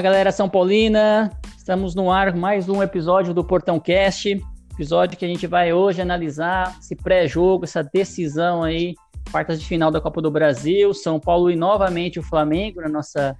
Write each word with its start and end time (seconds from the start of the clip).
Olá, 0.00 0.04
galera 0.04 0.32
São 0.32 0.48
Paulina. 0.48 1.30
Estamos 1.58 1.94
no 1.94 2.10
ar 2.10 2.34
mais 2.34 2.70
um 2.70 2.82
episódio 2.82 3.34
do 3.34 3.44
Portão 3.44 3.78
Cast. 3.78 4.42
Episódio 4.72 5.18
que 5.18 5.26
a 5.26 5.28
gente 5.28 5.46
vai 5.46 5.74
hoje 5.74 6.00
analisar 6.00 6.74
esse 6.80 6.96
pré-jogo, 6.96 7.64
essa 7.64 7.82
decisão 7.82 8.62
aí, 8.62 8.94
quartas 9.30 9.60
de 9.60 9.66
final 9.66 9.90
da 9.90 10.00
Copa 10.00 10.22
do 10.22 10.30
Brasil, 10.30 10.94
São 10.94 11.20
Paulo 11.20 11.50
e 11.50 11.54
novamente 11.54 12.18
o 12.18 12.22
Flamengo 12.22 12.80
na 12.80 12.88
nossa, 12.88 13.36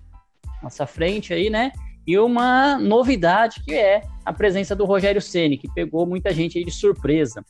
nossa 0.62 0.86
frente 0.86 1.32
aí, 1.32 1.48
né? 1.48 1.72
E 2.06 2.18
uma 2.18 2.78
novidade 2.78 3.62
que 3.64 3.72
é 3.72 4.02
a 4.22 4.30
presença 4.30 4.76
do 4.76 4.84
Rogério 4.84 5.22
Ceni, 5.22 5.56
que 5.56 5.72
pegou 5.72 6.04
muita 6.04 6.30
gente 6.30 6.58
aí 6.58 6.64
de 6.66 6.72
surpresa. 6.72 7.42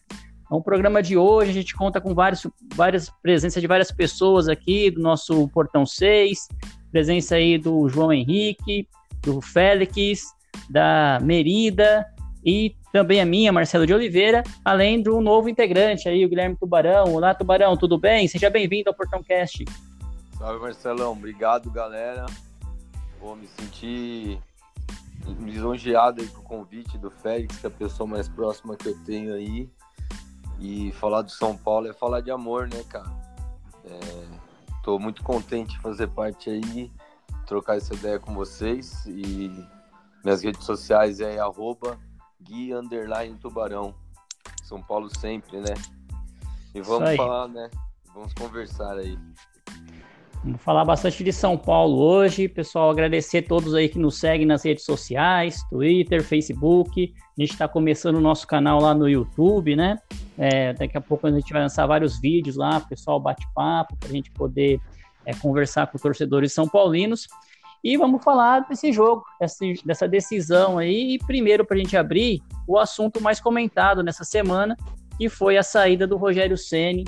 Então, 0.45 0.58
o 0.58 0.62
programa 0.62 1.02
de 1.02 1.17
hoje 1.17 1.50
a 1.50 1.55
gente 1.55 1.74
conta 1.74 2.00
com 2.00 2.14
vários, 2.14 2.47
várias 2.77 3.11
presenças 3.20 3.61
de 3.61 3.67
várias 3.67 3.91
pessoas 3.91 4.48
aqui 4.48 4.89
do 4.89 5.02
nosso 5.02 5.48
Portão 5.48 5.84
6, 5.84 6.47
presença 6.92 7.34
aí 7.34 7.58
do 7.58 7.89
João 7.89 8.12
Henrique, 8.12 8.86
do 9.23 9.41
Félix, 9.41 10.23
da 10.69 11.19
Merida 11.23 12.07
e 12.45 12.75
também 12.93 13.21
a 13.21 13.25
minha, 13.25 13.53
Marcelo 13.53 13.87
de 13.87 13.95
Oliveira, 13.95 14.43
além 14.65 15.01
do 15.03 15.21
novo 15.21 15.49
integrante 15.49 16.09
aí, 16.09 16.25
o 16.25 16.29
Guilherme 16.29 16.57
Tubarão. 16.57 17.15
Olá, 17.15 17.35
Tubarão, 17.35 17.77
tudo 17.77 17.97
bem? 17.98 18.27
Seja 18.27 18.51
bem-vindo 18.51 18.91
ao 18.91 18.95
Portão 18.95 19.23
Cast. 19.23 19.65
Salve, 20.37 20.61
Marcelão. 20.61 21.13
Obrigado, 21.13 21.71
galera. 21.71 22.27
Vou 23.21 23.37
me 23.37 23.47
sentir 23.47 24.41
lisonjeado 25.39 26.23
aí 26.23 26.29
com 26.29 26.41
o 26.41 26.45
convite 26.45 26.98
do 26.98 27.11
Félix, 27.11 27.59
que 27.59 27.67
é 27.67 27.69
a 27.69 27.73
pessoa 27.73 28.07
mais 28.07 28.29
próxima 28.29 28.77
que 28.77 28.89
eu 28.89 28.97
tenho 29.05 29.35
aí. 29.35 29.69
E 30.59 30.93
falar 30.93 31.23
do 31.23 31.31
São 31.31 31.57
Paulo 31.57 31.89
é 31.89 31.93
falar 31.93 32.21
de 32.21 32.31
amor, 32.31 32.69
né, 32.69 32.83
cara? 32.89 33.11
É, 33.85 34.01
tô 34.83 34.98
muito 34.98 35.23
contente 35.23 35.73
de 35.73 35.81
fazer 35.81 36.09
parte 36.09 36.51
aí, 36.51 36.91
trocar 37.51 37.77
essa 37.77 37.93
ideia 37.93 38.20
com 38.20 38.33
vocês. 38.33 39.05
E 39.06 39.51
minhas 40.25 40.45
redes 40.45 40.65
sociais 40.65 41.19
é 41.19 41.41
arroba 41.41 41.98
Gui 42.41 42.73
Underline 42.73 43.37
Tubarão. 43.39 43.92
São 44.62 44.81
Paulo 44.81 45.11
sempre, 45.19 45.59
né? 45.59 45.75
E 46.73 46.81
vamos 46.81 47.17
falar, 47.17 47.48
né? 47.48 47.69
Vamos 48.15 48.33
conversar 48.34 48.97
aí. 48.97 49.19
Vamos 50.45 50.62
falar 50.62 50.84
bastante 50.84 51.25
de 51.25 51.33
São 51.33 51.59
Paulo 51.59 51.98
hoje. 51.98 52.48
Pessoal, 52.48 52.89
agradecer 52.89 53.39
a 53.39 53.42
todos 53.42 53.75
aí 53.75 53.89
que 53.89 53.98
nos 53.98 54.17
seguem 54.19 54.47
nas 54.47 54.64
redes 54.64 54.85
sociais, 54.85 55.61
Twitter, 55.69 56.23
Facebook. 56.23 57.12
A 57.37 57.41
gente 57.41 57.51
está 57.53 57.67
começando 57.67 58.14
o 58.17 58.20
nosso 58.20 58.47
canal 58.47 58.81
lá 58.81 58.95
no 58.95 59.09
YouTube, 59.09 59.75
né? 59.75 59.98
É, 60.39 60.73
daqui 60.73 60.97
a 60.97 61.01
pouco 61.01 61.27
a 61.27 61.33
gente 61.33 61.53
vai 61.53 61.62
lançar 61.62 61.85
vários 61.87 62.20
vídeos 62.20 62.57
lá, 62.57 62.81
pessoal 62.81 63.19
bate 63.19 63.45
papo, 63.55 63.97
para 63.97 64.09
a 64.09 64.12
gente 64.12 64.30
poder 64.30 64.80
é, 65.27 65.35
conversar 65.35 65.89
com 65.89 65.98
torcedores 65.98 66.53
são 66.53 66.69
paulinos. 66.69 67.29
E 67.83 67.96
vamos 67.96 68.23
falar 68.23 68.61
desse 68.68 68.92
jogo, 68.92 69.24
dessa 69.85 70.07
decisão 70.07 70.79
aí. 70.79 71.14
E 71.14 71.18
primeiro, 71.18 71.64
para 71.64 71.77
a 71.77 71.79
gente 71.79 71.96
abrir, 71.96 72.42
o 72.67 72.79
assunto 72.79 73.20
mais 73.20 73.41
comentado 73.41 74.02
nessa 74.02 74.24
semana, 74.24 74.77
que 75.18 75.29
foi 75.29 75.57
a 75.57 75.63
saída 75.63 76.07
do 76.07 76.17
Rogério 76.17 76.57
Ceni 76.57 77.05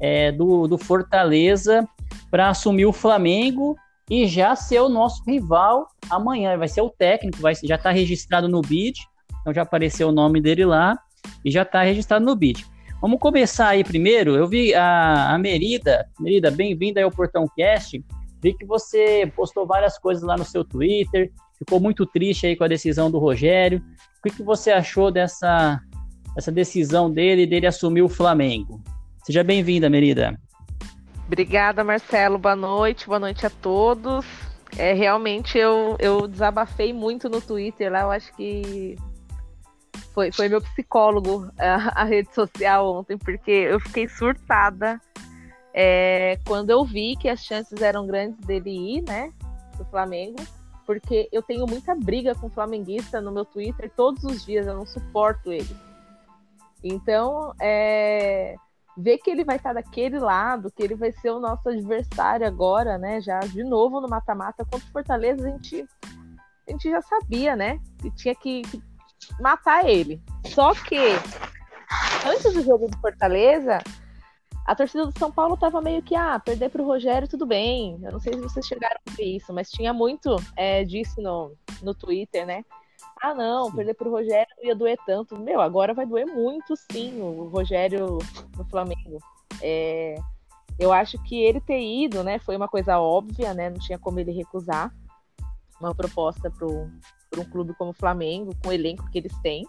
é, 0.00 0.32
do, 0.32 0.66
do 0.66 0.76
Fortaleza 0.76 1.88
para 2.30 2.48
assumir 2.48 2.86
o 2.86 2.92
Flamengo 2.92 3.76
e 4.10 4.26
já 4.26 4.54
ser 4.54 4.80
o 4.80 4.88
nosso 4.88 5.22
rival 5.24 5.88
amanhã. 6.10 6.56
Vai 6.56 6.68
ser 6.68 6.80
o 6.80 6.90
técnico, 6.90 7.38
vai, 7.40 7.54
já 7.54 7.76
está 7.76 7.90
registrado 7.90 8.48
no 8.48 8.60
BID, 8.60 9.00
então 9.40 9.52
já 9.52 9.62
apareceu 9.62 10.08
o 10.08 10.12
nome 10.12 10.40
dele 10.40 10.64
lá 10.64 10.98
e 11.44 11.50
já 11.50 11.62
está 11.62 11.82
registrado 11.82 12.24
no 12.24 12.34
BID. 12.34 12.64
Vamos 13.00 13.18
começar 13.18 13.68
aí 13.68 13.84
primeiro. 13.84 14.34
Eu 14.34 14.46
vi 14.46 14.74
a, 14.74 15.34
a 15.34 15.38
Merida, 15.38 16.06
Merida, 16.18 16.50
bem-vinda 16.50 17.02
ao 17.02 17.10
Portão 17.10 17.46
Cast. 17.56 18.02
Vi 18.44 18.52
que 18.52 18.66
você 18.66 19.32
postou 19.34 19.66
várias 19.66 19.98
coisas 19.98 20.22
lá 20.22 20.36
no 20.36 20.44
seu 20.44 20.62
Twitter, 20.62 21.32
ficou 21.58 21.80
muito 21.80 22.04
triste 22.04 22.46
aí 22.46 22.54
com 22.54 22.62
a 22.62 22.68
decisão 22.68 23.10
do 23.10 23.18
Rogério. 23.18 23.82
O 24.18 24.22
que, 24.22 24.36
que 24.36 24.42
você 24.42 24.70
achou 24.70 25.10
dessa, 25.10 25.80
dessa 26.36 26.52
decisão 26.52 27.10
dele, 27.10 27.46
dele 27.46 27.66
assumir 27.66 28.02
o 28.02 28.08
Flamengo? 28.08 28.82
Seja 29.24 29.42
bem-vinda, 29.42 29.88
Merida. 29.88 30.38
Obrigada, 31.26 31.82
Marcelo. 31.82 32.36
Boa 32.36 32.54
noite, 32.54 33.06
boa 33.06 33.18
noite 33.18 33.46
a 33.46 33.50
todos. 33.50 34.26
É, 34.76 34.92
realmente 34.92 35.56
eu, 35.56 35.96
eu 35.98 36.28
desabafei 36.28 36.92
muito 36.92 37.30
no 37.30 37.40
Twitter 37.40 37.90
lá, 37.90 38.02
eu 38.02 38.10
acho 38.10 38.30
que 38.36 38.94
foi, 40.12 40.30
foi 40.30 40.50
meu 40.50 40.60
psicólogo 40.60 41.50
a, 41.58 42.02
a 42.02 42.04
rede 42.04 42.34
social 42.34 42.94
ontem, 42.94 43.16
porque 43.16 43.50
eu 43.50 43.80
fiquei 43.80 44.06
surtada 44.06 45.00
é, 45.74 46.38
quando 46.46 46.70
eu 46.70 46.84
vi 46.84 47.16
que 47.16 47.28
as 47.28 47.44
chances 47.44 47.82
eram 47.82 48.06
grandes 48.06 48.38
dele 48.46 48.70
ir, 48.70 49.02
né, 49.02 49.32
do 49.76 49.84
Flamengo, 49.86 50.38
porque 50.86 51.28
eu 51.32 51.42
tenho 51.42 51.66
muita 51.66 51.96
briga 51.96 52.32
com 52.34 52.48
flamenguista 52.48 53.20
no 53.20 53.32
meu 53.32 53.44
Twitter 53.44 53.90
todos 53.96 54.22
os 54.22 54.44
dias, 54.44 54.68
eu 54.68 54.74
não 54.74 54.86
suporto 54.86 55.50
ele. 55.50 55.76
Então, 56.82 57.52
é, 57.60 58.54
ver 58.96 59.18
que 59.18 59.30
ele 59.30 59.44
vai 59.44 59.56
estar 59.56 59.72
daquele 59.72 60.20
lado, 60.20 60.70
que 60.70 60.82
ele 60.82 60.94
vai 60.94 61.10
ser 61.10 61.30
o 61.30 61.40
nosso 61.40 61.68
adversário 61.68 62.46
agora, 62.46 62.96
né, 62.96 63.20
já 63.20 63.40
de 63.40 63.64
novo 63.64 64.00
no 64.00 64.08
mata-mata 64.08 64.64
contra 64.64 64.86
o 64.86 64.92
Fortaleza, 64.92 65.44
a 65.44 65.50
gente, 65.50 65.84
a 66.68 66.70
gente 66.70 66.88
já 66.88 67.02
sabia, 67.02 67.56
né, 67.56 67.80
que 67.98 68.12
tinha 68.12 68.34
que, 68.36 68.62
que 68.62 68.80
matar 69.40 69.88
ele. 69.88 70.22
Só 70.46 70.72
que 70.72 70.98
antes 72.24 72.52
do 72.52 72.62
jogo 72.62 72.88
do 72.88 72.98
Fortaleza, 72.98 73.82
a 74.64 74.74
torcida 74.74 75.06
do 75.06 75.18
São 75.18 75.30
Paulo 75.30 75.56
tava 75.56 75.80
meio 75.80 76.02
que, 76.02 76.14
ah, 76.14 76.38
perder 76.38 76.70
pro 76.70 76.86
Rogério, 76.86 77.28
tudo 77.28 77.44
bem. 77.44 77.98
Eu 78.02 78.12
não 78.12 78.20
sei 78.20 78.32
se 78.32 78.40
vocês 78.40 78.66
chegaram 78.66 78.96
a 79.06 79.10
ver 79.12 79.36
isso, 79.36 79.52
mas 79.52 79.70
tinha 79.70 79.92
muito 79.92 80.36
é, 80.56 80.84
disso 80.84 81.20
no, 81.20 81.52
no 81.82 81.94
Twitter, 81.94 82.46
né? 82.46 82.64
Ah, 83.22 83.34
não, 83.34 83.66
sim. 83.70 83.76
perder 83.76 83.94
pro 83.94 84.10
Rogério 84.10 84.48
não 84.56 84.64
ia 84.64 84.74
doer 84.74 84.98
tanto. 85.06 85.38
Meu, 85.38 85.60
agora 85.60 85.92
vai 85.92 86.06
doer 86.06 86.26
muito, 86.26 86.74
sim, 86.90 87.20
o 87.20 87.48
Rogério 87.48 88.18
no 88.56 88.64
Flamengo. 88.64 89.18
É, 89.60 90.14
eu 90.78 90.92
acho 90.92 91.22
que 91.22 91.42
ele 91.42 91.60
ter 91.60 91.80
ido, 91.80 92.24
né, 92.24 92.38
foi 92.38 92.56
uma 92.56 92.68
coisa 92.68 92.98
óbvia, 92.98 93.52
né? 93.54 93.70
Não 93.70 93.78
tinha 93.78 93.98
como 93.98 94.18
ele 94.18 94.32
recusar 94.32 94.92
uma 95.80 95.94
proposta 95.94 96.50
para 96.50 96.66
um 96.66 97.44
clube 97.50 97.74
como 97.74 97.90
o 97.90 97.94
Flamengo, 97.94 98.52
com 98.62 98.70
o 98.70 98.72
elenco 98.72 99.10
que 99.10 99.18
eles 99.18 99.36
têm. 99.42 99.66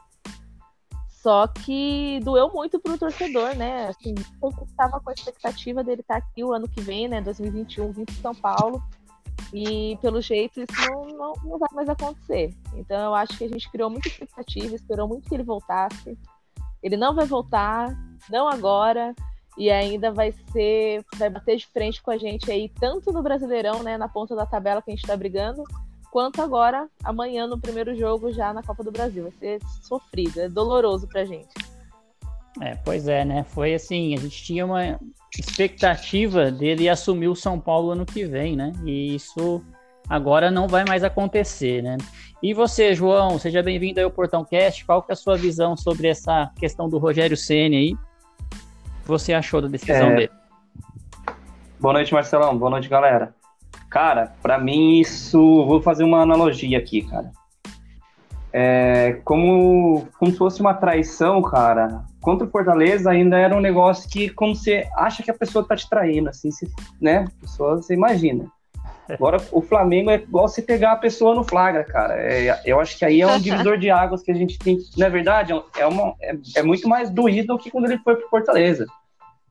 Só 1.26 1.48
que 1.48 2.20
doeu 2.24 2.52
muito 2.54 2.80
pro 2.80 3.00
torcedor, 3.00 3.56
né? 3.56 3.88
Assim, 3.88 4.14
estava 4.14 5.00
com 5.00 5.10
a 5.10 5.14
expectativa 5.14 5.84
dele 5.84 6.02
estar 6.02 6.22
tá 6.22 6.28
aqui 6.28 6.44
o 6.44 6.54
ano 6.54 6.70
que 6.70 6.80
vem, 6.82 7.08
né? 7.08 7.20
2021, 7.20 7.92
vindo 7.94 8.14
de 8.14 8.22
São 8.22 8.36
Paulo. 8.36 8.80
E 9.52 9.98
pelo 10.04 10.22
jeito 10.22 10.62
isso 10.62 10.92
não, 10.92 11.06
não, 11.08 11.34
não, 11.44 11.58
vai 11.58 11.70
mais 11.74 11.90
acontecer. 11.90 12.54
Então 12.76 13.06
eu 13.06 13.16
acho 13.16 13.36
que 13.40 13.44
a 13.44 13.48
gente 13.48 13.72
criou 13.72 13.90
muita 13.90 14.08
expectativa, 14.08 14.76
esperou 14.76 15.08
muito 15.08 15.28
que 15.28 15.34
ele 15.34 15.42
voltasse. 15.42 16.16
Ele 16.84 16.96
não 16.96 17.16
vai 17.16 17.26
voltar, 17.26 17.98
não 18.30 18.48
agora, 18.48 19.16
e 19.58 19.72
ainda 19.72 20.12
vai 20.12 20.32
ser, 20.52 21.04
vai 21.18 21.32
bater 21.32 21.58
de 21.58 21.66
frente 21.66 22.04
com 22.04 22.12
a 22.12 22.18
gente 22.20 22.52
aí, 22.52 22.70
tanto 22.70 23.12
no 23.12 23.24
Brasileirão, 23.24 23.82
né, 23.82 23.98
na 23.98 24.08
ponta 24.08 24.36
da 24.36 24.46
tabela 24.46 24.80
que 24.80 24.92
a 24.92 24.94
gente 24.94 25.04
está 25.04 25.18
brigando, 25.18 25.64
quanto 26.16 26.42
agora, 26.42 26.88
amanhã, 27.04 27.46
no 27.46 27.60
primeiro 27.60 27.94
jogo, 27.94 28.32
já 28.32 28.54
na 28.54 28.64
Copa 28.64 28.82
do 28.82 28.90
Brasil. 28.90 29.24
Vai 29.24 29.34
ser 29.34 29.60
sofrido, 29.82 30.40
é 30.40 30.48
doloroso 30.48 31.06
pra 31.10 31.26
gente. 31.26 31.54
É, 32.62 32.74
pois 32.86 33.10
é, 33.10 33.26
né? 33.26 33.44
Foi 33.50 33.74
assim, 33.74 34.14
a 34.14 34.18
gente 34.18 34.42
tinha 34.42 34.66
uma 34.66 34.98
expectativa 35.38 36.50
dele 36.50 36.88
assumir 36.88 37.28
o 37.28 37.36
São 37.36 37.60
Paulo 37.60 37.92
ano 37.92 38.06
que 38.06 38.24
vem, 38.24 38.56
né? 38.56 38.72
E 38.86 39.14
isso 39.14 39.62
agora 40.08 40.50
não 40.50 40.70
vai 40.70 40.86
mais 40.86 41.04
acontecer, 41.04 41.84
né? 41.84 41.98
E 42.42 42.54
você, 42.54 42.96
João, 42.96 43.38
seja 43.38 43.62
bem-vindo 43.62 44.00
ao 44.00 44.10
Portão 44.10 44.46
Cast. 44.46 44.86
Qual 44.86 45.04
que 45.04 45.12
é 45.12 45.16
a 45.16 45.18
sua 45.18 45.36
visão 45.36 45.76
sobre 45.76 46.08
essa 46.08 46.50
questão 46.58 46.88
do 46.88 46.98
Rogério 46.98 47.36
Ceni 47.36 47.76
aí? 47.76 47.94
O 47.94 49.02
que 49.02 49.08
você 49.10 49.34
achou 49.34 49.62
da 49.62 49.68
decisão 49.68 50.12
é... 50.12 50.16
dele? 50.16 50.32
Boa 51.78 51.94
noite, 51.94 52.14
Marcelão. 52.14 52.58
Boa 52.58 52.72
noite, 52.72 52.88
galera. 52.88 53.36
Cara, 53.96 54.34
para 54.42 54.58
mim 54.58 55.00
isso. 55.00 55.40
Vou 55.66 55.82
fazer 55.82 56.04
uma 56.04 56.22
analogia 56.22 56.78
aqui, 56.78 57.02
cara. 57.04 57.32
É 58.52 59.22
como, 59.24 60.06
como 60.20 60.32
se 60.32 60.38
fosse 60.38 60.60
uma 60.60 60.74
traição, 60.74 61.42
cara. 61.42 62.04
Contra 62.20 62.46
o 62.46 62.52
Fortaleza 62.52 63.10
ainda 63.10 63.38
era 63.38 63.56
um 63.56 63.62
negócio 63.62 64.10
que, 64.10 64.30
como 64.30 64.54
você 64.54 64.86
acha 64.98 65.24
que 65.24 65.32
a 65.32 65.34
pessoa 65.34 65.66
tá 65.66 65.78
te 65.78 65.90
traindo, 65.90 66.28
assim, 66.28 66.52
se, 66.52 66.70
né? 67.00 67.26
A 67.38 67.42
pessoa, 67.42 67.78
você 67.78 67.94
imagina. 67.94 68.52
Agora, 69.08 69.38
o 69.50 69.62
Flamengo 69.62 70.10
é 70.12 70.16
igual 70.16 70.50
se 70.50 70.62
pegar 70.62 70.92
a 70.92 70.98
pessoa 70.98 71.34
no 71.34 71.46
flagra, 71.46 71.86
cara. 71.86 72.16
É, 72.18 72.64
eu 72.66 72.82
acho 72.82 72.98
que 73.00 73.06
aí 73.06 73.22
é 73.22 73.28
um 73.28 73.40
divisor 73.40 73.78
de 73.78 73.90
águas 73.90 74.22
que 74.22 74.32
a 74.32 74.36
gente 74.36 74.60
tem. 74.60 74.78
Na 74.98 75.08
verdade, 75.08 75.54
é, 75.78 75.88
uma, 75.88 76.14
é, 76.22 76.36
é 76.58 76.62
muito 76.62 76.90
mais 76.90 77.10
doído 77.10 77.56
do 77.56 77.58
que 77.58 77.72
quando 77.72 77.86
ele 77.86 78.00
foi 78.00 78.18
pro 78.18 78.28
Fortaleza. 78.28 78.86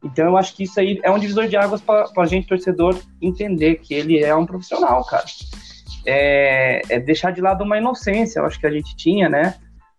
Então, 0.05 0.27
eu 0.27 0.37
acho 0.37 0.55
que 0.55 0.65
isso 0.65 0.79
aí 0.79 1.01
é 1.03 1.11
um 1.11 1.19
divisor 1.19 1.49
de 1.49 1.57
águas 1.57 1.81
para 1.81 2.09
a 2.17 2.27
gente, 2.27 2.47
torcedor, 2.47 2.97
entender 3.21 3.77
que 3.77 3.95
ele 3.95 4.23
é 4.23 4.35
um 4.35 4.45
profissional, 4.45 5.05
cara. 5.05 5.25
É, 6.07 6.83
é, 6.91 7.01
deixar 7.01 7.31
de 7.31 7.41
lado 7.41 7.65
uma 7.65 7.79
inocência, 7.79 8.39
eu 8.39 8.45
acho 8.45 8.61
que 8.61 8.67
a 8.67 8.71
gente 8.71 8.95
tinha, 8.95 9.29
né? 9.29 9.55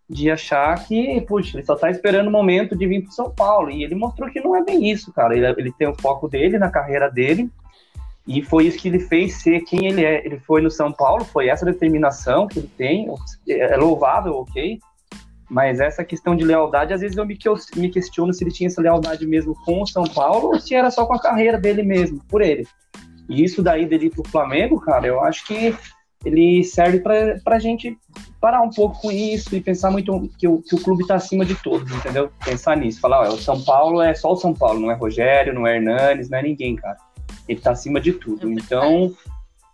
De 0.08 0.30
achar 0.30 0.86
que, 0.86 1.20
puxa, 1.22 1.56
ele 1.56 1.66
só 1.66 1.74
tá 1.74 1.90
esperando 1.90 2.28
o 2.28 2.30
momento 2.30 2.76
de 2.76 2.86
vir 2.86 3.02
pro 3.02 3.12
São 3.12 3.30
Paulo. 3.30 3.70
E 3.70 3.82
ele 3.82 3.96
mostrou 3.96 4.30
que 4.30 4.40
não 4.40 4.54
é 4.54 4.62
bem 4.62 4.88
isso, 4.88 5.12
cara. 5.12 5.36
Ele, 5.36 5.46
ele 5.58 5.72
tem 5.72 5.88
o 5.88 6.00
foco 6.00 6.28
dele 6.28 6.58
na 6.58 6.70
carreira 6.70 7.10
dele 7.10 7.50
e 8.26 8.42
foi 8.42 8.66
isso 8.66 8.78
que 8.78 8.88
ele 8.88 8.98
fez 8.98 9.34
ser 9.34 9.60
quem 9.60 9.86
ele 9.86 10.04
é. 10.04 10.24
Ele 10.26 10.38
foi 10.40 10.60
no 10.60 10.70
São 10.70 10.92
Paulo, 10.92 11.24
foi 11.24 11.48
essa 11.48 11.64
determinação 11.64 12.48
que 12.48 12.58
ele 12.58 12.70
tem, 12.76 13.08
é 13.48 13.76
louvável, 13.76 14.34
ok. 14.34 14.80
Mas 15.48 15.80
essa 15.80 16.04
questão 16.04 16.34
de 16.34 16.44
lealdade, 16.44 16.92
às 16.92 17.00
vezes 17.00 17.16
eu 17.16 17.24
me, 17.24 17.38
me 17.76 17.88
questiono 17.90 18.32
se 18.32 18.42
ele 18.42 18.50
tinha 18.50 18.66
essa 18.66 18.82
lealdade 18.82 19.26
mesmo 19.26 19.54
com 19.64 19.82
o 19.82 19.86
São 19.86 20.04
Paulo 20.04 20.48
ou 20.48 20.60
se 20.60 20.74
era 20.74 20.90
só 20.90 21.06
com 21.06 21.14
a 21.14 21.20
carreira 21.20 21.58
dele 21.58 21.82
mesmo, 21.82 22.20
por 22.28 22.42
ele. 22.42 22.66
E 23.28 23.44
isso 23.44 23.62
daí 23.62 23.86
dele 23.86 24.10
pro 24.10 24.28
Flamengo, 24.28 24.80
cara, 24.80 25.06
eu 25.06 25.20
acho 25.20 25.46
que 25.46 25.74
ele 26.24 26.64
serve 26.64 27.00
para 27.00 27.40
a 27.46 27.58
gente 27.58 27.96
parar 28.40 28.62
um 28.62 28.70
pouco 28.70 29.00
com 29.00 29.12
isso 29.12 29.54
e 29.54 29.60
pensar 29.60 29.90
muito 29.90 30.28
que 30.38 30.48
o, 30.48 30.60
que 30.62 30.74
o 30.74 30.80
clube 30.80 31.02
está 31.02 31.14
acima 31.14 31.44
de 31.44 31.54
todos, 31.54 31.90
entendeu? 31.92 32.30
Pensar 32.44 32.76
nisso, 32.76 33.00
falar, 33.00 33.28
ó, 33.28 33.34
o 33.34 33.38
São 33.38 33.62
Paulo 33.62 34.02
é 34.02 34.14
só 34.14 34.32
o 34.32 34.36
São 34.36 34.52
Paulo, 34.52 34.80
não 34.80 34.90
é 34.90 34.94
Rogério, 34.94 35.54
não 35.54 35.66
é 35.66 35.76
Hernanes, 35.76 36.28
não 36.28 36.38
é 36.38 36.42
ninguém, 36.42 36.74
cara 36.76 36.96
ele 37.48 37.60
tá 37.60 37.72
acima 37.72 38.00
de 38.00 38.12
tudo. 38.12 38.48
É 38.48 38.52
então, 38.52 39.14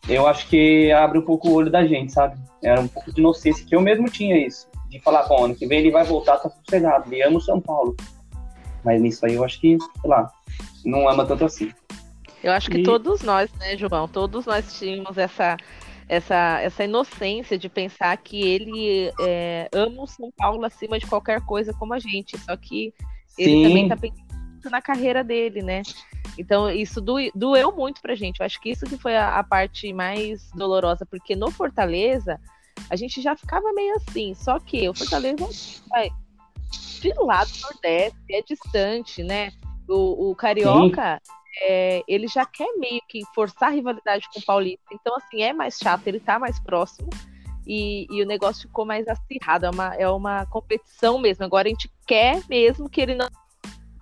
eu 0.09 0.27
acho 0.27 0.49
que 0.49 0.93
abre 0.93 1.19
um 1.19 1.23
pouco 1.23 1.49
o 1.49 1.55
olho 1.55 1.71
da 1.71 1.87
gente, 1.87 2.13
sabe? 2.13 2.37
Era 2.63 2.81
um 2.81 2.89
pouco 2.89 3.13
de 3.13 3.21
inocência 3.21 3.65
que 3.65 3.75
eu 3.75 3.81
mesmo 3.81 4.09
tinha 4.09 4.47
isso. 4.47 4.69
De 4.93 5.01
falar, 5.01 5.23
bom, 5.23 5.47
ano 5.47 5.55
que 5.55 5.67
vem 5.67 5.79
ele 5.79 5.91
vai 5.91 6.05
voltar, 6.05 6.37
tá 6.37 6.51
sossegado. 6.51 7.11
Ele 7.11 7.23
ama 7.23 7.39
o 7.39 7.41
São 7.41 7.59
Paulo. 7.59 7.97
Mas 8.85 9.01
nisso 9.01 9.25
aí 9.25 9.37
eu 9.37 9.43
acho 9.43 9.59
que, 9.59 9.79
sei 9.79 10.11
lá, 10.11 10.31
não 10.85 11.09
ama 11.09 11.25
tanto 11.25 11.47
assim. 11.47 11.73
Eu 12.45 12.53
acho 12.53 12.71
que 12.71 12.81
e... 12.81 12.83
todos 12.83 13.23
nós, 13.23 13.51
né, 13.55 13.75
João? 13.75 14.07
Todos 14.07 14.45
nós 14.45 14.79
tínhamos 14.79 15.17
essa, 15.17 15.57
essa, 16.07 16.61
essa 16.61 16.85
inocência 16.85 17.57
de 17.57 17.71
pensar 17.71 18.15
que 18.19 18.43
ele 18.43 19.11
é, 19.19 19.67
ama 19.73 20.03
o 20.03 20.07
São 20.07 20.31
Paulo 20.37 20.63
acima 20.67 20.99
de 20.99 21.07
qualquer 21.07 21.41
coisa 21.47 21.73
como 21.73 21.95
a 21.95 21.99
gente. 21.99 22.37
Só 22.39 22.55
que 22.55 22.93
ele 23.39 23.51
Sim. 23.51 23.63
também 23.63 23.89
tá 23.89 23.97
pensando 23.97 24.71
na 24.71 24.83
carreira 24.83 25.25
dele, 25.25 25.63
né? 25.63 25.81
Então, 26.39 26.69
isso 26.69 27.01
do, 27.01 27.17
doeu 27.35 27.73
muito 27.73 28.03
pra 28.03 28.15
gente. 28.15 28.41
Eu 28.41 28.47
acho 28.47 28.61
que 28.61 28.69
isso 28.69 28.85
que 28.85 28.99
foi 28.99 29.17
a, 29.17 29.39
a 29.39 29.43
parte 29.43 29.91
mais 29.95 30.51
dolorosa, 30.53 31.07
porque 31.07 31.35
no 31.35 31.51
Fortaleza, 31.51 32.39
a 32.91 32.97
gente 32.97 33.21
já 33.21 33.37
ficava 33.37 33.73
meio 33.73 33.95
assim. 33.97 34.35
Só 34.35 34.59
que 34.59 34.89
o 34.89 34.95
Fortaleza 34.95 35.49
vai 35.89 36.11
de 37.01 37.13
lá 37.19 37.45
do 37.45 37.61
Nordeste, 37.61 38.19
é 38.31 38.43
distante, 38.43 39.25
né? 39.25 39.51
O, 39.89 40.31
o 40.31 40.37
Carioca, 40.37 41.21
é, 41.61 42.03
ele 42.07 42.29
já 42.29 42.47
quer 42.47 42.73
meio 42.79 43.01
que 43.09 43.23
forçar 43.35 43.71
a 43.71 43.73
rivalidade 43.73 44.29
com 44.33 44.41
o 44.41 44.45
Paulista. 44.45 44.85
Então, 44.93 45.15
assim, 45.17 45.43
é 45.43 45.53
mais 45.53 45.79
chato, 45.79 46.07
ele 46.07 46.21
tá 46.21 46.39
mais 46.39 46.59
próximo. 46.61 47.11
E, 47.67 48.07
e, 48.11 48.23
o 48.23 48.27
negócio 48.27 48.63
ficou 48.63 48.85
mais 48.85 49.07
acirrado, 49.07 49.67
é 49.67 49.71
uma, 49.71 49.95
é 49.95 50.09
uma 50.09 50.47
competição 50.47 51.19
mesmo. 51.19 51.45
Agora 51.45 51.69
a 51.69 51.71
gente 51.71 51.91
quer 52.07 52.43
mesmo 52.49 52.89
que 52.89 53.01
ele 53.01 53.15
não. 53.15 53.29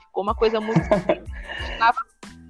Ficou 0.07 0.23
uma 0.23 0.35
coisa 0.35 0.61
muito. 0.61 0.81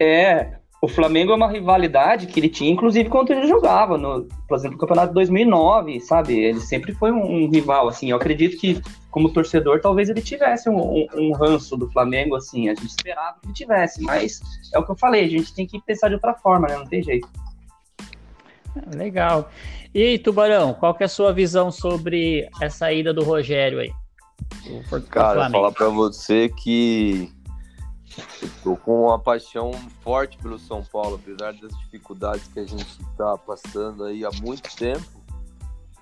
É, 0.02 0.58
o 0.82 0.88
Flamengo 0.88 1.32
é 1.32 1.34
uma 1.34 1.50
rivalidade 1.50 2.26
que 2.26 2.40
ele 2.40 2.48
tinha, 2.48 2.70
inclusive, 2.70 3.10
quando 3.10 3.30
ele 3.30 3.46
jogava, 3.46 3.98
no, 3.98 4.26
por 4.48 4.56
exemplo, 4.56 4.76
no 4.76 4.80
Campeonato 4.80 5.08
de 5.08 5.14
2009, 5.14 6.00
sabe? 6.00 6.38
Ele 6.38 6.60
sempre 6.60 6.94
foi 6.94 7.12
um, 7.12 7.22
um, 7.22 7.50
rival, 7.50 7.86
assim. 7.86 8.10
Eu 8.10 8.16
acredito 8.16 8.56
que, 8.56 8.80
como 9.10 9.30
torcedor, 9.30 9.80
talvez 9.82 10.08
ele 10.08 10.22
tivesse 10.22 10.70
um, 10.70 10.80
um, 10.80 11.06
um, 11.14 11.32
ranço 11.32 11.76
do 11.76 11.90
Flamengo, 11.90 12.34
assim. 12.34 12.70
A 12.70 12.74
gente 12.74 12.88
esperava 12.88 13.36
que 13.40 13.48
ele 13.48 13.52
tivesse, 13.52 14.02
mas 14.02 14.40
é 14.72 14.78
o 14.78 14.84
que 14.84 14.90
eu 14.90 14.96
falei, 14.96 15.26
a 15.26 15.28
gente 15.28 15.54
tem 15.54 15.66
que 15.66 15.78
pensar 15.82 16.08
de 16.08 16.14
outra 16.14 16.32
forma, 16.32 16.66
né? 16.66 16.78
Não 16.78 16.86
tem 16.86 17.02
jeito. 17.02 17.28
Legal. 18.94 19.50
E 19.94 20.18
Tubarão, 20.18 20.72
qual 20.72 20.94
que 20.94 21.02
é 21.02 21.06
a 21.06 21.10
sua 21.10 21.30
visão 21.30 21.70
sobre 21.70 22.48
essa 22.58 22.90
ida 22.90 23.12
do 23.12 23.22
Rogério 23.22 23.80
aí? 23.80 23.92
Cara, 25.10 25.50
falar 25.50 25.72
para 25.72 25.88
você 25.88 26.48
que 26.48 27.30
Estou 28.42 28.76
com 28.76 29.06
uma 29.06 29.18
paixão 29.18 29.72
forte 30.02 30.38
pelo 30.38 30.58
São 30.58 30.82
Paulo, 30.84 31.20
apesar 31.22 31.52
das 31.52 31.76
dificuldades 31.78 32.48
que 32.48 32.60
a 32.60 32.66
gente 32.66 33.00
está 33.00 33.36
passando 33.36 34.04
aí 34.04 34.24
há 34.24 34.30
muito 34.42 34.74
tempo. 34.76 35.20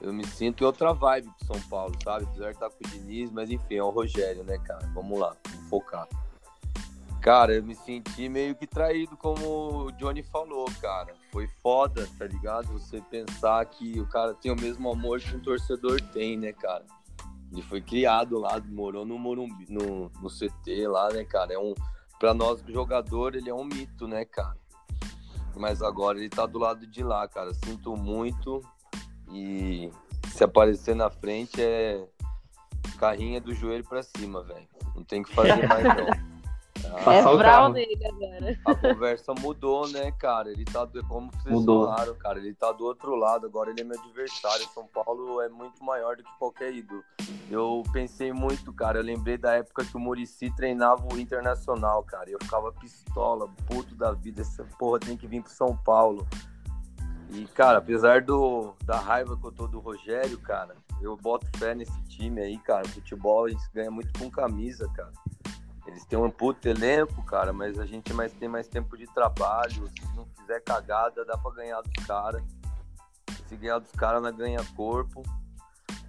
Eu 0.00 0.12
me 0.12 0.24
sinto 0.24 0.62
em 0.62 0.66
outra 0.66 0.92
vibe 0.92 1.28
pro 1.36 1.46
São 1.46 1.68
Paulo, 1.68 1.94
sabe? 2.04 2.24
Apesar 2.24 2.46
de 2.46 2.52
estar 2.52 2.70
com 2.70 2.84
o 2.84 2.88
Diniz, 2.88 3.32
mas 3.32 3.50
enfim, 3.50 3.74
é 3.74 3.82
o 3.82 3.90
Rogério, 3.90 4.44
né, 4.44 4.56
cara? 4.58 4.88
Vamos 4.94 5.18
lá, 5.18 5.36
vamos 5.48 5.68
focar. 5.68 6.08
Cara, 7.20 7.54
eu 7.54 7.64
me 7.64 7.74
senti 7.74 8.28
meio 8.28 8.54
que 8.54 8.66
traído, 8.66 9.16
como 9.16 9.86
o 9.86 9.92
Johnny 9.92 10.22
falou, 10.22 10.66
cara. 10.80 11.12
Foi 11.32 11.48
foda, 11.60 12.08
tá 12.16 12.24
ligado? 12.26 12.68
Você 12.74 13.00
pensar 13.10 13.64
que 13.66 13.98
o 14.00 14.06
cara 14.06 14.34
tem 14.34 14.52
o 14.52 14.56
mesmo 14.56 14.88
amor 14.88 15.20
que 15.20 15.34
um 15.34 15.40
torcedor 15.40 16.00
tem, 16.12 16.36
né, 16.36 16.52
cara? 16.52 16.84
Ele 17.50 17.62
foi 17.62 17.80
criado 17.80 18.38
lá, 18.38 18.60
morou 18.68 19.04
no 19.04 19.18
Morumbi, 19.18 19.66
no, 19.68 20.10
no 20.22 20.28
CT 20.30 20.86
lá, 20.86 21.10
né, 21.10 21.24
cara? 21.24 21.54
É 21.54 21.58
um, 21.58 21.74
para 22.18 22.34
nós 22.34 22.62
jogador 22.66 23.34
ele 23.34 23.48
é 23.48 23.54
um 23.54 23.64
mito, 23.64 24.06
né, 24.06 24.24
cara? 24.24 24.56
Mas 25.56 25.82
agora 25.82 26.18
ele 26.18 26.28
tá 26.28 26.46
do 26.46 26.58
lado 26.58 26.86
de 26.86 27.02
lá, 27.02 27.26
cara. 27.26 27.52
Sinto 27.52 27.96
muito 27.96 28.62
e 29.32 29.90
se 30.28 30.44
aparecer 30.44 30.94
na 30.94 31.10
frente 31.10 31.60
é 31.60 32.06
carrinha 32.98 33.40
do 33.40 33.54
joelho 33.54 33.84
para 33.84 34.02
cima, 34.02 34.42
velho. 34.42 34.68
Não 34.94 35.04
tem 35.04 35.22
que 35.22 35.34
fazer 35.34 35.66
mais 35.66 35.84
não. 35.84 36.28
Ah, 37.06 37.14
é 37.14 37.36
Brown 37.36 37.70
nele 37.70 37.98
agora. 38.06 38.60
A 38.66 38.74
conversa 38.74 39.34
mudou, 39.34 39.88
né, 39.88 40.10
cara? 40.12 40.50
Ele 40.50 40.64
tá, 40.64 40.84
do, 40.84 41.04
como 41.06 41.30
vocês 41.32 41.54
mudou. 41.54 41.86
falaram, 41.86 42.14
cara, 42.16 42.38
ele 42.38 42.54
tá 42.54 42.72
do 42.72 42.84
outro 42.84 43.14
lado, 43.14 43.46
agora 43.46 43.70
ele 43.70 43.80
é 43.80 43.84
meu 43.84 43.98
adversário. 43.98 44.66
São 44.74 44.86
Paulo 44.86 45.40
é 45.40 45.48
muito 45.48 45.82
maior 45.84 46.16
do 46.16 46.22
que 46.22 46.38
qualquer 46.38 46.72
ídolo. 46.72 47.02
Eu 47.50 47.82
pensei 47.92 48.32
muito, 48.32 48.72
cara, 48.72 48.98
eu 48.98 49.04
lembrei 49.04 49.38
da 49.38 49.54
época 49.54 49.84
que 49.84 49.96
o 49.96 50.00
Murici 50.00 50.50
treinava 50.54 51.06
o 51.12 51.18
Internacional, 51.18 52.02
cara. 52.02 52.30
Eu 52.30 52.38
ficava 52.42 52.72
pistola, 52.72 53.48
puto 53.66 53.94
da 53.94 54.12
vida, 54.12 54.42
essa 54.42 54.64
porra 54.78 55.00
tem 55.00 55.16
que 55.16 55.26
vir 55.26 55.42
pro 55.42 55.50
São 55.50 55.76
Paulo. 55.76 56.26
E, 57.30 57.44
cara, 57.48 57.78
apesar 57.78 58.22
do, 58.22 58.74
da 58.84 58.98
raiva 58.98 59.36
que 59.36 59.46
eu 59.46 59.52
tô 59.52 59.66
do 59.66 59.78
Rogério, 59.80 60.38
cara, 60.38 60.74
eu 61.00 61.16
boto 61.16 61.46
fé 61.58 61.74
nesse 61.74 62.02
time 62.04 62.40
aí, 62.40 62.58
cara. 62.58 62.88
Futebol 62.88 63.44
a 63.44 63.50
gente 63.50 63.70
ganha 63.72 63.90
muito 63.90 64.18
com 64.18 64.30
camisa, 64.30 64.90
cara. 64.94 65.12
Eles 65.88 66.04
têm 66.04 66.18
um 66.18 66.30
puto 66.30 66.68
elenco, 66.68 67.22
cara, 67.24 67.50
mas 67.50 67.78
a 67.78 67.86
gente 67.86 68.12
mais 68.12 68.30
tem 68.34 68.46
mais 68.46 68.68
tempo 68.68 68.96
de 68.96 69.06
trabalho. 69.06 69.88
Se 69.88 70.16
não 70.16 70.26
fizer 70.38 70.60
cagada, 70.60 71.24
dá 71.24 71.36
pra 71.38 71.50
ganhar 71.52 71.80
dos 71.80 72.06
caras. 72.06 72.42
Se 73.48 73.56
ganhar 73.56 73.78
dos 73.78 73.90
caras, 73.92 74.22
nós 74.22 74.36
ganha 74.36 74.60
corpo. 74.76 75.22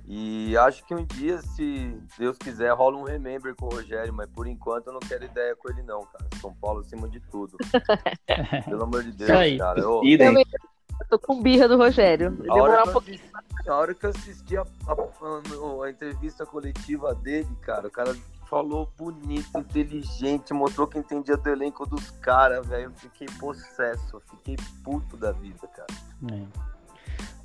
E 0.05 0.57
acho 0.57 0.85
que 0.85 0.93
um 0.93 1.05
dia, 1.05 1.39
se 1.39 1.97
Deus 2.17 2.37
quiser, 2.37 2.73
rola 2.73 2.97
um 2.97 3.03
remember 3.03 3.55
com 3.55 3.67
o 3.67 3.69
Rogério, 3.69 4.11
mas 4.11 4.27
por 4.29 4.47
enquanto 4.47 4.87
eu 4.87 4.93
não 4.93 4.99
quero 4.99 5.23
ideia 5.23 5.55
com 5.55 5.69
ele, 5.69 5.83
não, 5.83 6.01
cara. 6.01 6.27
São 6.41 6.53
Paulo 6.55 6.81
acima 6.81 7.07
de 7.07 7.21
tudo. 7.21 7.55
Pelo 8.65 8.83
amor 8.83 9.03
de 9.03 9.13
Deus, 9.13 9.57
cara. 9.57 9.79
Eu, 9.79 10.01
eu 10.03 11.07
tô 11.09 11.17
com 11.19 11.41
birra 11.41 11.69
do 11.69 11.77
Rogério. 11.77 12.31
Demorar 12.31 12.83
um 12.83 12.91
pouquinho. 12.91 13.21
a 13.65 13.75
hora 13.75 13.93
que 13.93 14.05
eu 14.05 14.09
assisti 14.09 14.57
a, 14.57 14.61
a, 14.61 14.91
a, 14.91 15.85
a 15.85 15.89
entrevista 15.89 16.45
coletiva 16.45 17.15
dele, 17.15 17.55
cara, 17.61 17.87
o 17.87 17.91
cara 17.91 18.13
falou 18.49 18.91
bonito, 18.97 19.57
inteligente, 19.57 20.53
mostrou 20.53 20.87
que 20.87 20.97
entendia 20.97 21.37
do 21.37 21.49
elenco 21.49 21.85
dos 21.85 22.09
caras, 22.09 22.65
velho. 22.65 22.85
Eu 22.85 22.91
fiquei 22.91 23.27
possesso, 23.39 24.21
fiquei 24.31 24.57
puto 24.83 25.15
da 25.15 25.31
vida, 25.31 25.67
cara. 25.67 25.87
É. 26.31 26.35
Não 26.35 26.47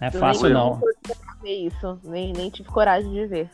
é 0.00 0.10
fácil, 0.10 0.48
não. 0.50 0.80
Ver 1.42 1.66
isso, 1.66 2.00
nem, 2.02 2.32
nem 2.32 2.50
tive 2.50 2.68
coragem 2.70 3.12
de 3.12 3.26
ver. 3.26 3.50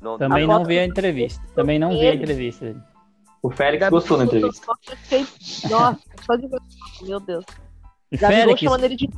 Não, 0.00 0.18
Também 0.18 0.46
não 0.46 0.64
vi 0.64 0.78
a 0.78 0.84
entrevista. 0.84 1.42
Também 1.54 1.78
não 1.78 1.90
vi 1.90 2.06
a 2.06 2.14
entrevista. 2.14 2.74
O 3.42 3.50
Félix 3.50 3.88
gostou 3.90 4.18
da 4.18 4.24
entrevista. 4.24 4.66
Nossa, 5.68 6.00
só 6.24 6.36
de 6.36 6.48
meu 7.02 7.20
Deus. 7.20 7.44
Félix... 8.18 8.60
chamando 8.60 8.84
ele 8.84 8.96
de 8.96 9.10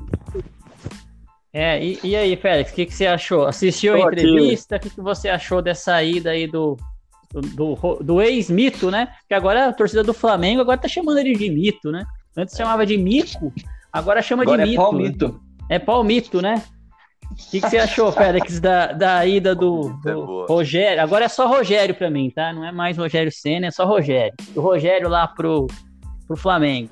é, 1.52 1.82
e, 1.82 1.98
e 2.04 2.14
aí, 2.14 2.36
Félix, 2.36 2.70
o 2.70 2.74
que, 2.74 2.84
que 2.84 2.92
você 2.92 3.06
achou? 3.06 3.46
Assistiu 3.46 3.94
a 3.94 4.00
entrevista? 4.00 4.76
O 4.76 4.80
que, 4.80 4.90
que 4.90 5.00
você 5.00 5.30
achou 5.30 5.62
dessa 5.62 6.02
ida 6.02 6.30
aí 6.30 6.46
do, 6.46 6.76
do, 7.40 7.98
do 8.00 8.22
ex-mito, 8.22 8.90
né? 8.90 9.08
Que 9.28 9.34
agora 9.34 9.66
a 9.66 9.72
torcida 9.72 10.02
do 10.02 10.14
Flamengo 10.14 10.60
agora 10.60 10.78
tá 10.78 10.88
chamando 10.88 11.18
ele 11.18 11.34
de 11.34 11.50
mito, 11.50 11.90
né? 11.90 12.04
Antes 12.36 12.56
chamava 12.56 12.84
de 12.84 12.96
mico, 12.98 13.52
agora 13.92 14.20
chama 14.22 14.42
agora 14.42 14.58
de 14.58 14.68
é 14.68 14.70
mito. 14.70 14.82
Palmito. 14.82 15.40
É 15.68 15.78
palmito, 15.78 16.42
né? 16.42 16.62
O 17.30 17.34
que, 17.34 17.60
que, 17.60 17.68
você 17.68 17.78
achou, 17.78 18.10
Félix, 18.12 18.60
da, 18.60 18.92
da 18.92 19.26
ida 19.26 19.54
do, 19.54 19.90
é 20.06 20.12
do 20.12 20.44
é 20.44 20.46
Rogério? 20.48 21.02
Agora 21.02 21.24
é 21.24 21.28
só 21.28 21.48
Rogério 21.48 21.94
para 21.94 22.10
mim, 22.10 22.30
tá? 22.30 22.52
Não 22.52 22.64
é 22.64 22.70
mais 22.70 22.96
Rogério 22.96 23.32
Senna, 23.32 23.66
é 23.66 23.70
só 23.70 23.84
Rogério. 23.84 24.34
Do 24.54 24.60
Rogério 24.60 25.08
lá 25.08 25.26
pro, 25.26 25.66
pro 26.26 26.36
Flamengo. 26.36 26.90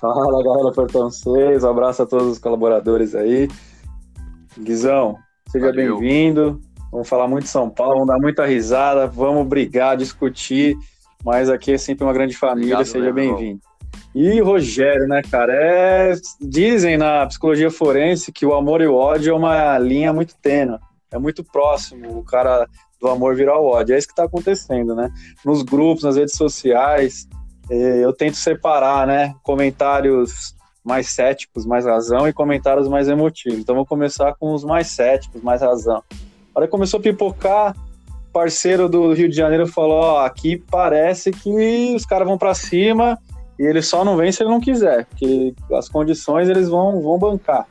Fala 0.00 0.44
galera 0.44 0.72
Portão 0.72 1.10
6, 1.10 1.64
um 1.64 1.70
abraço 1.70 2.02
a 2.02 2.06
todos 2.06 2.32
os 2.32 2.38
colaboradores 2.38 3.14
aí. 3.14 3.48
Guizão, 4.58 5.16
seja 5.48 5.72
bem-vindo. 5.72 6.60
Vamos 6.94 7.08
falar 7.08 7.26
muito 7.26 7.42
de 7.42 7.50
São 7.50 7.68
Paulo, 7.68 7.94
vamos 7.94 8.06
dar 8.06 8.20
muita 8.20 8.46
risada, 8.46 9.08
vamos 9.08 9.44
brigar, 9.48 9.96
discutir, 9.96 10.76
mas 11.24 11.50
aqui 11.50 11.72
é 11.72 11.76
sempre 11.76 12.04
uma 12.04 12.12
grande 12.12 12.36
família, 12.36 12.76
Obrigado, 12.76 12.86
seja 12.86 13.12
bem-vindo. 13.12 13.60
E 14.14 14.40
Rogério, 14.40 15.08
né, 15.08 15.20
cara? 15.28 15.52
É, 15.52 16.14
dizem 16.40 16.96
na 16.96 17.26
psicologia 17.26 17.68
forense 17.68 18.30
que 18.30 18.46
o 18.46 18.54
amor 18.54 18.80
e 18.80 18.86
o 18.86 18.94
ódio 18.94 19.32
é 19.32 19.36
uma 19.36 19.76
linha 19.76 20.12
muito 20.12 20.36
tênue, 20.36 20.78
é 21.10 21.18
muito 21.18 21.42
próximo 21.42 22.16
o 22.16 22.22
cara 22.22 22.68
do 23.00 23.08
amor 23.08 23.34
virar 23.34 23.58
o 23.58 23.66
ódio. 23.66 23.96
É 23.96 23.98
isso 23.98 24.06
que 24.06 24.12
está 24.12 24.22
acontecendo, 24.22 24.94
né? 24.94 25.10
Nos 25.44 25.62
grupos, 25.62 26.04
nas 26.04 26.14
redes 26.14 26.36
sociais, 26.36 27.26
é, 27.68 28.04
eu 28.04 28.12
tento 28.12 28.36
separar, 28.36 29.04
né? 29.04 29.34
Comentários 29.42 30.54
mais 30.84 31.08
céticos, 31.08 31.66
mais 31.66 31.86
razão, 31.86 32.28
e 32.28 32.32
comentários 32.32 32.86
mais 32.86 33.08
emotivos. 33.08 33.58
Então 33.58 33.74
vou 33.74 33.84
começar 33.84 34.32
com 34.34 34.54
os 34.54 34.62
mais 34.62 34.86
céticos, 34.86 35.42
mais 35.42 35.60
razão. 35.60 36.00
A 36.54 36.60
hora 36.60 36.66
que 36.66 36.70
começou 36.70 37.00
a 37.00 37.02
pipocar, 37.02 37.74
parceiro 38.32 38.88
do 38.88 39.12
Rio 39.12 39.28
de 39.28 39.36
Janeiro 39.36 39.66
falou: 39.66 40.00
Ó, 40.00 40.24
aqui 40.24 40.62
parece 40.70 41.30
que 41.30 41.94
os 41.94 42.06
caras 42.06 42.26
vão 42.26 42.38
para 42.38 42.54
cima 42.54 43.18
e 43.58 43.64
ele 43.64 43.82
só 43.82 44.04
não 44.04 44.16
vem 44.16 44.32
se 44.32 44.42
ele 44.42 44.50
não 44.50 44.60
quiser, 44.60 45.06
porque 45.06 45.54
as 45.72 45.88
condições 45.88 46.48
eles 46.48 46.68
vão, 46.68 47.00
vão 47.00 47.18
bancar. 47.18 47.66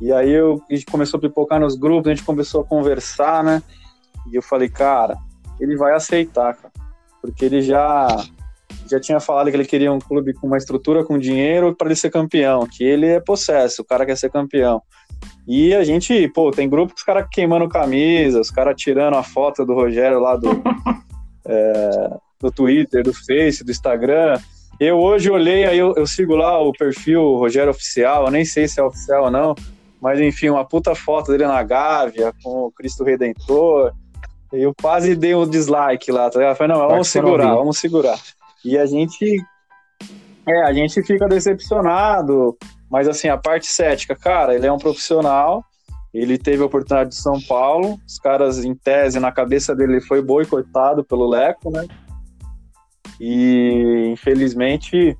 E 0.00 0.12
aí 0.12 0.30
eu, 0.30 0.62
a 0.70 0.74
gente 0.74 0.86
começou 0.86 1.18
a 1.18 1.20
pipocar 1.20 1.58
nos 1.58 1.74
grupos, 1.74 2.10
a 2.10 2.14
gente 2.14 2.24
começou 2.24 2.60
a 2.60 2.64
conversar, 2.64 3.42
né? 3.42 3.62
E 4.30 4.36
eu 4.36 4.42
falei, 4.42 4.68
cara, 4.68 5.16
ele 5.58 5.76
vai 5.76 5.94
aceitar, 5.94 6.54
cara, 6.54 6.72
porque 7.20 7.44
ele 7.44 7.62
já 7.62 8.08
já 8.88 9.00
tinha 9.00 9.18
falado 9.18 9.50
que 9.50 9.56
ele 9.56 9.64
queria 9.64 9.92
um 9.92 9.98
clube 9.98 10.32
com 10.32 10.46
uma 10.46 10.56
estrutura, 10.56 11.04
com 11.04 11.18
dinheiro 11.18 11.74
para 11.74 11.88
ele 11.88 11.96
ser 11.96 12.10
campeão, 12.10 12.66
que 12.66 12.84
ele 12.84 13.06
é 13.06 13.20
possesso, 13.20 13.82
o 13.82 13.84
cara 13.84 14.06
quer 14.06 14.16
ser 14.16 14.30
campeão. 14.30 14.80
E 15.46 15.72
a 15.74 15.84
gente, 15.84 16.28
pô, 16.28 16.50
tem 16.50 16.68
grupo 16.68 16.92
que 16.92 17.00
os 17.00 17.04
caras 17.04 17.26
queimando 17.30 17.68
camisa, 17.68 18.40
os 18.40 18.50
caras 18.50 18.74
tirando 18.76 19.14
a 19.14 19.22
foto 19.22 19.64
do 19.64 19.74
Rogério 19.74 20.18
lá 20.18 20.36
do, 20.36 20.50
é, 21.46 22.16
do 22.40 22.50
Twitter, 22.50 23.04
do 23.04 23.14
Face, 23.14 23.64
do 23.64 23.70
Instagram. 23.70 24.40
Eu 24.80 24.98
hoje 24.98 25.30
olhei, 25.30 25.64
aí 25.64 25.78
eu, 25.78 25.94
eu, 25.96 26.06
sigo 26.06 26.34
lá 26.34 26.60
o 26.60 26.72
perfil 26.72 27.36
Rogério 27.36 27.70
Oficial, 27.70 28.26
eu 28.26 28.30
nem 28.30 28.44
sei 28.44 28.66
se 28.66 28.80
é 28.80 28.82
oficial 28.82 29.24
ou 29.24 29.30
não, 29.30 29.54
mas 30.00 30.20
enfim, 30.20 30.50
uma 30.50 30.64
puta 30.64 30.94
foto 30.94 31.30
dele 31.30 31.46
na 31.46 31.62
Gávea, 31.62 32.34
com 32.42 32.66
o 32.66 32.72
Cristo 32.72 33.04
Redentor. 33.04 33.92
Eu 34.52 34.74
quase 34.80 35.14
dei 35.14 35.34
um 35.34 35.48
dislike 35.48 36.10
lá, 36.10 36.28
tá 36.28 36.38
ligado? 36.38 36.52
Eu 36.52 36.56
falei, 36.56 36.76
não, 36.76 36.88
vamos 36.88 37.08
segurar, 37.08 37.54
vamos 37.54 37.78
segurar. 37.78 38.18
E 38.64 38.76
a 38.76 38.84
gente. 38.84 39.36
É, 40.46 40.62
a 40.62 40.72
gente 40.72 41.02
fica 41.02 41.26
decepcionado, 41.26 42.56
mas 42.90 43.08
assim, 43.08 43.28
a 43.28 43.36
parte 43.36 43.66
cética, 43.66 44.14
cara, 44.14 44.54
ele 44.54 44.66
é 44.66 44.72
um 44.72 44.78
profissional, 44.78 45.64
ele 46.12 46.38
teve 46.38 46.62
a 46.62 46.66
oportunidade 46.66 47.10
de 47.10 47.16
São 47.16 47.40
Paulo, 47.40 47.98
os 48.06 48.18
caras, 48.18 48.64
em 48.64 48.74
tese, 48.74 49.20
na 49.20 49.30
cabeça 49.30 49.74
dele, 49.74 50.00
foi 50.00 50.22
boicotado 50.22 51.04
pelo 51.04 51.28
Leco, 51.28 51.70
né? 51.70 51.86
E 53.20 54.10
infelizmente 54.12 55.16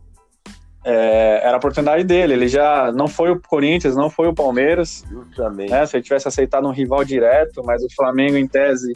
é, 0.87 1.41
era 1.43 1.55
a 1.55 1.59
oportunidade 1.59 2.05
dele. 2.05 2.35
Ele 2.35 2.49
já 2.49 2.93
não 2.93 3.09
foi 3.09 3.31
o 3.31 3.41
Corinthians, 3.41 3.97
não 3.97 4.09
foi 4.09 4.29
o 4.29 4.35
Palmeiras. 4.35 5.05
Justamente. 5.11 5.71
Né? 5.71 5.85
Se 5.85 5.97
ele 5.97 6.05
tivesse 6.05 6.29
aceitado 6.29 6.67
um 6.69 6.73
rival 6.73 7.05
direto, 7.05 7.61
mas 7.65 7.83
o 7.83 7.89
Flamengo, 7.95 8.37
em 8.37 8.47
tese, 8.47 8.93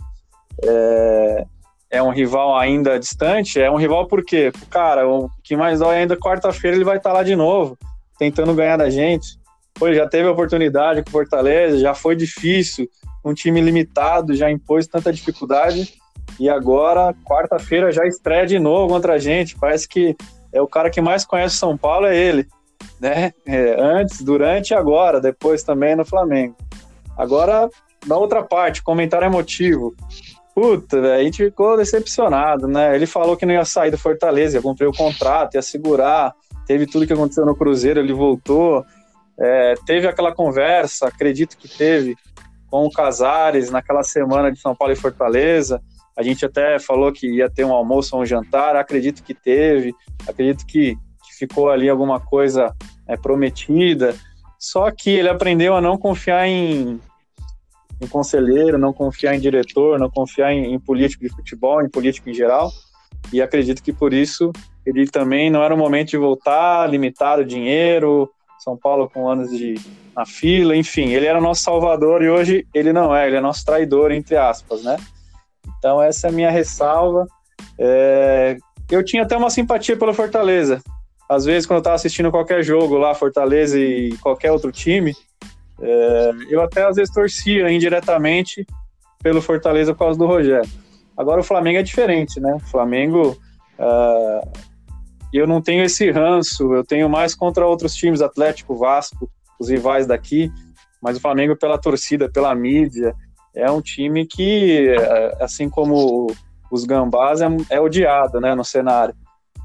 é, 0.62 1.44
é 1.90 2.02
um 2.02 2.10
rival 2.10 2.56
ainda 2.56 2.98
distante. 2.98 3.60
É 3.60 3.68
um 3.68 3.76
rival 3.76 4.06
por 4.06 4.24
quê? 4.24 4.52
Cara, 4.70 5.08
o 5.08 5.28
que 5.42 5.56
mais 5.56 5.80
dói 5.80 5.96
ainda 5.96 6.16
quarta-feira 6.16 6.76
ele 6.76 6.84
vai 6.84 6.98
estar 6.98 7.12
lá 7.12 7.24
de 7.24 7.34
novo, 7.34 7.76
tentando 8.20 8.54
ganhar 8.54 8.76
da 8.76 8.90
gente. 8.90 9.40
Pô, 9.72 9.90
já 9.94 10.06
teve 10.06 10.28
oportunidade 10.28 11.02
com 11.02 11.08
o 11.08 11.12
Fortaleza, 11.12 11.78
já 11.78 11.94
foi 11.94 12.14
difícil, 12.14 12.86
um 13.24 13.32
time 13.32 13.62
limitado, 13.62 14.34
já 14.34 14.50
impôs 14.50 14.86
tanta 14.86 15.10
dificuldade. 15.10 15.94
E 16.38 16.46
agora, 16.46 17.14
quarta-feira, 17.24 17.90
já 17.90 18.06
estreia 18.06 18.46
de 18.46 18.58
novo 18.58 18.92
contra 18.92 19.14
a 19.14 19.18
gente. 19.18 19.56
Parece 19.58 19.88
que 19.88 20.14
é 20.52 20.60
o 20.60 20.66
cara 20.66 20.90
que 20.90 21.00
mais 21.00 21.24
conhece 21.24 21.56
São 21.56 21.78
Paulo, 21.78 22.06
é 22.06 22.14
ele. 22.14 22.46
Né? 23.00 23.32
É, 23.46 23.80
antes, 23.80 24.20
durante 24.20 24.72
e 24.72 24.74
agora, 24.74 25.18
depois 25.18 25.62
também 25.62 25.96
no 25.96 26.04
Flamengo. 26.04 26.54
Agora, 27.16 27.70
na 28.06 28.18
outra 28.18 28.42
parte, 28.42 28.82
comentário 28.82 29.26
emotivo. 29.26 29.94
Puta, 30.54 31.14
a 31.14 31.22
gente 31.22 31.44
ficou 31.44 31.76
decepcionado, 31.78 32.68
né? 32.68 32.94
Ele 32.94 33.06
falou 33.06 33.34
que 33.34 33.46
não 33.46 33.54
ia 33.54 33.64
sair 33.64 33.90
do 33.90 33.96
Fortaleza, 33.96 34.58
ia 34.58 34.62
cumprir 34.62 34.86
o 34.86 34.92
contrato, 34.92 35.54
ia 35.54 35.62
segurar. 35.62 36.34
Teve 36.70 36.86
tudo 36.86 37.04
que 37.04 37.12
aconteceu 37.12 37.44
no 37.44 37.56
Cruzeiro, 37.56 37.98
ele 37.98 38.12
voltou. 38.12 38.86
É, 39.36 39.74
teve 39.84 40.06
aquela 40.06 40.32
conversa, 40.32 41.08
acredito 41.08 41.58
que 41.58 41.66
teve, 41.66 42.16
com 42.70 42.84
o 42.84 42.92
Casares 42.92 43.72
naquela 43.72 44.04
semana 44.04 44.52
de 44.52 44.60
São 44.60 44.72
Paulo 44.76 44.92
e 44.92 44.96
Fortaleza. 44.96 45.82
A 46.16 46.22
gente 46.22 46.46
até 46.46 46.78
falou 46.78 47.10
que 47.10 47.26
ia 47.26 47.50
ter 47.50 47.64
um 47.64 47.72
almoço 47.72 48.14
ou 48.14 48.22
um 48.22 48.24
jantar, 48.24 48.76
acredito 48.76 49.24
que 49.24 49.34
teve, 49.34 49.92
acredito 50.28 50.64
que, 50.64 50.94
que 50.94 51.34
ficou 51.40 51.70
ali 51.70 51.88
alguma 51.88 52.20
coisa 52.20 52.72
é, 53.08 53.16
prometida. 53.16 54.14
Só 54.56 54.92
que 54.92 55.10
ele 55.10 55.28
aprendeu 55.28 55.74
a 55.74 55.80
não 55.80 55.98
confiar 55.98 56.46
em, 56.46 57.00
em 58.00 58.06
conselheiro, 58.06 58.78
não 58.78 58.92
confiar 58.92 59.34
em 59.34 59.40
diretor, 59.40 59.98
não 59.98 60.08
confiar 60.08 60.52
em, 60.52 60.72
em, 60.72 60.78
político 60.78 61.24
de 61.24 61.30
futebol, 61.30 61.82
em 61.82 61.90
político 61.90 62.30
em 62.30 62.34
geral. 62.34 62.70
E 63.32 63.42
acredito 63.42 63.82
que 63.82 63.92
por 63.92 64.12
isso 64.12 64.52
ele 64.90 65.06
também 65.08 65.50
não 65.50 65.62
era 65.62 65.74
o 65.74 65.78
momento 65.78 66.10
de 66.10 66.16
voltar, 66.16 66.88
limitado 66.88 67.44
dinheiro, 67.44 68.30
São 68.58 68.76
Paulo 68.76 69.08
com 69.08 69.28
anos 69.28 69.50
de 69.50 69.74
na 70.16 70.26
fila, 70.26 70.76
enfim, 70.76 71.10
ele 71.10 71.26
era 71.26 71.40
nosso 71.40 71.62
salvador 71.62 72.22
e 72.22 72.28
hoje 72.28 72.66
ele 72.74 72.92
não 72.92 73.14
é, 73.14 73.26
ele 73.26 73.36
é 73.36 73.40
nosso 73.40 73.64
traidor, 73.64 74.12
entre 74.12 74.36
aspas, 74.36 74.82
né? 74.82 74.96
Então, 75.78 76.02
essa 76.02 76.26
é 76.26 76.30
a 76.30 76.32
minha 76.32 76.50
ressalva. 76.50 77.26
É... 77.78 78.56
Eu 78.90 79.04
tinha 79.04 79.22
até 79.22 79.36
uma 79.36 79.50
simpatia 79.50 79.96
pelo 79.96 80.12
Fortaleza. 80.12 80.82
Às 81.28 81.44
vezes, 81.44 81.66
quando 81.66 81.76
eu 81.76 81.80
estava 81.80 81.96
assistindo 81.96 82.30
qualquer 82.30 82.62
jogo 82.62 82.98
lá, 82.98 83.14
Fortaleza 83.14 83.78
e 83.78 84.16
qualquer 84.18 84.52
outro 84.52 84.70
time, 84.70 85.14
é... 85.80 86.30
eu 86.50 86.60
até 86.60 86.84
às 86.84 86.96
vezes 86.96 87.12
torcia 87.12 87.70
indiretamente 87.70 88.66
pelo 89.22 89.40
Fortaleza 89.40 89.94
por 89.94 90.00
causa 90.00 90.18
do 90.18 90.26
Rogério. 90.26 90.68
Agora, 91.16 91.40
o 91.40 91.44
Flamengo 91.44 91.78
é 91.78 91.82
diferente, 91.82 92.40
né? 92.40 92.54
O 92.54 92.60
Flamengo. 92.60 93.38
Uh... 93.78 94.69
eu 95.38 95.46
não 95.46 95.60
tenho 95.62 95.84
esse 95.84 96.10
ranço, 96.10 96.74
eu 96.74 96.84
tenho 96.84 97.08
mais 97.08 97.34
contra 97.34 97.66
outros 97.66 97.94
times, 97.94 98.20
Atlético, 98.20 98.76
Vasco, 98.76 99.30
os 99.58 99.68
rivais 99.68 100.06
daqui, 100.06 100.50
mas 101.00 101.16
o 101.16 101.20
Flamengo 101.20 101.56
pela 101.56 101.78
torcida, 101.78 102.30
pela 102.30 102.54
mídia, 102.54 103.14
é 103.54 103.70
um 103.70 103.80
time 103.80 104.26
que, 104.26 104.88
é, 104.88 105.36
assim 105.40 105.68
como 105.68 106.28
os 106.70 106.84
Gambás, 106.84 107.40
é, 107.40 107.46
é 107.70 107.80
odiado 107.80 108.40
né, 108.40 108.54
no 108.54 108.64
cenário. 108.64 109.14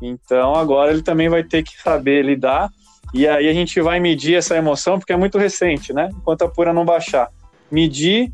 Então 0.02 0.56
agora 0.56 0.92
ele 0.92 1.02
também 1.02 1.30
vai 1.30 1.44
ter 1.44 1.64
que 1.64 1.80
saber 1.82 2.24
lidar. 2.24 2.70
E 3.14 3.28
aí 3.28 3.48
a 3.48 3.54
gente 3.54 3.80
vai 3.80 4.00
medir 4.00 4.36
essa 4.36 4.56
emoção, 4.58 5.00
porque 5.00 5.14
é 5.14 5.18
muito 5.18 5.38
recente, 5.38 5.94
né? 5.94 6.10
Enquanto 6.18 6.44
a 6.44 6.50
Pura 6.50 6.74
não 6.74 6.84
baixar. 6.84 7.30
Medir 7.72 8.34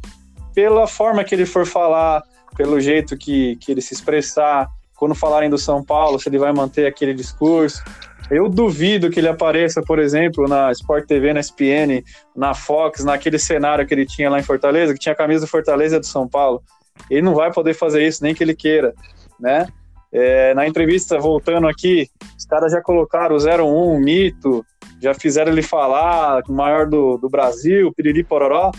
pela 0.56 0.88
forma 0.88 1.24
que 1.24 1.36
ele 1.36 1.46
for 1.46 1.66
falar, 1.66 2.24
pelo 2.56 2.80
jeito 2.80 3.18
que, 3.18 3.58
que 3.58 3.72
ele 3.72 3.82
se 3.82 3.94
expressar. 3.94 4.68
Quando 5.02 5.16
falarem 5.16 5.50
do 5.50 5.58
São 5.58 5.84
Paulo, 5.84 6.20
se 6.20 6.30
ele 6.30 6.38
vai 6.38 6.54
manter 6.54 6.86
aquele 6.86 7.12
discurso. 7.12 7.84
Eu 8.30 8.48
duvido 8.48 9.10
que 9.10 9.20
ele 9.20 9.28
apareça, 9.28 9.82
por 9.82 9.98
exemplo, 9.98 10.48
na 10.48 10.72
Sport 10.72 11.08
TV, 11.08 11.34
na 11.34 11.40
SPN, 11.40 12.04
na 12.36 12.54
Fox, 12.54 13.04
naquele 13.04 13.40
cenário 13.40 13.84
que 13.88 13.96
ele 13.96 14.06
tinha 14.06 14.30
lá 14.30 14.40
em 14.40 14.44
Fortaleza, 14.44 14.94
que 14.94 15.00
tinha 15.00 15.14
a 15.14 15.16
camisa 15.16 15.48
do 15.48 15.50
Fortaleza 15.50 16.00
do 16.00 16.06
São 16.06 16.28
Paulo. 16.28 16.62
Ele 17.10 17.24
não 17.24 17.34
vai 17.34 17.52
poder 17.52 17.74
fazer 17.74 18.06
isso, 18.06 18.24
nem 18.24 18.36
que 18.36 18.44
ele 18.44 18.54
queira, 18.54 18.94
né? 19.40 19.68
É, 20.14 20.54
na 20.54 20.68
entrevista, 20.68 21.18
voltando 21.18 21.68
aqui, 21.68 22.08
os 22.38 22.46
caras 22.46 22.72
já 22.72 22.80
colocaram 22.80 23.36
o 23.36 23.96
01, 23.96 24.00
mito, 24.00 24.64
já 25.02 25.16
fizeram 25.16 25.52
ele 25.52 25.64
falar, 25.64 26.44
o 26.48 26.54
maior 26.54 26.86
do, 26.86 27.18
do 27.18 27.28
Brasil, 27.28 27.92
piriri 27.92 28.24
pororó. 28.24 28.70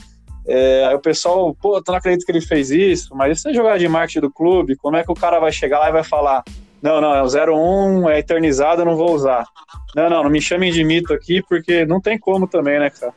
É, 0.47 0.87
aí 0.87 0.95
o 0.95 1.01
pessoal, 1.01 1.55
pô, 1.55 1.81
tu 1.83 1.91
não 1.91 1.99
acredito 1.99 2.25
que 2.25 2.33
ele 2.33 2.41
fez 2.41 2.71
isso, 2.71 3.15
mas 3.15 3.39
isso 3.39 3.49
é 3.49 3.55
jogada 3.55 3.79
de 3.79 3.89
marketing 3.89 4.21
do 4.21 4.33
clube, 4.33 4.77
como 4.77 4.97
é 4.97 5.05
que 5.05 5.13
o 5.13 5.15
cara 5.15 5.39
vai 5.39 5.53
chegar 5.53 5.79
lá 5.79 5.89
e 5.89 5.93
vai 5.93 6.03
falar, 6.03 6.43
não, 6.83 7.01
não, 7.01 7.15
é 7.15 7.23
o 7.23 7.27
01, 7.27 8.11
é 8.11 8.19
eternizado, 8.19 8.83
eu 8.83 8.87
não 8.87 8.97
vou 8.97 9.15
usar. 9.15 9.45
Não, 9.95 10.11
não, 10.11 10.25
não 10.25 10.31
me 10.31 10.41
chamem 10.41 10.73
de 10.73 10.83
mito 10.83 11.13
aqui, 11.15 11.41
porque 11.49 11.87
não 11.87 12.01
tem 12.01 12.19
como 12.19 12.49
também, 12.49 12.81
né, 12.81 12.91
cara? 12.91 13.15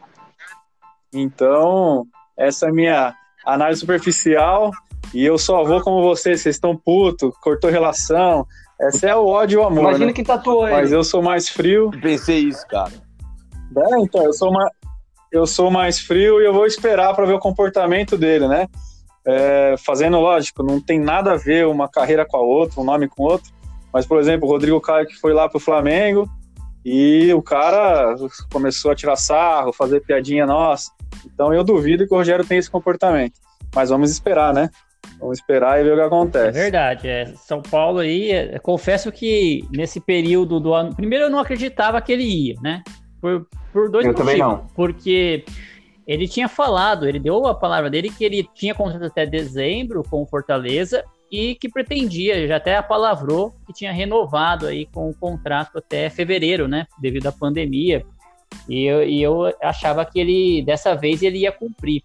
Então, 1.12 2.05
essa 2.38 2.67
é 2.67 2.70
a 2.70 2.74
minha 2.74 3.15
análise 3.46 3.79
superficial. 3.79 4.72
E 5.13 5.24
eu 5.25 5.38
só 5.38 5.63
vou 5.63 5.82
como 5.82 6.01
vocês, 6.01 6.41
vocês 6.41 6.55
estão 6.55 6.75
puto, 6.75 7.32
cortou 7.41 7.72
relação. 7.72 8.46
Essa 8.79 9.08
é 9.08 9.15
o 9.15 9.25
ódio 9.25 9.60
e 9.60 9.63
o 9.63 9.65
amor. 9.65 9.84
Imagina 9.84 10.08
né? 10.08 10.13
que 10.13 10.24
tatuou 10.24 10.63
Mas 10.63 10.91
eu 10.91 11.03
sou 11.03 11.22
mais 11.22 11.48
frio. 11.48 11.89
Pensei 12.01 12.39
isso, 12.39 12.67
cara. 12.67 12.91
É, 13.77 14.00
então, 14.00 14.25
eu 14.25 14.34
sou, 14.34 14.51
mais, 14.51 14.70
eu 15.36 15.46
sou 15.46 15.70
mais 15.70 16.00
frio 16.00 16.42
e 16.42 16.46
eu 16.46 16.54
vou 16.54 16.65
esperar 16.65 17.13
para 17.13 17.25
ver 17.25 17.34
o 17.34 17.39
comportamento 17.39 18.18
dele, 18.18 18.48
né? 18.48 18.68
É, 19.27 19.75
fazendo, 19.77 20.20
lógico, 20.20 20.63
não 20.63 20.80
tem 20.80 21.00
nada 21.00 21.34
a 21.34 21.38
ver 21.38 21.65
uma 21.68 21.89
carreira 21.89 22.25
com 22.25 22.38
a 22.38 22.42
outra, 22.42 22.80
um 22.80 22.84
nome 22.84 23.08
com 23.08 23.24
outro. 23.24 23.51
Mas, 23.92 24.06
por 24.06 24.20
exemplo, 24.20 24.48
o 24.48 24.51
Rodrigo 24.51 24.80
Caio 24.80 25.08
que 25.08 25.15
foi 25.15 25.34
lá 25.34 25.50
para 25.50 25.58
o 25.58 25.62
Flamengo, 25.62 26.30
E 26.86 27.34
o 27.34 27.42
cara 27.42 28.15
começou 28.51 28.92
a 28.92 28.96
tirar 28.96 29.15
sarro, 29.15 29.74
fazer 29.74 30.01
piadinha 30.01 30.46
nossa. 30.46 30.92
Então 31.25 31.51
eu 31.51 31.63
duvido 31.63 32.08
que 32.08 32.13
o 32.13 32.18
Rogério 32.18 32.46
tenha 32.46 32.60
esse 32.60 32.70
comportamento. 32.70 33.34
Mas 33.74 33.89
vamos 33.89 34.12
esperar, 34.12 34.54
né? 34.54 34.70
Vamos 35.20 35.39
esperar 35.39 35.82
e 35.82 35.84
ver 35.84 35.94
o 35.94 35.96
que 35.96 36.01
acontece. 36.01 36.60
É 36.60 36.62
verdade. 36.62 37.08
É, 37.08 37.34
São 37.38 37.60
Paulo 37.62 38.00
aí, 38.00 38.32
é, 38.32 38.60
confesso 38.60 39.12
que 39.12 39.65
nesse 39.72 40.00
período 40.00 40.60
do 40.60 40.74
ano. 40.75 40.96
Primeiro, 40.96 41.25
eu 41.25 41.30
não 41.30 41.39
acreditava 41.39 42.00
que 42.00 42.12
ele 42.12 42.24
ia, 42.24 42.56
né? 42.62 42.84
Por, 43.25 43.48
por 43.74 43.89
dois 43.89 44.05
eu 44.05 44.12
motivos. 44.12 44.32
Também 44.32 44.38
não. 44.38 44.67
Porque 44.75 45.44
ele 46.05 46.27
tinha 46.27 46.48
falado, 46.48 47.08
ele 47.08 47.20
deu 47.20 47.48
a 47.48 47.55
palavra 47.55 47.89
dele 47.89 48.12
que 48.12 48.24
ele 48.24 48.48
tinha 48.53 48.75
contrato 48.75 49.05
até 49.05 49.25
dezembro 49.25 50.03
com 50.03 50.22
o 50.22 50.27
Fortaleza 50.27 51.03
e 51.32 51.55
que 51.55 51.67
pretendia, 51.67 52.48
já 52.48 52.58
até 52.58 52.77
apalavrou, 52.77 53.53
que 53.65 53.74
tinha 53.74 53.91
renovado 53.91 54.67
aí 54.67 54.86
com 54.86 55.10
o 55.10 55.13
contrato 55.15 55.79
até 55.79 56.10
fevereiro, 56.10 56.67
né? 56.67 56.86
Devido 57.00 57.27
à 57.27 57.32
pandemia. 57.32 58.05
E 58.70 58.86
eu, 58.86 59.03
e 59.03 59.22
eu 59.24 59.53
achava 59.62 60.05
que 60.05 60.20
ele, 60.20 60.63
dessa 60.63 60.94
vez, 60.94 61.24
ele 61.24 61.39
ia 61.39 61.51
cumprir. 61.51 62.03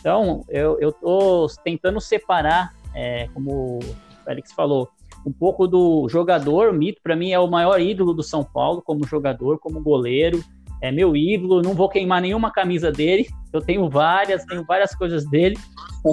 Então, 0.00 0.42
eu, 0.48 0.80
eu 0.80 0.90
tô 0.90 1.46
tentando 1.62 2.00
separar, 2.00 2.72
é, 2.94 3.28
como 3.34 3.78
o 3.78 3.80
Félix 4.24 4.52
falou, 4.52 4.88
um 5.24 5.32
pouco 5.32 5.68
do 5.68 6.08
jogador. 6.08 6.70
O 6.70 6.74
Mito, 6.74 7.00
para 7.02 7.14
mim, 7.14 7.30
é 7.30 7.38
o 7.38 7.46
maior 7.46 7.78
ídolo 7.78 8.14
do 8.14 8.22
São 8.22 8.42
Paulo 8.42 8.82
como 8.82 9.06
jogador, 9.06 9.58
como 9.58 9.82
goleiro. 9.82 10.42
É 10.82 10.90
meu 10.90 11.16
ídolo, 11.16 11.62
não 11.62 11.74
vou 11.74 11.88
queimar 11.88 12.20
nenhuma 12.20 12.50
camisa 12.50 12.90
dele. 12.90 13.28
Eu 13.52 13.60
tenho 13.60 13.88
várias, 13.88 14.44
tenho 14.44 14.64
várias 14.64 14.94
coisas 14.94 15.24
dele. 15.24 15.56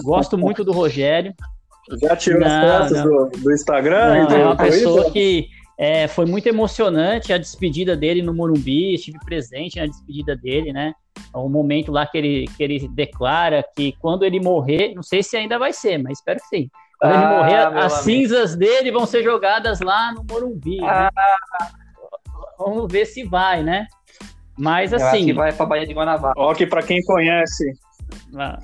Gosto 0.03 0.37
muito 0.37 0.63
do 0.63 0.71
Rogério. 0.71 1.33
Já 1.99 2.15
tirou 2.15 2.45
as 2.45 2.53
fotos 2.53 3.01
do, 3.01 3.41
do, 3.41 3.51
Instagram? 3.51 4.25
Não, 4.25 4.35
é 4.35 4.45
uma 4.45 4.55
pessoa 4.55 5.09
que 5.09 5.49
é, 5.75 6.07
foi 6.07 6.27
muito 6.27 6.45
emocionante 6.45 7.33
a 7.33 7.37
despedida 7.39 7.97
dele 7.97 8.21
no 8.21 8.31
Morumbi, 8.31 8.93
estive 8.93 9.17
presente 9.25 9.79
na 9.79 9.87
despedida 9.87 10.35
dele, 10.35 10.71
né? 10.71 10.93
O 11.33 11.49
momento 11.49 11.91
lá 11.91 12.05
que 12.05 12.17
ele, 12.17 12.47
que 12.55 12.61
ele 12.61 12.87
declara 12.89 13.65
que 13.75 13.93
quando 13.99 14.23
ele 14.23 14.39
morrer, 14.39 14.93
não 14.93 15.01
sei 15.01 15.23
se 15.23 15.35
ainda 15.35 15.57
vai 15.57 15.73
ser, 15.73 15.97
mas 15.97 16.19
espero 16.19 16.39
que 16.39 16.47
sim. 16.47 16.69
Quando 16.99 17.13
ah, 17.13 17.17
ele 17.17 17.27
morrer, 17.27 17.55
as 17.55 17.93
amigo. 17.93 18.03
cinzas 18.03 18.55
dele 18.55 18.91
vão 18.91 19.05
ser 19.05 19.23
jogadas 19.23 19.79
lá 19.79 20.13
no 20.13 20.23
Morumbi. 20.29 20.77
Né? 20.77 20.87
Ah. 20.87 21.11
Né? 21.15 21.69
Vamos 22.59 22.91
ver 22.91 23.05
se 23.05 23.23
vai, 23.23 23.63
né? 23.63 23.87
Mas 24.59 24.93
assim. 24.93 25.31
vai 25.33 25.53
pra 25.53 25.65
Bahia 25.65 25.87
de 25.87 25.93
Guanabara. 25.93 26.33
Ó, 26.37 26.53
que 26.53 26.67
pra 26.67 26.83
quem 26.83 27.01
conhece. 27.03 27.73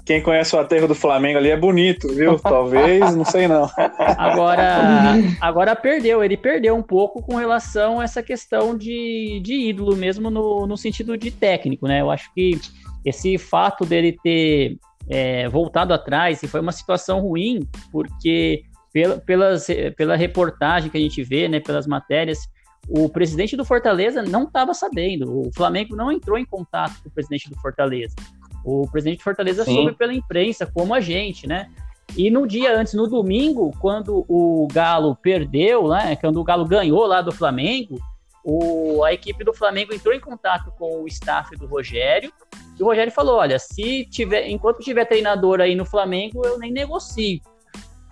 Quem 0.05 0.21
conhece 0.21 0.55
o 0.55 0.59
aterro 0.59 0.87
do 0.87 0.95
Flamengo 0.95 1.37
ali 1.37 1.49
é 1.49 1.57
bonito, 1.57 2.13
viu? 2.13 2.37
Talvez, 2.41 3.15
não 3.15 3.23
sei 3.23 3.47
não. 3.47 3.69
Agora, 4.17 5.13
agora 5.39 5.75
perdeu, 5.75 6.23
ele 6.23 6.35
perdeu 6.35 6.75
um 6.75 6.81
pouco 6.81 7.21
com 7.21 7.35
relação 7.35 7.99
a 7.99 8.03
essa 8.03 8.21
questão 8.21 8.77
de, 8.77 9.39
de 9.43 9.69
ídolo 9.69 9.95
mesmo 9.95 10.29
no, 10.29 10.67
no 10.67 10.75
sentido 10.75 11.17
de 11.17 11.31
técnico, 11.31 11.87
né? 11.87 12.01
Eu 12.01 12.11
acho 12.11 12.31
que 12.33 12.59
esse 13.05 13.37
fato 13.37 13.85
dele 13.85 14.17
ter 14.21 14.77
é, 15.07 15.47
voltado 15.47 15.93
atrás 15.93 16.43
e 16.43 16.47
foi 16.47 16.59
uma 16.59 16.71
situação 16.71 17.21
ruim, 17.21 17.61
porque 17.91 18.63
pela, 18.91 19.17
pelas, 19.19 19.67
pela 19.95 20.15
reportagem 20.15 20.89
que 20.89 20.97
a 20.97 21.01
gente 21.01 21.23
vê, 21.23 21.47
né, 21.47 21.59
pelas 21.59 21.85
matérias, 21.87 22.39
o 22.87 23.09
presidente 23.09 23.55
do 23.55 23.65
Fortaleza 23.65 24.21
não 24.21 24.43
estava 24.43 24.73
sabendo. 24.73 25.47
O 25.47 25.51
Flamengo 25.53 25.95
não 25.95 26.11
entrou 26.11 26.37
em 26.37 26.45
contato 26.45 27.01
com 27.01 27.09
o 27.09 27.11
presidente 27.11 27.49
do 27.49 27.55
Fortaleza. 27.59 28.15
O 28.63 28.87
presidente 28.89 29.17
de 29.17 29.23
Fortaleza 29.23 29.63
Sim. 29.63 29.75
soube 29.75 29.93
pela 29.93 30.13
imprensa, 30.13 30.65
como 30.65 30.93
a 30.93 30.99
gente, 30.99 31.47
né? 31.47 31.69
E 32.15 32.29
no 32.29 32.47
dia 32.47 32.77
antes, 32.77 32.93
no 32.93 33.07
domingo, 33.07 33.71
quando 33.79 34.25
o 34.29 34.67
Galo 34.71 35.15
perdeu, 35.15 35.89
né? 35.89 36.15
Quando 36.15 36.39
o 36.39 36.43
Galo 36.43 36.65
ganhou 36.65 37.05
lá 37.05 37.21
do 37.21 37.31
Flamengo, 37.31 37.99
o, 38.43 39.03
a 39.03 39.11
equipe 39.11 39.43
do 39.43 39.53
Flamengo 39.53 39.93
entrou 39.93 40.13
em 40.13 40.19
contato 40.19 40.71
com 40.77 41.01
o 41.01 41.07
staff 41.07 41.55
do 41.57 41.65
Rogério. 41.65 42.31
E 42.79 42.83
o 42.83 42.85
Rogério 42.85 43.11
falou: 43.11 43.37
olha, 43.37 43.57
se 43.57 44.05
tiver, 44.05 44.47
enquanto 44.47 44.79
tiver 44.79 45.05
treinador 45.05 45.59
aí 45.59 45.75
no 45.75 45.85
Flamengo, 45.85 46.45
eu 46.45 46.59
nem 46.59 46.71
negocio. 46.71 47.41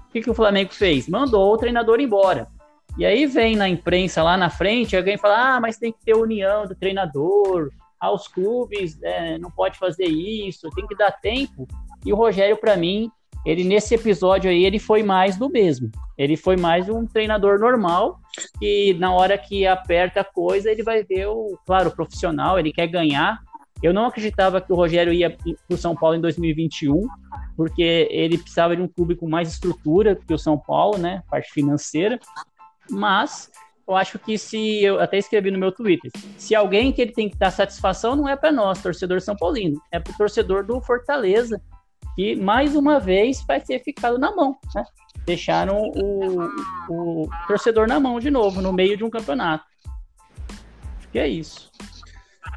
O 0.09 0.11
que, 0.11 0.21
que 0.21 0.29
o 0.29 0.33
Flamengo 0.33 0.73
fez? 0.73 1.07
Mandou 1.07 1.53
o 1.53 1.57
treinador 1.57 1.99
embora. 1.99 2.47
E 2.97 3.05
aí 3.05 3.25
vem 3.25 3.55
na 3.55 3.67
imprensa 3.67 4.21
lá 4.21 4.37
na 4.37 4.49
frente, 4.49 4.95
alguém 4.95 5.17
fala: 5.17 5.55
ah, 5.55 5.59
mas 5.59 5.77
tem 5.77 5.91
que 5.91 6.03
ter 6.05 6.15
união 6.15 6.67
do 6.67 6.75
treinador, 6.75 7.71
aos 7.99 8.27
clubes, 8.27 9.01
é, 9.01 9.37
não 9.37 9.49
pode 9.49 9.79
fazer 9.79 10.05
isso, 10.05 10.69
tem 10.71 10.85
que 10.85 10.95
dar 10.95 11.11
tempo. 11.11 11.65
E 12.05 12.11
o 12.11 12.17
Rogério, 12.17 12.57
para 12.57 12.75
mim, 12.75 13.09
ele 13.45 13.63
nesse 13.63 13.95
episódio 13.95 14.49
aí, 14.49 14.65
ele 14.65 14.77
foi 14.77 15.03
mais 15.03 15.37
do 15.37 15.49
mesmo. 15.49 15.89
Ele 16.17 16.35
foi 16.35 16.57
mais 16.57 16.89
um 16.89 17.05
treinador 17.05 17.59
normal, 17.59 18.19
que 18.59 18.93
na 18.95 19.13
hora 19.13 19.37
que 19.37 19.65
aperta 19.65 20.19
a 20.19 20.23
coisa, 20.23 20.69
ele 20.69 20.83
vai 20.83 21.03
ver 21.03 21.27
o, 21.27 21.57
claro, 21.65 21.89
o 21.89 21.95
profissional, 21.95 22.59
ele 22.59 22.73
quer 22.73 22.87
ganhar. 22.87 23.39
Eu 23.81 23.93
não 23.93 24.05
acreditava 24.05 24.61
que 24.61 24.71
o 24.71 24.75
Rogério 24.75 25.11
ia 25.11 25.29
para 25.29 25.75
o 25.75 25.77
São 25.77 25.95
Paulo 25.95 26.15
em 26.15 26.21
2021, 26.21 27.05
porque 27.55 28.07
ele 28.11 28.37
precisava 28.37 28.75
de 28.75 28.81
um 28.81 28.87
clube 28.87 29.15
com 29.15 29.27
mais 29.27 29.49
estrutura 29.49 30.15
que 30.15 30.33
o 30.33 30.37
São 30.37 30.57
Paulo, 30.57 30.97
né, 30.97 31.21
parte 31.29 31.51
financeira. 31.51 32.17
Mas 32.89 33.49
eu 33.87 33.95
acho 33.95 34.17
que 34.17 34.37
se 34.37 34.83
eu 34.83 34.99
até 34.99 35.17
escrevi 35.17 35.51
no 35.51 35.59
meu 35.59 35.71
Twitter, 35.71 36.09
se 36.37 36.55
alguém 36.55 36.91
que 36.91 37.01
ele 37.01 37.11
tem 37.11 37.29
que 37.29 37.37
dar 37.37 37.51
satisfação 37.51 38.15
não 38.15 38.27
é 38.27 38.35
para 38.35 38.51
nós, 38.51 38.81
torcedor 38.81 39.21
São 39.21 39.35
Paulino, 39.35 39.81
é 39.91 39.99
para 39.99 40.13
o 40.13 40.17
torcedor 40.17 40.65
do 40.65 40.79
Fortaleza, 40.79 41.61
que 42.15 42.35
mais 42.35 42.75
uma 42.75 42.99
vez 42.99 43.43
vai 43.45 43.59
ter 43.59 43.79
ficado 43.79 44.17
na 44.17 44.33
mão, 44.33 44.55
né? 44.73 44.83
Deixaram 45.25 45.81
o, 45.95 46.49
o 46.89 47.29
torcedor 47.47 47.87
na 47.87 47.99
mão 47.99 48.19
de 48.19 48.29
novo, 48.29 48.61
no 48.61 48.71
meio 48.71 48.95
de 48.95 49.03
um 49.03 49.09
campeonato. 49.09 49.65
Acho 50.97 51.09
que 51.11 51.19
é 51.19 51.27
isso. 51.27 51.71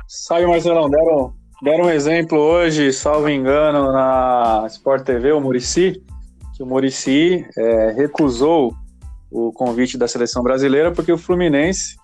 Sabe, 0.07 0.47
Marcelão, 0.47 0.89
deram, 0.89 1.35
deram 1.63 1.85
um 1.87 1.91
exemplo 1.91 2.39
hoje, 2.39 2.93
salvo 2.93 3.29
engano, 3.29 3.93
na 3.93 4.65
Sport 4.69 5.05
TV, 5.05 5.33
o 5.33 5.41
Murici, 5.41 6.03
que 6.57 6.63
o 6.63 6.67
Murici 6.67 7.45
é, 7.57 7.93
recusou 7.93 8.73
o 9.31 9.53
convite 9.53 9.99
da 9.99 10.09
seleção 10.09 10.43
brasileira 10.43 10.93
porque 10.93 11.13
o 11.13 11.19
Fluminense 11.19 11.97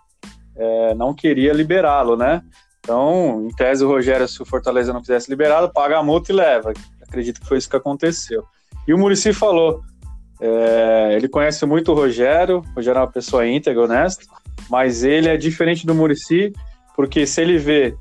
é, 0.56 0.94
não 0.94 1.14
queria 1.14 1.52
liberá-lo, 1.52 2.16
né? 2.16 2.42
Então, 2.80 3.46
em 3.46 3.54
tese, 3.54 3.85
o 3.85 3.88
Rogério, 3.88 4.26
se 4.26 4.42
o 4.42 4.44
Fortaleza 4.44 4.92
não 4.92 5.00
quisesse 5.00 5.30
liberá-lo, 5.30 5.72
paga 5.72 5.98
a 5.98 6.02
multa 6.02 6.32
e 6.32 6.35
leva. 6.35 6.72
Acredito 7.00 7.40
que 7.40 7.46
foi 7.46 7.58
isso 7.58 7.70
que 7.70 7.76
aconteceu. 7.76 8.44
E 8.87 8.92
o 8.92 8.98
Murici 8.98 9.32
falou: 9.32 9.80
é, 10.40 11.14
ele 11.14 11.28
conhece 11.28 11.64
muito 11.64 11.92
o 11.92 11.94
Rogério, 11.94 12.58
o 12.58 12.74
Rogério 12.76 12.98
é 12.98 13.02
uma 13.02 13.11
pessoa 13.11 13.46
íntegra, 13.46 13.85
honesta, 13.85 14.24
mas 14.68 15.04
ele 15.04 15.28
é 15.28 15.37
diferente 15.37 15.87
do 15.87 15.94
Murici, 15.94 16.52
porque 16.96 17.24
se 17.26 17.40
ele 17.40 17.58
vê 17.58 17.96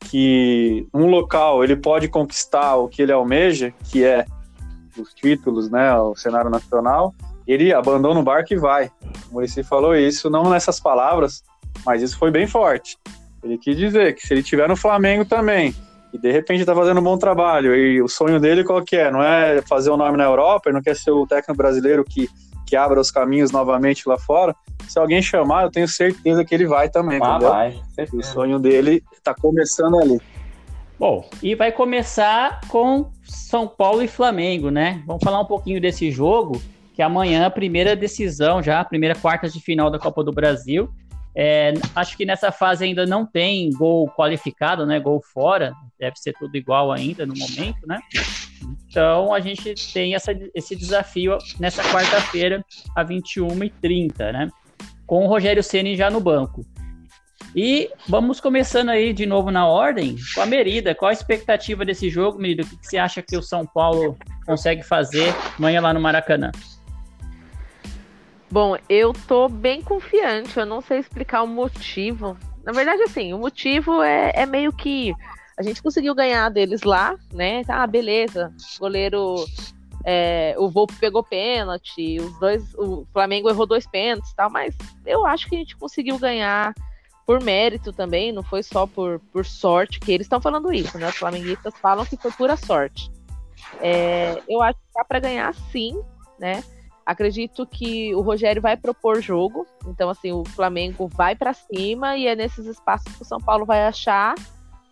que 0.00 0.86
um 0.92 1.06
local 1.06 1.62
ele 1.62 1.76
pode 1.76 2.08
conquistar 2.08 2.76
o 2.76 2.88
que 2.88 3.02
ele 3.02 3.12
almeja, 3.12 3.72
que 3.84 4.04
é 4.04 4.26
os 4.98 5.14
títulos, 5.14 5.70
né, 5.70 5.94
o 5.94 6.14
cenário 6.16 6.50
nacional, 6.50 7.14
ele 7.46 7.72
abandona 7.72 8.20
o 8.20 8.22
barco 8.22 8.52
e 8.52 8.56
vai. 8.56 8.90
O 9.30 9.34
Murici 9.34 9.62
falou 9.62 9.94
isso, 9.94 10.30
não 10.30 10.50
nessas 10.50 10.80
palavras, 10.80 11.42
mas 11.84 12.02
isso 12.02 12.18
foi 12.18 12.30
bem 12.30 12.46
forte. 12.46 12.96
Ele 13.42 13.58
quis 13.58 13.76
dizer 13.76 14.14
que 14.14 14.26
se 14.26 14.32
ele 14.32 14.42
tiver 14.42 14.68
no 14.68 14.76
Flamengo 14.76 15.24
também, 15.24 15.74
e 16.12 16.18
de 16.18 16.32
repente 16.32 16.60
está 16.60 16.74
fazendo 16.74 17.00
um 17.00 17.04
bom 17.04 17.18
trabalho, 17.18 17.74
e 17.74 18.00
o 18.00 18.08
sonho 18.08 18.40
dele 18.40 18.64
qual 18.64 18.82
que 18.82 18.96
é? 18.96 19.10
Não 19.10 19.22
é 19.22 19.60
fazer 19.62 19.90
o 19.90 19.94
um 19.94 19.96
nome 19.96 20.16
na 20.16 20.24
Europa, 20.24 20.68
ele 20.68 20.76
não 20.76 20.82
quer 20.82 20.96
ser 20.96 21.10
o 21.10 21.26
técnico 21.26 21.56
brasileiro 21.56 22.04
que, 22.04 22.28
que 22.66 22.76
abra 22.76 23.00
os 23.00 23.10
caminhos 23.10 23.50
novamente 23.50 24.08
lá 24.08 24.16
fora. 24.16 24.54
Se 24.88 24.98
alguém 24.98 25.20
chamar, 25.20 25.64
eu 25.64 25.70
tenho 25.70 25.88
certeza 25.88 26.44
que 26.44 26.54
ele 26.54 26.66
vai 26.66 26.88
também. 26.88 27.18
Ah, 27.22 27.30
entendeu? 27.30 27.50
vai. 27.50 27.82
O 28.12 28.22
sonho 28.22 28.58
dele 28.58 29.02
está 29.12 29.34
começando 29.34 29.98
ali. 29.98 30.20
Bom, 30.98 31.28
e 31.42 31.54
vai 31.54 31.72
começar 31.72 32.60
com 32.68 33.10
São 33.24 33.66
Paulo 33.66 34.02
e 34.02 34.08
Flamengo, 34.08 34.70
né? 34.70 35.02
Vamos 35.06 35.22
falar 35.22 35.40
um 35.40 35.44
pouquinho 35.44 35.80
desse 35.80 36.10
jogo 36.10 36.62
que 36.94 37.02
amanhã 37.02 37.44
a 37.44 37.50
primeira 37.50 37.96
decisão 37.96 38.62
já, 38.62 38.80
a 38.80 38.84
primeira 38.84 39.16
quarta 39.16 39.48
de 39.48 39.60
final 39.60 39.90
da 39.90 39.98
Copa 39.98 40.22
do 40.22 40.32
Brasil. 40.32 40.88
É, 41.36 41.74
acho 41.96 42.16
que 42.16 42.24
nessa 42.24 42.52
fase 42.52 42.84
ainda 42.84 43.04
não 43.04 43.26
tem 43.26 43.68
gol 43.70 44.08
qualificado, 44.08 44.86
né? 44.86 45.00
Gol 45.00 45.20
fora, 45.20 45.74
deve 45.98 46.16
ser 46.16 46.32
tudo 46.34 46.56
igual 46.56 46.92
ainda 46.92 47.26
no 47.26 47.34
momento, 47.34 47.84
né? 47.88 47.98
Então 48.88 49.34
a 49.34 49.40
gente 49.40 49.74
tem 49.92 50.14
essa, 50.14 50.30
esse 50.54 50.76
desafio 50.76 51.36
nessa 51.58 51.82
quarta-feira, 51.82 52.64
a 52.94 53.04
21h30, 53.04 54.32
né? 54.32 54.48
Com 55.04 55.24
o 55.24 55.26
Rogério 55.26 55.62
Ceni 55.62 55.96
já 55.96 56.08
no 56.08 56.20
banco. 56.20 56.64
E 57.54 57.90
vamos 58.08 58.40
começando 58.40 58.90
aí 58.90 59.12
de 59.12 59.26
novo 59.26 59.50
na 59.50 59.66
ordem 59.66 60.16
com 60.34 60.40
a 60.40 60.46
Merida. 60.46 60.94
Qual 60.94 61.08
a 61.08 61.12
expectativa 61.12 61.84
desse 61.84 62.08
jogo, 62.08 62.38
Merida? 62.38 62.62
O 62.62 62.66
que 62.66 62.86
você 62.86 62.96
acha 62.96 63.20
que 63.20 63.36
o 63.36 63.42
São 63.42 63.66
Paulo 63.66 64.16
consegue 64.46 64.84
fazer 64.84 65.34
amanhã 65.58 65.80
lá 65.80 65.92
no 65.92 66.00
Maracanã? 66.00 66.52
Bom, 68.54 68.76
eu 68.88 69.12
tô 69.26 69.48
bem 69.48 69.82
confiante, 69.82 70.56
eu 70.56 70.64
não 70.64 70.80
sei 70.80 71.00
explicar 71.00 71.42
o 71.42 71.46
motivo. 71.48 72.36
Na 72.62 72.70
verdade, 72.70 73.02
assim, 73.02 73.34
o 73.34 73.38
motivo 73.38 74.00
é, 74.00 74.30
é 74.32 74.46
meio 74.46 74.72
que 74.72 75.12
a 75.58 75.62
gente 75.64 75.82
conseguiu 75.82 76.14
ganhar 76.14 76.48
deles 76.50 76.84
lá, 76.84 77.18
né? 77.32 77.62
Ah, 77.66 77.84
beleza. 77.84 78.54
O 78.76 78.78
goleiro. 78.78 79.44
É, 80.04 80.54
o 80.56 80.70
Volpe 80.70 80.94
pegou 81.00 81.24
pênalti, 81.24 82.20
os 82.20 82.38
dois. 82.38 82.72
O 82.76 83.04
Flamengo 83.12 83.50
errou 83.50 83.66
dois 83.66 83.88
pênaltis 83.88 84.30
e 84.30 84.36
tal, 84.36 84.48
mas 84.48 84.72
eu 85.04 85.26
acho 85.26 85.48
que 85.48 85.56
a 85.56 85.58
gente 85.58 85.76
conseguiu 85.76 86.16
ganhar 86.16 86.72
por 87.26 87.42
mérito 87.42 87.92
também, 87.92 88.30
não 88.30 88.44
foi 88.44 88.62
só 88.62 88.86
por, 88.86 89.18
por 89.32 89.44
sorte, 89.44 89.98
que 89.98 90.12
eles 90.12 90.26
estão 90.26 90.40
falando 90.40 90.72
isso, 90.72 90.96
né? 90.96 91.08
Os 91.08 91.16
flamenguistas 91.16 91.74
falam 91.82 92.06
que 92.06 92.16
foi 92.16 92.30
pura 92.30 92.56
sorte. 92.56 93.10
É, 93.80 94.40
eu 94.48 94.62
acho 94.62 94.78
que 94.78 94.94
dá 94.94 95.04
para 95.04 95.18
ganhar 95.18 95.52
sim, 95.72 96.00
né? 96.38 96.62
Acredito 97.06 97.66
que 97.66 98.14
o 98.14 98.22
Rogério 98.22 98.62
vai 98.62 98.76
propor 98.76 99.20
jogo, 99.20 99.66
então 99.86 100.08
assim 100.08 100.32
o 100.32 100.44
Flamengo 100.44 101.06
vai 101.08 101.36
para 101.36 101.52
cima 101.52 102.16
e 102.16 102.26
é 102.26 102.34
nesses 102.34 102.66
espaços 102.66 103.14
que 103.14 103.22
o 103.22 103.26
São 103.26 103.38
Paulo 103.38 103.66
vai 103.66 103.86
achar 103.86 104.34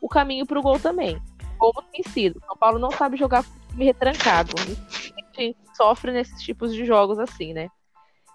o 0.00 0.08
caminho 0.08 0.44
para 0.44 0.58
o 0.58 0.62
gol 0.62 0.78
também, 0.78 1.18
como 1.58 1.82
tem 1.90 2.02
sido. 2.02 2.38
O 2.38 2.46
São 2.46 2.56
Paulo 2.56 2.78
não 2.78 2.90
sabe 2.90 3.16
jogar 3.16 3.44
com 3.44 3.50
time 3.70 3.84
retrancado, 3.86 4.52
a 4.58 5.40
gente 5.40 5.56
sofre 5.74 6.12
nesses 6.12 6.42
tipos 6.42 6.74
de 6.74 6.84
jogos 6.84 7.18
assim, 7.18 7.54
né? 7.54 7.68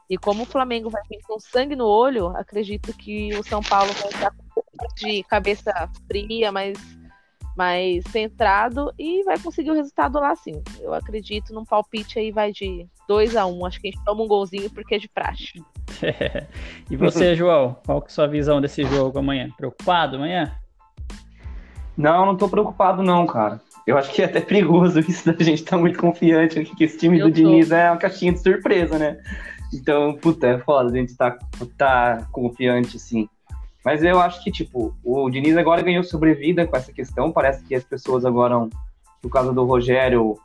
E 0.10 0.18
como 0.18 0.44
o 0.44 0.48
Flamengo 0.48 0.90
vai 0.90 1.02
vir 1.10 1.20
com 1.28 1.40
sangue 1.40 1.76
no 1.76 1.86
olho, 1.86 2.28
acredito 2.36 2.94
que 2.94 3.36
o 3.36 3.44
São 3.44 3.62
Paulo 3.62 3.92
vai 3.94 4.10
estar 4.10 4.34
de 4.96 5.24
cabeça 5.24 5.72
fria, 6.08 6.52
mais, 6.52 6.78
mais 7.58 8.04
centrado 8.12 8.94
e 8.98 9.24
vai 9.24 9.40
conseguir 9.40 9.72
o 9.72 9.74
resultado 9.74 10.20
lá 10.20 10.36
sim. 10.36 10.62
Eu 10.80 10.94
acredito 10.94 11.54
num 11.54 11.66
palpite 11.66 12.20
aí 12.20 12.32
vai 12.32 12.52
de 12.52 12.88
2 13.08 13.36
a 13.36 13.46
1 13.46 13.58
um. 13.58 13.66
Acho 13.66 13.82
que 13.82 13.88
a 13.88 13.92
gente 13.92 14.04
toma 14.06 14.24
um 14.24 14.28
golzinho 14.28 14.70
porque 14.70 14.96
é 14.96 15.00
de 15.00 15.10
praxe. 15.10 15.62
e 16.90 16.96
você, 16.96 17.36
João, 17.36 17.78
qual 17.86 18.02
que 18.02 18.08
é 18.08 18.12
a 18.12 18.14
sua 18.14 18.28
visão 18.28 18.62
desse 18.62 18.84
jogo 18.84 19.18
amanhã? 19.18 19.50
Preocupado 19.58 20.18
amanhã? 20.18 20.54
Não, 21.98 22.28
não 22.28 22.38
tô 22.38 22.48
preocupado 22.48 23.02
não, 23.02 23.26
cara. 23.26 23.60
Eu 23.88 23.98
acho 23.98 24.14
que 24.14 24.22
é 24.22 24.26
até 24.26 24.40
perigoso 24.40 25.00
isso 25.00 25.34
da 25.34 25.44
gente 25.44 25.64
tá 25.64 25.78
muito 25.78 25.98
confiante 25.98 26.64
que 26.64 26.84
esse 26.84 26.98
time 26.98 27.18
Eu 27.18 27.28
do 27.28 27.34
tô. 27.34 27.36
Diniz 27.36 27.72
é 27.72 27.90
uma 27.90 27.98
caixinha 27.98 28.34
de 28.34 28.40
surpresa, 28.40 29.00
né? 29.00 29.18
Então, 29.74 30.16
puta, 30.16 30.48
é 30.48 30.60
foda, 30.60 30.92
a 30.92 30.96
gente 30.96 31.16
tá, 31.16 31.38
tá 31.78 32.28
confiante, 32.32 32.98
assim. 32.98 33.28
Mas 33.88 34.04
eu 34.04 34.20
acho 34.20 34.44
que, 34.44 34.52
tipo, 34.52 34.94
o 35.02 35.30
Diniz 35.30 35.56
agora 35.56 35.82
ganhou 35.82 36.04
sobrevida 36.04 36.68
com 36.68 36.76
essa 36.76 36.92
questão. 36.92 37.32
Parece 37.32 37.64
que 37.64 37.74
as 37.74 37.86
pessoas 37.86 38.26
agora, 38.26 38.68
por 39.22 39.32
causa 39.32 39.54
do 39.54 39.64
Rogério, 39.64 40.38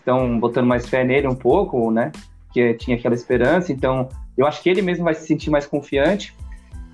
estão 0.00 0.40
botando 0.40 0.66
mais 0.66 0.88
fé 0.88 1.04
nele 1.04 1.28
um 1.28 1.36
pouco, 1.36 1.92
né? 1.92 2.10
Que 2.52 2.74
tinha 2.74 2.96
aquela 2.96 3.14
esperança. 3.14 3.70
Então, 3.70 4.08
eu 4.36 4.44
acho 4.44 4.60
que 4.60 4.68
ele 4.68 4.82
mesmo 4.82 5.04
vai 5.04 5.14
se 5.14 5.24
sentir 5.24 5.50
mais 5.50 5.68
confiante. 5.68 6.36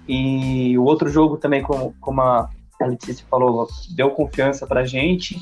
E 0.07 0.77
o 0.77 0.85
outro 0.85 1.09
jogo 1.09 1.39
também, 1.39 1.63
como, 1.63 1.95
como 1.99 2.21
a 2.21 2.51
Letícia 2.83 3.25
falou, 3.31 3.67
deu 3.97 4.11
confiança 4.11 4.67
pra 4.67 4.85
gente. 4.85 5.41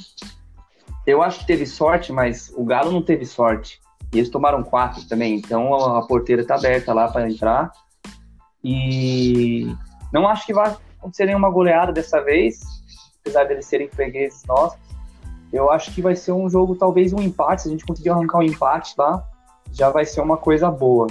Eu 1.05 1.21
acho 1.21 1.41
que 1.41 1.49
teve 1.49 1.67
sorte, 1.67 2.13
mas 2.13 2.55
o 2.57 2.65
Galo 2.65 2.93
não 2.93 3.03
teve 3.03 3.27
sorte. 3.27 3.81
E 4.15 4.19
eles 4.19 4.31
tomaram 4.31 4.63
quatro 4.63 5.05
também, 5.09 5.35
então 5.35 5.75
a 5.75 6.07
porteira 6.07 6.43
está 6.43 6.55
aberta 6.55 6.95
lá 6.95 7.09
para 7.09 7.29
entrar. 7.29 7.73
E 8.63 9.67
não 10.13 10.29
acho 10.29 10.47
que 10.47 10.53
vai 10.53 10.77
acontecer 10.99 11.27
nenhuma 11.27 11.51
goleada 11.51 11.93
dessa 11.93 12.21
vez, 12.21 12.61
apesar 13.21 13.45
deles 13.45 13.67
serem 13.67 13.89
fregueses 13.89 14.45
nossos. 14.47 14.79
Eu 15.53 15.71
acho 15.71 15.95
que 15.95 16.03
vai 16.03 16.15
ser 16.15 16.33
um 16.33 16.49
jogo, 16.49 16.75
talvez 16.75 17.13
um 17.13 17.23
empate. 17.23 17.63
Se 17.63 17.69
a 17.69 17.71
gente 17.71 17.87
conseguir 17.87 18.11
arrancar 18.11 18.39
um 18.39 18.43
empate 18.43 18.95
lá, 18.99 19.25
já 19.73 19.91
vai 19.91 20.05
ser 20.05 20.21
uma 20.21 20.37
coisa 20.37 20.71
boa. 20.71 21.07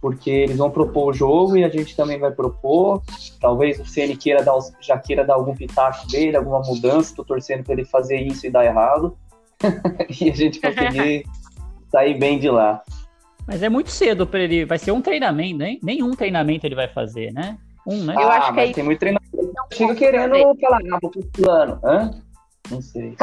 Porque 0.00 0.30
eles 0.30 0.58
vão 0.58 0.70
propor 0.70 1.10
o 1.10 1.12
jogo 1.12 1.56
e 1.56 1.64
a 1.64 1.68
gente 1.68 1.96
também 1.96 2.18
vai 2.18 2.30
propor. 2.30 3.02
Talvez 3.40 3.80
o 3.80 3.86
CN 3.86 4.14
queira 4.16 4.42
dar, 4.42 4.58
já 4.80 4.98
queira 4.98 5.24
dar 5.24 5.34
algum 5.34 5.54
pitaco 5.54 6.06
dele, 6.08 6.36
alguma 6.36 6.60
mudança. 6.60 7.10
Estou 7.10 7.24
torcendo 7.24 7.64
para 7.64 7.72
ele 7.72 7.84
fazer 7.84 8.20
isso 8.20 8.46
e 8.46 8.50
dar 8.50 8.64
errado. 8.64 9.16
e 10.20 10.30
a 10.30 10.34
gente 10.34 10.60
conseguir 10.60 11.24
sair 11.90 12.18
bem 12.18 12.38
de 12.38 12.50
lá. 12.50 12.82
Mas 13.46 13.62
é 13.62 13.70
muito 13.70 13.90
cedo 13.90 14.26
para 14.26 14.40
ele. 14.40 14.66
Vai 14.66 14.78
ser 14.78 14.90
um 14.90 15.00
treinamento, 15.00 15.58
né? 15.58 15.78
Nenhum 15.82 16.10
treinamento 16.14 16.66
ele 16.66 16.74
vai 16.74 16.88
fazer, 16.88 17.32
né? 17.32 17.56
Um, 17.86 18.04
né? 18.04 18.14
Eu 18.14 18.28
ah, 18.28 18.36
acho 18.36 18.46
que 18.48 18.52
mas 18.52 18.70
é 18.70 18.72
tem 18.72 18.84
muito 18.84 18.98
treinamento. 18.98 19.54
Chega 19.72 19.94
querendo 19.94 20.60
falar, 20.60 20.80
ah, 20.92 20.98
vou 21.00 21.10
pro 21.10 21.24
plano. 21.26 21.80
Hã? 21.84 22.10
Não 22.70 22.82
sei. 22.82 23.16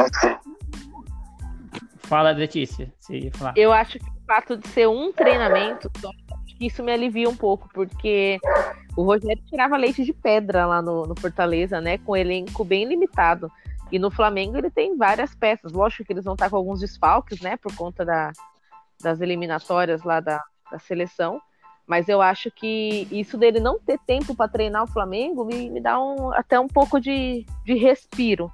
Fala, 1.98 2.30
Letícia. 2.30 2.92
Se 2.98 3.30
falar. 3.32 3.54
Eu 3.56 3.72
acho 3.72 3.98
que 3.98 4.06
o 4.06 4.26
fato 4.26 4.56
de 4.56 4.66
ser 4.68 4.88
um 4.88 5.12
treinamento, 5.12 5.90
isso 6.58 6.82
me 6.82 6.92
alivia 6.92 7.28
um 7.28 7.36
pouco, 7.36 7.68
porque 7.74 8.38
o 8.96 9.02
Rogério 9.02 9.42
tirava 9.46 9.76
leite 9.76 10.04
de 10.04 10.12
pedra 10.12 10.66
lá 10.66 10.80
no, 10.80 11.04
no 11.06 11.14
Fortaleza, 11.18 11.80
né? 11.80 11.98
Com 11.98 12.16
elenco 12.16 12.64
bem 12.64 12.86
limitado. 12.86 13.50
E 13.92 13.98
no 13.98 14.10
Flamengo 14.10 14.56
ele 14.56 14.70
tem 14.70 14.96
várias 14.96 15.34
peças. 15.34 15.72
Lógico 15.72 16.04
que 16.04 16.12
eles 16.12 16.24
vão 16.24 16.34
estar 16.34 16.48
com 16.48 16.56
alguns 16.56 16.80
desfalques, 16.80 17.40
né? 17.40 17.56
Por 17.56 17.74
conta 17.76 18.04
da, 18.04 18.32
das 19.02 19.20
eliminatórias 19.20 20.02
lá 20.02 20.20
da, 20.20 20.42
da 20.70 20.78
seleção. 20.78 21.40
Mas 21.86 22.08
eu 22.08 22.22
acho 22.22 22.50
que 22.50 23.06
isso 23.10 23.36
dele 23.36 23.60
não 23.60 23.78
ter 23.78 23.98
tempo 24.06 24.34
para 24.34 24.48
treinar 24.50 24.84
o 24.84 24.86
Flamengo 24.86 25.44
me, 25.44 25.68
me 25.68 25.80
dá 25.80 26.00
um, 26.00 26.32
até 26.32 26.58
um 26.58 26.68
pouco 26.68 26.98
de, 26.98 27.44
de 27.64 27.74
respiro. 27.74 28.50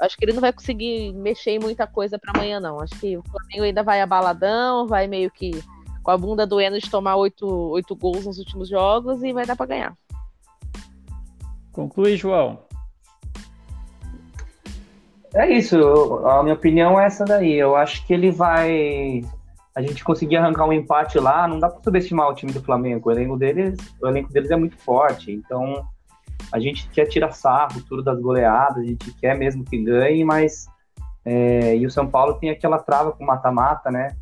Acho 0.00 0.16
que 0.16 0.24
ele 0.24 0.32
não 0.32 0.40
vai 0.40 0.52
conseguir 0.52 1.12
mexer 1.12 1.52
em 1.52 1.58
muita 1.58 1.86
coisa 1.86 2.18
para 2.18 2.32
amanhã, 2.34 2.58
não. 2.58 2.80
Acho 2.80 2.98
que 2.98 3.16
o 3.16 3.22
Flamengo 3.22 3.64
ainda 3.64 3.82
vai 3.82 4.00
abaladão, 4.00 4.86
vai 4.86 5.06
meio 5.06 5.30
que 5.30 5.52
com 6.02 6.10
a 6.10 6.18
bunda 6.18 6.46
doendo 6.46 6.80
de 6.80 6.90
tomar 6.90 7.16
oito, 7.16 7.46
oito 7.46 7.94
gols 7.94 8.26
nos 8.26 8.38
últimos 8.38 8.68
jogos 8.68 9.22
e 9.22 9.32
vai 9.32 9.46
dar 9.46 9.54
para 9.54 9.66
ganhar. 9.66 9.96
Conclui, 11.72 12.16
João. 12.16 12.58
É 15.34 15.48
isso, 15.50 15.76
a 16.26 16.42
minha 16.42 16.54
opinião 16.54 17.00
é 17.00 17.06
essa 17.06 17.24
daí. 17.24 17.54
Eu 17.54 17.74
acho 17.74 18.06
que 18.06 18.12
ele 18.12 18.30
vai 18.30 19.22
a 19.74 19.80
gente 19.80 20.04
conseguir 20.04 20.36
arrancar 20.36 20.66
um 20.66 20.72
empate 20.72 21.18
lá, 21.18 21.48
não 21.48 21.58
dá 21.58 21.68
para 21.68 21.82
subestimar 21.82 22.28
o 22.28 22.34
time 22.34 22.52
do 22.52 22.62
Flamengo. 22.62 23.08
O 23.08 23.12
elenco 23.12 23.36
deles, 23.38 23.78
o 24.00 24.06
elenco 24.06 24.32
deles 24.32 24.50
é 24.50 24.56
muito 24.56 24.76
forte. 24.76 25.32
Então, 25.32 25.86
a 26.52 26.58
gente 26.58 26.88
quer 26.90 27.06
tirar 27.06 27.32
sarro 27.32 27.82
tudo 27.88 28.02
das 28.02 28.20
goleadas, 28.20 28.78
a 28.78 28.86
gente 28.86 29.12
quer 29.14 29.36
mesmo 29.36 29.64
que 29.64 29.82
ganhe, 29.82 30.24
mas 30.24 30.66
é, 31.24 31.76
e 31.76 31.86
o 31.86 31.90
São 31.90 32.06
Paulo 32.06 32.34
tem 32.34 32.50
aquela 32.50 32.78
trava 32.78 33.12
com 33.12 33.24
mata-mata, 33.24 33.90
né? 33.90 34.14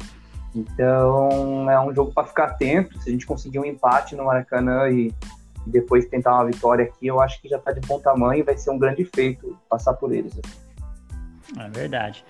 Então, 0.55 1.71
é 1.71 1.81
um 1.81 1.95
jogo 1.95 2.13
para 2.13 2.27
ficar 2.27 2.45
atento. 2.45 2.99
Se 3.01 3.09
a 3.09 3.13
gente 3.13 3.27
conseguir 3.27 3.59
um 3.59 3.65
empate 3.65 4.15
no 4.15 4.25
Maracanã 4.25 4.89
e, 4.89 5.09
e 5.67 5.71
depois 5.71 6.07
tentar 6.07 6.35
uma 6.35 6.47
vitória 6.47 6.85
aqui, 6.85 7.07
eu 7.07 7.21
acho 7.21 7.41
que 7.41 7.49
já 7.49 7.57
está 7.57 7.73
de 7.73 7.81
bom 7.81 7.99
tamanho 8.01 8.41
e 8.41 8.43
vai 8.43 8.57
ser 8.57 8.71
um 8.71 8.79
grande 8.79 9.05
feito 9.05 9.57
passar 9.69 9.95
por 9.95 10.13
eles. 10.13 10.39
É 11.59 11.69
verdade. 11.71 12.25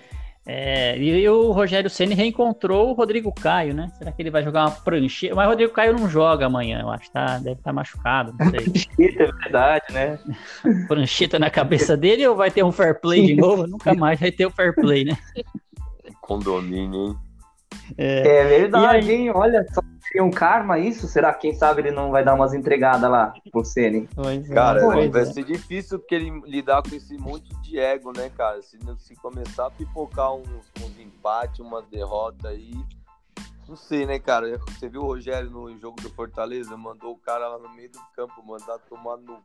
É, 0.45 0.97
e 0.97 1.29
o 1.29 1.51
Rogério 1.51 1.89
Ceni 1.89 2.15
reencontrou 2.15 2.89
o 2.89 2.93
Rodrigo 2.93 3.31
Caio, 3.31 3.75
né? 3.75 3.91
Será 3.97 4.11
que 4.11 4.21
ele 4.21 4.31
vai 4.31 4.43
jogar 4.43 4.65
uma 4.65 4.71
prancheta? 4.71 5.35
Mas 5.35 5.45
o 5.45 5.49
Rodrigo 5.49 5.71
Caio 5.71 5.93
não 5.93 6.09
joga 6.09 6.47
amanhã, 6.47 6.81
eu 6.81 6.89
acho, 6.89 7.11
tá? 7.11 7.37
Deve 7.37 7.51
estar 7.51 7.63
tá 7.65 7.73
machucado, 7.73 8.33
não 8.37 8.49
sei. 8.49 8.61
Prancheta, 8.61 9.23
é 9.23 9.31
verdade, 9.31 9.85
né? 9.91 10.19
Prancheta 10.87 11.37
na 11.37 11.49
cabeça 11.49 11.95
dele 11.95 12.25
ou 12.27 12.35
vai 12.35 12.49
ter 12.49 12.63
um 12.63 12.71
fair 12.71 12.99
play 12.99 13.27
de 13.27 13.35
novo? 13.35 13.67
Nunca 13.67 13.93
mais 13.93 14.19
vai 14.19 14.31
ter 14.31 14.47
o 14.47 14.51
fair 14.51 14.73
play, 14.73 15.05
né? 15.05 15.15
Condomínio, 16.21 17.09
hein? 17.09 17.30
É, 17.97 18.37
é 18.37 18.43
verdade, 18.45 19.11
hein? 19.11 19.31
Olha 19.31 19.65
só 19.73 19.81
seria 20.11 20.23
um 20.23 20.31
karma 20.31 20.77
isso? 20.77 21.07
Será 21.07 21.33
que 21.33 21.41
quem 21.41 21.53
sabe 21.53 21.81
ele 21.81 21.91
não 21.91 22.11
vai 22.11 22.23
dar 22.23 22.33
umas 22.33 22.53
entregadas 22.53 23.09
lá 23.09 23.33
pro 23.49 23.63
Ceni? 23.63 24.09
É, 24.17 24.53
cara, 24.53 24.85
vai 24.85 25.21
é. 25.21 25.25
ser 25.25 25.43
difícil 25.45 25.99
porque 25.99 26.15
ele 26.15 26.41
lidar 26.45 26.83
com 26.83 26.93
esse 26.93 27.17
monte 27.17 27.49
de 27.61 27.79
ego, 27.79 28.11
né, 28.15 28.29
cara? 28.35 28.61
Se, 28.61 28.77
se 28.99 29.15
começar 29.15 29.67
a 29.67 29.71
pipocar 29.71 30.33
uns, 30.33 30.49
uns 30.81 30.99
empates, 30.99 31.59
uma 31.59 31.81
derrota 31.81 32.49
aí. 32.49 32.73
Não 33.67 33.77
sei, 33.77 34.05
né, 34.05 34.19
cara? 34.19 34.59
Você 34.67 34.89
viu 34.89 35.01
o 35.01 35.05
Rogério 35.05 35.49
no 35.49 35.79
jogo 35.79 36.01
do 36.01 36.09
Fortaleza? 36.09 36.75
Mandou 36.75 37.13
o 37.13 37.17
cara 37.17 37.47
lá 37.47 37.57
no 37.57 37.73
meio 37.73 37.89
do 37.89 37.99
campo, 38.13 38.45
mandar 38.45 38.77
tomar 38.89 39.15
no. 39.17 39.39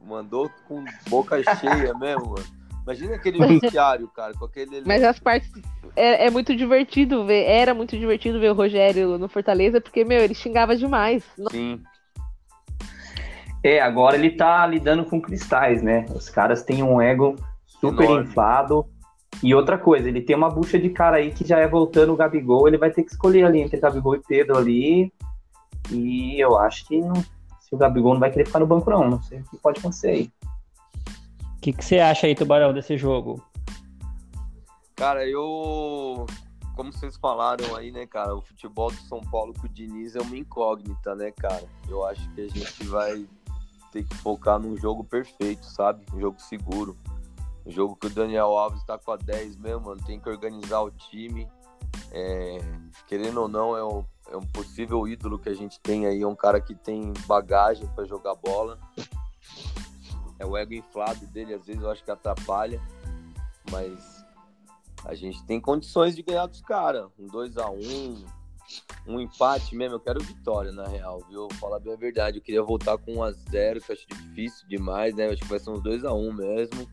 Mandou 0.00 0.48
com 0.68 0.84
boca 1.08 1.42
cheia 1.56 1.92
mesmo, 1.94 2.30
mano. 2.30 2.46
Imagina 2.84 3.16
aquele 3.16 3.44
vestiário, 3.44 4.06
cara, 4.08 4.32
com 4.34 4.44
aquele. 4.44 4.82
Mas 4.86 5.02
as 5.02 5.18
partes. 5.18 5.50
É, 5.98 6.26
é, 6.26 6.30
muito 6.30 6.54
divertido 6.54 7.26
ver. 7.26 7.44
Era 7.44 7.74
muito 7.74 7.98
divertido 7.98 8.38
ver 8.38 8.50
o 8.50 8.54
Rogério 8.54 9.18
no 9.18 9.28
Fortaleza, 9.28 9.80
porque, 9.80 10.04
meu, 10.04 10.22
ele 10.22 10.34
xingava 10.34 10.76
demais. 10.76 11.24
Sim. 11.50 11.80
É, 13.62 13.80
agora 13.80 14.16
ele 14.16 14.30
tá 14.30 14.64
lidando 14.66 15.04
com 15.04 15.20
cristais, 15.20 15.82
né? 15.82 16.06
Os 16.14 16.28
caras 16.28 16.62
têm 16.62 16.82
um 16.82 17.00
ego 17.00 17.34
super 17.66 18.04
Enorme. 18.04 18.28
inflado. 18.28 18.86
E 19.42 19.54
outra 19.54 19.76
coisa, 19.76 20.08
ele 20.08 20.20
tem 20.20 20.34
uma 20.34 20.48
bucha 20.48 20.78
de 20.78 20.90
cara 20.90 21.16
aí 21.16 21.30
que 21.30 21.46
já 21.46 21.58
é 21.58 21.68
voltando 21.68 22.12
o 22.12 22.16
Gabigol, 22.16 22.66
ele 22.66 22.78
vai 22.78 22.90
ter 22.90 23.02
que 23.02 23.10
escolher 23.10 23.44
ali 23.44 23.60
entre 23.60 23.78
Gabigol 23.78 24.16
e 24.16 24.22
Pedro 24.26 24.56
ali. 24.56 25.12
E 25.90 26.40
eu 26.40 26.58
acho 26.58 26.86
que 26.86 27.00
não, 27.00 27.14
se 27.14 27.74
o 27.74 27.76
Gabigol 27.76 28.14
não 28.14 28.20
vai 28.20 28.30
querer 28.30 28.46
ficar 28.46 28.58
no 28.58 28.66
banco, 28.66 28.90
não. 28.90 29.08
Não 29.08 29.22
sei 29.22 29.40
o 29.40 29.44
que 29.44 29.56
pode 29.58 29.80
acontecer 29.80 30.08
aí. 30.08 30.30
O 31.56 31.60
que, 31.60 31.72
que 31.72 31.84
você 31.84 31.98
acha 31.98 32.26
aí, 32.26 32.34
Tubarão, 32.34 32.72
desse 32.72 32.96
jogo? 32.96 33.42
Cara, 34.98 35.24
eu. 35.24 36.26
Como 36.74 36.92
vocês 36.92 37.16
falaram 37.16 37.76
aí, 37.76 37.92
né, 37.92 38.04
cara? 38.04 38.34
O 38.34 38.42
futebol 38.42 38.90
do 38.90 39.00
São 39.02 39.20
Paulo 39.20 39.54
com 39.54 39.66
o 39.66 39.68
Diniz 39.68 40.16
é 40.16 40.20
uma 40.20 40.36
incógnita, 40.36 41.14
né, 41.14 41.30
cara? 41.30 41.68
Eu 41.88 42.04
acho 42.04 42.28
que 42.32 42.40
a 42.40 42.48
gente 42.48 42.84
vai 42.88 43.24
ter 43.92 44.02
que 44.02 44.14
focar 44.16 44.58
num 44.58 44.76
jogo 44.76 45.04
perfeito, 45.04 45.64
sabe? 45.64 46.04
Um 46.12 46.20
jogo 46.20 46.40
seguro. 46.40 46.96
Um 47.64 47.70
jogo 47.70 47.94
que 47.94 48.08
o 48.08 48.10
Daniel 48.10 48.58
Alves 48.58 48.82
tá 48.82 48.98
com 48.98 49.12
a 49.12 49.16
10 49.16 49.56
mesmo, 49.58 49.82
mano. 49.82 50.02
Tem 50.04 50.18
que 50.18 50.28
organizar 50.28 50.80
o 50.80 50.90
time. 50.90 51.48
É... 52.10 52.58
Querendo 53.06 53.42
ou 53.42 53.48
não, 53.48 53.76
é 53.76 53.84
um, 53.84 54.04
é 54.32 54.36
um 54.36 54.46
possível 54.46 55.06
ídolo 55.06 55.38
que 55.38 55.48
a 55.48 55.54
gente 55.54 55.78
tem 55.78 56.06
aí. 56.06 56.22
É 56.22 56.26
um 56.26 56.34
cara 56.34 56.60
que 56.60 56.74
tem 56.74 57.12
bagagem 57.24 57.86
para 57.94 58.04
jogar 58.04 58.34
bola. 58.34 58.76
É 60.40 60.46
o 60.46 60.56
ego 60.56 60.74
inflado 60.74 61.24
dele, 61.28 61.54
às 61.54 61.64
vezes 61.64 61.82
eu 61.82 61.90
acho 61.90 62.02
que 62.02 62.10
atrapalha. 62.10 62.80
Mas 63.70 64.17
a 65.08 65.14
gente 65.14 65.42
tem 65.44 65.58
condições 65.58 66.14
de 66.14 66.22
ganhar 66.22 66.44
dos 66.44 66.60
caras. 66.60 67.08
Um 67.18 67.26
2x1, 67.26 68.24
um, 69.06 69.14
um 69.14 69.20
empate 69.20 69.74
mesmo. 69.74 69.96
Eu 69.96 70.00
quero 70.00 70.22
vitória, 70.22 70.70
na 70.70 70.86
real, 70.86 71.24
viu? 71.30 71.48
Falar 71.54 71.80
bem 71.80 71.94
a 71.94 71.96
verdade. 71.96 72.36
Eu 72.36 72.42
queria 72.42 72.62
voltar 72.62 72.98
com 72.98 73.14
1x0, 73.14 73.82
que 73.82 73.90
eu 73.90 73.94
acho 73.94 74.06
difícil 74.06 74.68
demais, 74.68 75.14
né? 75.14 75.26
Eu 75.26 75.32
acho 75.32 75.40
que 75.40 75.48
vai 75.48 75.58
ser 75.58 75.70
uns 75.70 75.80
2x1 75.80 76.36
mesmo. 76.36 76.86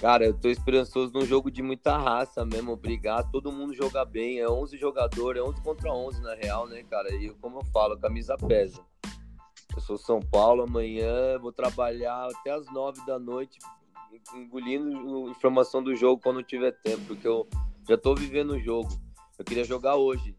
Cara, 0.00 0.24
eu 0.24 0.32
tô 0.32 0.48
esperançoso 0.48 1.12
num 1.12 1.26
jogo 1.26 1.50
de 1.50 1.62
muita 1.62 1.96
raça 1.98 2.44
mesmo, 2.44 2.76
brigar, 2.76 3.30
todo 3.30 3.52
mundo 3.52 3.72
jogar 3.72 4.04
bem, 4.04 4.40
é 4.40 4.48
11 4.48 4.76
jogadores, 4.76 5.40
é 5.40 5.44
11 5.44 5.62
contra 5.62 5.90
11 5.90 6.20
na 6.20 6.34
real, 6.34 6.66
né, 6.66 6.82
cara? 6.82 7.14
E 7.14 7.30
como 7.40 7.60
eu 7.60 7.64
falo, 7.66 7.98
camisa 7.98 8.36
pesa. 8.36 8.82
Eu 9.74 9.80
sou 9.80 9.96
São 9.96 10.20
Paulo, 10.20 10.64
amanhã 10.64 11.38
vou 11.38 11.50
trabalhar 11.50 12.28
até 12.28 12.50
as 12.50 12.66
9 12.70 13.06
da 13.06 13.18
noite, 13.18 13.58
engolindo 14.34 15.28
informação 15.30 15.82
do 15.82 15.94
jogo 15.94 16.20
quando 16.22 16.42
tiver 16.42 16.72
tempo, 16.72 17.02
porque 17.06 17.26
eu 17.26 17.46
já 17.88 17.96
tô 17.96 18.14
vivendo 18.14 18.52
o 18.52 18.60
jogo. 18.60 18.88
Eu 19.38 19.44
queria 19.44 19.64
jogar 19.64 19.96
hoje. 19.96 20.36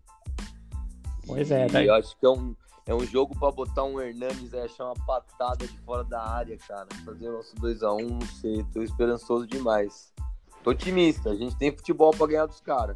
Pois 1.25 1.51
é, 1.51 1.67
eu 1.85 1.93
acho 1.93 2.17
que 2.17 2.25
é 2.25 2.29
um, 2.29 2.55
é 2.85 2.95
um 2.95 3.05
jogo 3.05 3.37
para 3.37 3.51
botar 3.51 3.83
um 3.83 3.99
Hernandes 3.99 4.53
e 4.53 4.57
achar 4.57 4.85
uma 4.85 5.05
patada 5.05 5.67
de 5.67 5.77
fora 5.79 6.03
da 6.03 6.21
área, 6.21 6.57
cara. 6.67 6.87
Fazer 7.05 7.29
o 7.29 7.33
nosso 7.33 7.55
2x1, 7.55 8.01
um, 8.01 8.09
não 8.17 8.21
sei. 8.21 8.65
Tô 8.73 8.81
esperançoso 8.81 9.45
demais. 9.45 10.13
Tô 10.63 10.71
otimista. 10.71 11.29
A 11.29 11.35
gente 11.35 11.55
tem 11.57 11.75
futebol 11.75 12.11
para 12.11 12.27
ganhar 12.27 12.45
dos 12.45 12.61
caras. 12.61 12.95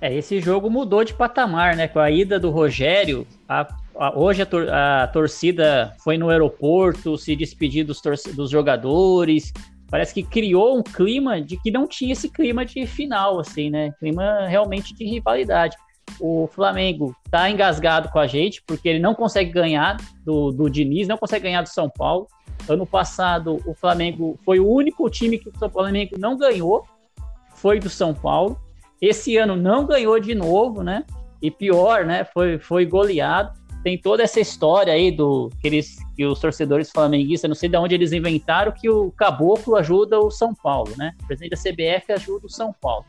É, 0.00 0.14
esse 0.14 0.40
jogo 0.40 0.70
mudou 0.70 1.04
de 1.04 1.14
patamar, 1.14 1.76
né? 1.76 1.86
Com 1.86 1.98
a 1.98 2.10
ida 2.10 2.40
do 2.40 2.50
Rogério, 2.50 3.26
a, 3.48 3.66
hoje 4.14 4.42
a, 4.42 4.46
tor 4.46 4.68
a, 4.68 5.06
torcida 5.08 5.94
foi 6.02 6.18
no 6.18 6.30
aeroporto 6.30 7.16
se 7.16 7.34
despedir 7.36 7.84
dos, 7.84 8.00
dos 8.34 8.50
jogadores. 8.50 9.52
Parece 9.88 10.12
que 10.12 10.22
criou 10.22 10.78
um 10.78 10.82
clima 10.82 11.40
de 11.40 11.56
que 11.56 11.70
não 11.70 11.86
tinha 11.86 12.12
esse 12.12 12.28
clima 12.28 12.64
de 12.64 12.86
final, 12.86 13.38
assim, 13.38 13.70
né? 13.70 13.92
Clima 14.00 14.46
realmente 14.48 14.94
de 14.94 15.04
rivalidade 15.04 15.76
o 16.20 16.48
Flamengo 16.52 17.14
tá 17.30 17.50
engasgado 17.50 18.08
com 18.08 18.18
a 18.18 18.26
gente, 18.26 18.62
porque 18.66 18.88
ele 18.88 18.98
não 18.98 19.14
consegue 19.14 19.50
ganhar 19.50 19.96
do, 20.24 20.50
do 20.50 20.70
Diniz, 20.70 21.08
não 21.08 21.18
consegue 21.18 21.44
ganhar 21.44 21.62
do 21.62 21.68
São 21.68 21.90
Paulo. 21.90 22.26
Ano 22.68 22.86
passado, 22.86 23.60
o 23.66 23.74
Flamengo 23.74 24.38
foi 24.44 24.58
o 24.58 24.68
único 24.68 25.08
time 25.10 25.38
que 25.38 25.48
o 25.48 25.70
Flamengo 25.70 26.16
não 26.18 26.36
ganhou, 26.36 26.84
foi 27.54 27.78
do 27.78 27.90
São 27.90 28.14
Paulo. 28.14 28.58
Esse 29.00 29.36
ano 29.36 29.56
não 29.56 29.86
ganhou 29.86 30.18
de 30.18 30.34
novo, 30.34 30.82
né? 30.82 31.04
E 31.42 31.50
pior, 31.50 32.04
né? 32.04 32.24
Foi, 32.24 32.58
foi 32.58 32.86
goleado. 32.86 33.52
Tem 33.86 33.96
toda 33.96 34.24
essa 34.24 34.40
história 34.40 34.92
aí 34.92 35.12
do 35.12 35.48
que, 35.60 35.68
eles, 35.68 35.96
que 36.16 36.26
os 36.26 36.40
torcedores 36.40 36.90
flamenguistas, 36.90 37.48
não 37.48 37.54
sei 37.54 37.68
de 37.68 37.76
onde 37.76 37.94
eles 37.94 38.10
inventaram, 38.10 38.72
que 38.72 38.90
o 38.90 39.12
Caboclo 39.12 39.76
ajuda 39.76 40.18
o 40.18 40.28
São 40.28 40.52
Paulo, 40.52 40.92
né? 40.98 41.14
O 41.22 41.26
presidente 41.28 41.50
da 41.52 41.56
CBF 41.56 42.12
ajuda 42.12 42.46
o 42.46 42.50
São 42.50 42.74
Paulo. 42.82 43.04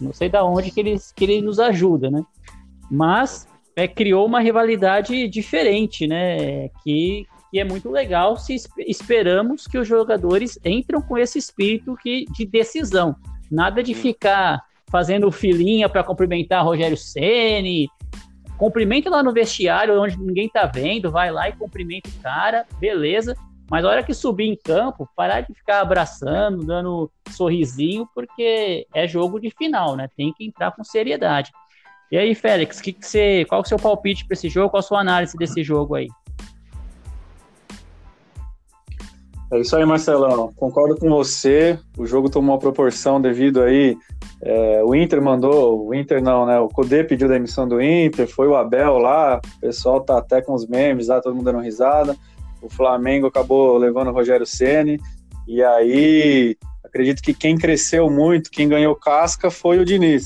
Não 0.00 0.12
sei 0.12 0.28
de 0.28 0.36
onde 0.38 0.72
que 0.72 0.80
ele, 0.80 0.96
que 1.14 1.24
ele 1.24 1.40
nos 1.40 1.60
ajuda, 1.60 2.10
né? 2.10 2.24
Mas 2.90 3.46
é, 3.76 3.86
criou 3.86 4.26
uma 4.26 4.40
rivalidade 4.40 5.28
diferente, 5.28 6.08
né? 6.08 6.70
Que, 6.82 7.24
que 7.52 7.60
é 7.60 7.64
muito 7.64 7.88
legal 7.88 8.36
se 8.36 8.56
esperamos 8.78 9.68
que 9.68 9.78
os 9.78 9.86
jogadores 9.86 10.58
entram 10.64 11.00
com 11.00 11.16
esse 11.16 11.38
espírito 11.38 11.96
que, 12.02 12.24
de 12.36 12.44
decisão. 12.44 13.14
Nada 13.48 13.80
de 13.80 13.94
ficar 13.94 14.60
fazendo 14.90 15.30
filinha 15.30 15.88
para 15.88 16.02
cumprimentar 16.02 16.64
Rogério 16.64 16.96
Ceni. 16.96 17.88
Cumprimenta 18.56 19.10
lá 19.10 19.22
no 19.22 19.32
vestiário 19.32 20.00
onde 20.00 20.18
ninguém 20.18 20.48
tá 20.48 20.66
vendo, 20.66 21.10
vai 21.10 21.30
lá 21.30 21.48
e 21.48 21.52
cumprimenta 21.52 22.08
o 22.08 22.22
cara, 22.22 22.66
beleza. 22.78 23.36
Mas 23.70 23.84
a 23.84 23.88
hora 23.88 24.02
que 24.02 24.14
subir 24.14 24.46
em 24.46 24.56
campo, 24.56 25.08
parar 25.16 25.40
de 25.40 25.52
ficar 25.52 25.80
abraçando, 25.80 26.64
dando 26.64 27.10
sorrisinho, 27.30 28.08
porque 28.14 28.86
é 28.94 29.08
jogo 29.08 29.40
de 29.40 29.50
final, 29.50 29.96
né? 29.96 30.08
Tem 30.16 30.32
que 30.32 30.46
entrar 30.46 30.70
com 30.70 30.84
seriedade. 30.84 31.50
E 32.10 32.16
aí, 32.16 32.34
Félix, 32.34 32.80
que 32.80 32.92
que 32.92 33.04
você, 33.04 33.44
qual 33.48 33.60
é 33.60 33.64
o 33.64 33.66
seu 33.66 33.78
palpite 33.78 34.24
para 34.24 34.34
esse 34.34 34.48
jogo? 34.48 34.70
Qual 34.70 34.78
a 34.78 34.82
sua 34.82 35.00
análise 35.00 35.36
desse 35.36 35.64
jogo 35.64 35.96
aí? 35.96 36.08
É 39.52 39.60
isso 39.60 39.76
aí, 39.76 39.84
Marcelão. 39.86 40.52
Concordo 40.56 40.96
com 40.96 41.08
você. 41.08 41.78
O 41.96 42.04
jogo 42.04 42.28
tomou 42.28 42.54
uma 42.54 42.60
proporção 42.60 43.20
devido 43.20 43.62
aí. 43.62 43.96
É, 44.42 44.82
o 44.84 44.92
Inter 44.92 45.22
mandou, 45.22 45.86
o 45.86 45.94
Inter 45.94 46.20
não, 46.20 46.44
né? 46.44 46.58
O 46.58 46.68
Cudê 46.68 47.04
pediu 47.04 47.30
a 47.30 47.36
emissão 47.36 47.66
do 47.66 47.80
Inter, 47.80 48.26
foi 48.26 48.48
o 48.48 48.56
Abel 48.56 48.98
lá. 48.98 49.40
O 49.58 49.60
pessoal 49.60 50.00
tá 50.00 50.18
até 50.18 50.42
com 50.42 50.52
os 50.52 50.66
memes 50.66 51.06
lá, 51.06 51.20
todo 51.20 51.34
mundo 51.34 51.44
dando 51.44 51.60
risada. 51.60 52.16
O 52.60 52.68
Flamengo 52.68 53.28
acabou 53.28 53.78
levando 53.78 54.08
o 54.08 54.12
Rogério 54.12 54.46
Ceni 54.46 54.98
e 55.46 55.62
aí 55.62 56.56
acredito 56.84 57.22
que 57.22 57.32
quem 57.32 57.56
cresceu 57.56 58.10
muito, 58.10 58.50
quem 58.50 58.68
ganhou 58.68 58.96
casca 58.96 59.48
foi 59.48 59.78
o 59.78 59.84
Diniz. 59.84 60.24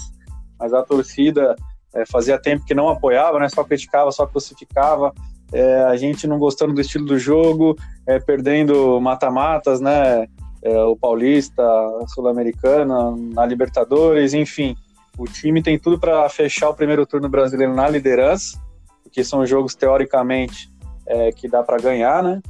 Mas 0.58 0.72
a 0.72 0.82
torcida 0.82 1.56
é, 1.94 2.06
fazia 2.06 2.38
tempo 2.38 2.64
que 2.64 2.74
não 2.74 2.88
apoiava, 2.88 3.38
né? 3.38 3.50
Só 3.50 3.64
criticava, 3.64 4.10
só 4.12 4.26
crucificava. 4.26 5.12
É, 5.52 5.82
a 5.84 5.96
gente 5.96 6.26
não 6.26 6.38
gostando 6.38 6.74
do 6.74 6.80
estilo 6.80 7.04
do 7.04 7.18
jogo, 7.18 7.76
é, 8.06 8.18
perdendo 8.18 9.00
mata-matas, 9.00 9.80
né? 9.80 10.26
É, 10.62 10.78
o 10.82 10.94
Paulista, 10.94 11.62
a 11.62 12.06
Sul-Americana, 12.06 13.14
na 13.16 13.46
Libertadores, 13.46 14.34
enfim. 14.34 14.76
O 15.18 15.24
time 15.24 15.62
tem 15.62 15.78
tudo 15.78 15.98
para 15.98 16.28
fechar 16.28 16.68
o 16.68 16.74
primeiro 16.74 17.04
turno 17.06 17.28
brasileiro 17.28 17.74
na 17.74 17.88
liderança, 17.88 18.58
porque 19.02 19.24
são 19.24 19.44
jogos 19.44 19.74
teoricamente 19.74 20.70
é, 21.06 21.32
que 21.32 21.48
dá 21.48 21.62
para 21.62 21.78
ganhar, 21.78 22.22
né? 22.22 22.40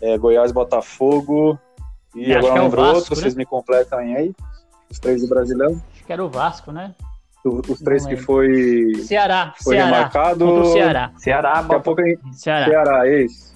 É, 0.00 0.16
Goiás, 0.16 0.52
Botafogo 0.52 1.58
e 2.14 2.32
agora 2.34 2.54
não 2.54 2.64
lembro 2.64 2.82
outro, 2.82 3.14
né? 3.14 3.22
vocês 3.22 3.34
me 3.34 3.46
completam 3.46 3.98
aí. 3.98 4.34
Os 4.90 4.98
três 4.98 5.22
do 5.22 5.28
Brasileiro. 5.28 5.80
Acho 5.94 6.04
que 6.04 6.12
era 6.12 6.24
o 6.24 6.28
Vasco, 6.28 6.70
né? 6.70 6.94
Os 7.44 7.80
três 7.80 8.06
que 8.06 8.16
foi. 8.16 8.94
Ceará, 9.04 9.54
foi 9.62 9.76
Ceará. 9.76 9.96
Remarcado. 9.96 10.46
Contra 10.46 10.62
o 10.62 10.72
Ceará. 10.72 11.12
Ceará, 11.16 11.62
Daqui 11.62 11.74
a 11.74 11.80
pouco 11.80 12.00
a 12.00 12.04
gente... 12.04 12.20
Ceará. 12.34 12.66
Ceará, 12.66 13.08
isso. 13.08 13.52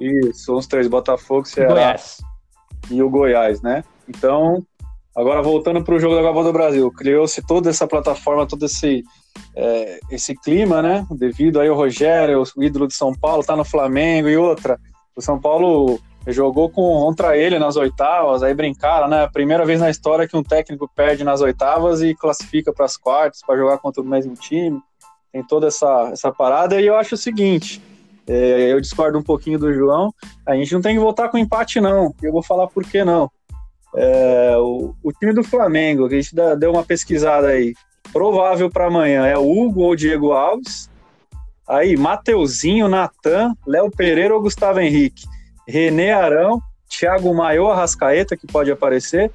Isso, 0.00 0.54
os 0.54 0.66
três, 0.66 0.86
Botafogo, 0.86 1.46
Ceará 1.46 1.72
Goiás. 1.72 2.18
e 2.90 3.02
o 3.02 3.10
Goiás, 3.10 3.60
né? 3.62 3.82
Então, 4.08 4.64
agora 5.16 5.42
voltando 5.42 5.82
para 5.82 5.94
o 5.94 5.98
jogo 5.98 6.14
da 6.14 6.22
Copa 6.22 6.44
do 6.44 6.52
Brasil, 6.52 6.90
criou-se 6.92 7.42
toda 7.44 7.68
essa 7.68 7.86
plataforma, 7.86 8.46
todo 8.46 8.64
esse, 8.64 9.02
é, 9.56 9.98
esse 10.10 10.34
clima, 10.36 10.80
né? 10.80 11.06
Devido 11.10 11.60
aí 11.60 11.68
ao 11.68 11.76
Rogério, 11.76 12.42
o 12.56 12.62
ídolo 12.62 12.86
de 12.86 12.94
São 12.94 13.12
Paulo, 13.12 13.44
tá 13.44 13.56
no 13.56 13.64
Flamengo 13.64 14.28
e 14.28 14.36
outra. 14.36 14.78
O 15.16 15.20
São 15.20 15.40
Paulo 15.40 16.00
jogou 16.32 16.68
contra 16.68 17.36
ele 17.36 17.58
nas 17.58 17.76
oitavas, 17.76 18.42
aí 18.42 18.54
brincaram, 18.54 19.08
né? 19.08 19.28
Primeira 19.32 19.64
vez 19.64 19.80
na 19.80 19.90
história 19.90 20.28
que 20.28 20.36
um 20.36 20.42
técnico 20.42 20.90
perde 20.94 21.24
nas 21.24 21.40
oitavas 21.40 22.02
e 22.02 22.14
classifica 22.14 22.72
para 22.72 22.84
as 22.84 22.96
quartas 22.96 23.40
para 23.46 23.56
jogar 23.56 23.78
contra 23.78 24.02
o 24.02 24.06
mesmo 24.06 24.34
time. 24.34 24.80
Tem 25.32 25.42
toda 25.42 25.68
essa, 25.68 26.10
essa 26.12 26.32
parada. 26.32 26.80
E 26.80 26.86
eu 26.86 26.96
acho 26.96 27.14
o 27.14 27.18
seguinte: 27.18 27.82
é, 28.26 28.72
eu 28.72 28.80
discordo 28.80 29.18
um 29.18 29.22
pouquinho 29.22 29.58
do 29.58 29.72
João. 29.72 30.12
A 30.46 30.54
gente 30.54 30.72
não 30.74 30.82
tem 30.82 30.94
que 30.94 31.00
voltar 31.00 31.28
com 31.28 31.38
empate, 31.38 31.80
não. 31.80 32.14
Eu 32.22 32.32
vou 32.32 32.42
falar 32.42 32.66
por 32.66 32.84
que 32.84 33.02
não. 33.04 33.30
É, 33.94 34.54
o, 34.58 34.94
o, 35.02 35.12
time 35.12 35.32
do 35.32 35.42
Flamengo, 35.42 36.08
que 36.08 36.14
a 36.14 36.20
gente 36.20 36.34
dá, 36.34 36.54
deu 36.54 36.70
uma 36.70 36.84
pesquisada 36.84 37.48
aí, 37.48 37.72
provável 38.12 38.70
para 38.70 38.86
amanhã 38.86 39.26
é 39.26 39.38
o 39.38 39.50
Hugo 39.50 39.80
ou 39.80 39.96
Diego 39.96 40.32
Alves. 40.32 40.90
Aí, 41.66 41.96
Mateuzinho, 41.96 42.88
Natan, 42.88 43.54
Léo 43.66 43.90
Pereira 43.90 44.34
ou 44.34 44.42
Gustavo 44.42 44.80
Henrique. 44.80 45.26
René 45.68 46.12
Arão, 46.12 46.62
Thiago 46.88 47.34
Maior 47.34 47.76
Rascaeta, 47.76 48.36
que 48.36 48.46
pode 48.46 48.70
aparecer, 48.70 49.30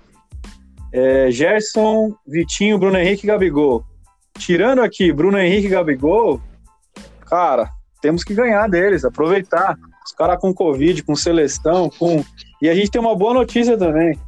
é, 0.91 1.29
Gerson, 1.29 2.15
Vitinho, 2.27 2.79
Bruno 2.79 2.97
Henrique 2.97 3.25
e 3.25 3.27
Gabigol. 3.27 3.83
Tirando 4.39 4.81
aqui 4.81 5.13
Bruno 5.13 5.37
Henrique 5.37 5.67
e 5.67 5.69
Gabigol, 5.69 6.41
cara, 7.27 7.69
temos 8.01 8.23
que 8.23 8.33
ganhar 8.33 8.67
deles, 8.67 9.05
aproveitar. 9.05 9.77
Os 10.03 10.11
caras 10.11 10.39
com 10.39 10.53
Covid, 10.53 11.03
com 11.03 11.15
seleção, 11.15 11.89
com. 11.89 12.23
E 12.61 12.67
a 12.67 12.75
gente 12.75 12.91
tem 12.91 12.99
uma 12.99 13.15
boa 13.15 13.33
notícia 13.33 13.77
também. 13.77 14.19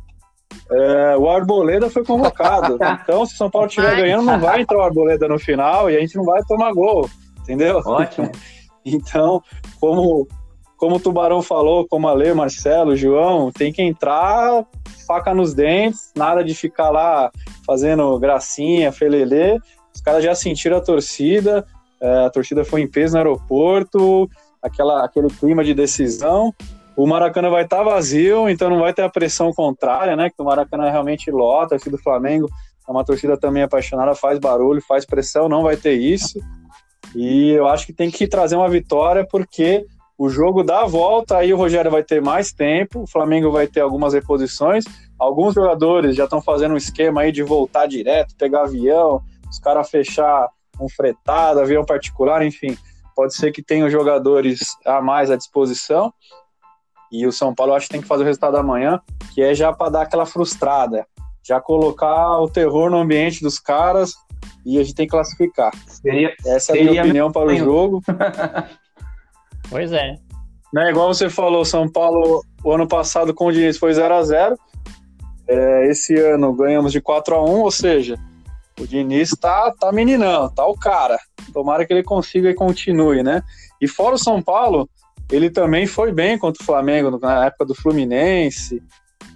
É, 0.72 1.18
o 1.18 1.28
Arboleda 1.28 1.89
foi 1.89 2.06
convocado. 2.06 2.78
Então, 3.04 3.26
se 3.26 3.34
o 3.34 3.38
São 3.38 3.50
Paulo 3.50 3.68
estiver 3.68 3.96
ganhando, 3.96 4.26
não 4.26 4.39
vai 4.39 4.62
entrar 4.62 4.78
o 4.78 4.82
Arboleda 4.82 5.28
no 5.28 5.38
final 5.38 5.89
e 5.89 5.98
a 5.98 6.00
gente 6.00 6.15
não 6.15 6.24
vai 6.24 6.41
tomar 6.44 6.72
gol. 6.72 7.10
Entendeu? 7.41 7.82
Ótimo. 7.86 8.32
então, 8.86 9.41
como 9.80 10.28
como 10.77 10.97
o 10.97 10.99
Tubarão 10.99 11.41
falou, 11.41 11.88
como 11.88 12.07
a 12.07 12.13
Lê, 12.13 12.33
Marcelo, 12.33 12.95
João, 12.95 13.51
tem 13.51 13.71
que 13.71 13.81
entrar 13.81 14.65
faca 15.05 15.33
nos 15.33 15.53
dentes, 15.53 16.11
nada 16.15 16.43
de 16.43 16.53
ficar 16.53 16.89
lá 16.89 17.31
fazendo 17.65 18.17
gracinha, 18.19 18.91
felelê. 18.91 19.59
Os 19.93 20.01
caras 20.01 20.23
já 20.23 20.35
sentiram 20.35 20.77
a 20.77 20.81
torcida, 20.81 21.65
é, 22.01 22.25
a 22.25 22.29
torcida 22.29 22.65
foi 22.65 22.81
em 22.81 22.88
peso 22.88 23.13
no 23.13 23.19
aeroporto, 23.19 24.29
aquela, 24.61 25.05
aquele 25.05 25.29
clima 25.29 25.63
de 25.63 25.73
decisão. 25.73 26.53
O 26.97 27.05
Maracanã 27.05 27.49
vai 27.49 27.63
estar 27.63 27.77
tá 27.77 27.83
vazio, 27.83 28.49
então 28.49 28.69
não 28.69 28.79
vai 28.79 28.93
ter 28.93 29.03
a 29.03 29.09
pressão 29.09 29.51
contrária, 29.53 30.15
né? 30.15 30.29
Que 30.29 30.41
o 30.41 30.45
Maracanã 30.45 30.89
realmente 30.89 31.29
lota, 31.29 31.75
aqui 31.75 31.89
do 31.89 31.97
Flamengo 31.97 32.47
é 32.88 32.91
uma 32.91 33.03
torcida 33.03 33.38
também 33.38 33.63
apaixonada, 33.63 34.15
faz 34.15 34.39
barulho, 34.39 34.81
faz 34.81 35.05
pressão, 35.05 35.49
não 35.49 35.63
vai 35.63 35.75
ter 35.75 35.93
isso. 35.93 36.39
E 37.15 37.51
eu 37.51 37.67
acho 37.67 37.85
que 37.85 37.93
tem 37.93 38.11
que 38.11 38.27
trazer 38.27 38.55
uma 38.55 38.69
vitória, 38.69 39.25
porque 39.29 39.85
o 40.17 40.30
jogo 40.30 40.63
dá 40.63 40.82
a 40.82 40.86
volta, 40.86 41.38
aí 41.38 41.54
o 41.54 41.58
Rogério 41.58 41.91
vai 41.91 42.04
ter 42.04 42.21
mais 42.21 42.51
tempo, 42.54 43.04
o 43.04 43.08
Flamengo 43.08 43.51
vai 43.51 43.67
ter 43.67 43.82
algumas 43.82 44.13
reposições. 44.13 44.86
Alguns 45.19 45.54
jogadores 45.54 46.15
já 46.15 46.23
estão 46.23 46.41
fazendo 46.41 46.73
um 46.73 46.78
esquema 46.78 47.21
aí 47.21 47.32
de 47.32 47.43
voltar 47.43 47.86
direto, 47.86 48.36
pegar 48.38 48.63
avião, 48.63 49.21
os 49.49 49.60
caras 49.60 49.89
fechar 49.89 50.49
um 50.80 50.88
fretado, 50.88 51.60
avião 51.60 51.84
particular, 51.84 52.45
enfim. 52.45 52.78
Pode 53.13 53.36
ser 53.36 53.51
que 53.51 53.62
tenha 53.62 53.89
jogadores 53.89 54.78
a 54.86 55.01
mais 55.01 55.30
à 55.30 55.36
disposição. 55.36 56.13
E 57.12 57.25
o 57.28 57.32
São 57.32 57.54
Paulo 57.54 57.73
acho 57.73 57.88
que 57.88 57.93
tem 57.93 58.01
que 58.01 58.08
fazer 58.08 58.23
o 58.23 58.25
resultado 58.25 58.58
amanhã, 58.58 59.01
que 59.34 59.41
é 59.41 59.54
já 59.54 59.71
para 59.71 59.91
dar 59.91 60.01
aquela 60.01 60.25
frustrada, 60.25 61.06
já 61.43 61.60
colocar 61.62 62.39
o 62.39 62.49
terror 62.49 62.89
no 62.89 62.97
ambiente 62.97 63.41
dos 63.41 63.60
caras 63.60 64.15
e 64.65 64.78
a 64.80 64.84
gente 64.84 64.95
tem 64.95 65.06
que 65.06 65.12
classificar. 65.12 65.71
Seria, 65.88 66.34
Essa 66.45 66.78
é 66.78 66.82
a 66.82 66.84
minha 66.86 67.04
opinião 67.04 67.32
para 67.32 67.47
o 67.47 67.56
jogo. 67.56 68.01
Pois 69.69 69.91
é. 69.91 70.15
Né, 70.73 70.89
igual 70.89 71.13
você 71.13 71.30
falou, 71.30 71.63
São 71.63 71.89
Paulo, 71.89 72.43
o 72.63 72.71
ano 72.71 72.88
passado 72.88 73.34
com 73.34 73.45
o 73.45 73.51
Diniz 73.51 73.78
foi 73.78 73.93
0 73.93 74.13
a 74.13 74.23
0 74.23 74.60
é, 75.47 75.88
Esse 75.88 76.17
ano 76.19 76.54
ganhamos 76.54 76.91
de 76.91 76.99
4 76.99 77.36
a 77.36 77.43
1 77.43 77.62
ou 77.62 77.71
seja, 77.71 78.19
o 78.80 78.86
Diniz 78.86 79.32
tá, 79.32 79.73
tá 79.80 79.91
meninão, 79.91 80.49
tá 80.49 80.65
o 80.65 80.75
cara. 80.75 81.17
Tomara 81.54 81.86
que 81.86 81.93
ele 81.93 82.04
consiga 82.04 82.49
e 82.49 82.54
continue, 82.54 83.23
né? 83.23 83.41
E 83.80 83.88
fora 83.88 84.15
o 84.15 84.19
São 84.19 84.41
Paulo, 84.41 84.89
ele 85.32 85.49
também 85.49 85.88
foi 85.88 86.12
bem 86.12 86.38
contra 86.38 86.62
o 86.62 86.65
Flamengo 86.65 87.17
na 87.17 87.45
época 87.45 87.65
do 87.65 87.75
Fluminense, 87.75 88.84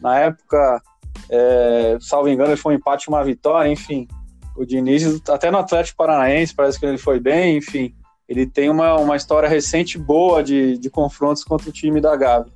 na 0.02 0.20
época, 0.20 0.82
é, 1.30 1.98
salvo 2.02 2.28
engano, 2.28 2.50
ele 2.50 2.58
foi 2.58 2.74
um 2.74 2.78
empate 2.78 3.08
uma 3.08 3.24
vitória, 3.24 3.72
enfim. 3.72 4.08
O 4.58 4.65
Diniz, 4.65 5.22
até 5.30 5.50
no 5.50 5.58
Atlético 5.58 5.98
Paranaense, 5.98 6.54
parece 6.54 6.78
que 6.78 6.86
ele 6.86 6.98
foi 6.98 7.18
bem, 7.18 7.56
enfim 7.56 7.94
ele 8.30 8.46
tem 8.46 8.70
uma, 8.70 8.96
uma 8.98 9.18
história 9.18 9.50
recente 9.50 9.98
boa 9.98 10.44
de, 10.44 10.78
de 10.78 10.89
confrontos 10.89 11.44
contra 11.44 11.68
o 11.68 11.74
time 11.74 12.00
da 12.00 12.15
Gavi. 12.15 12.52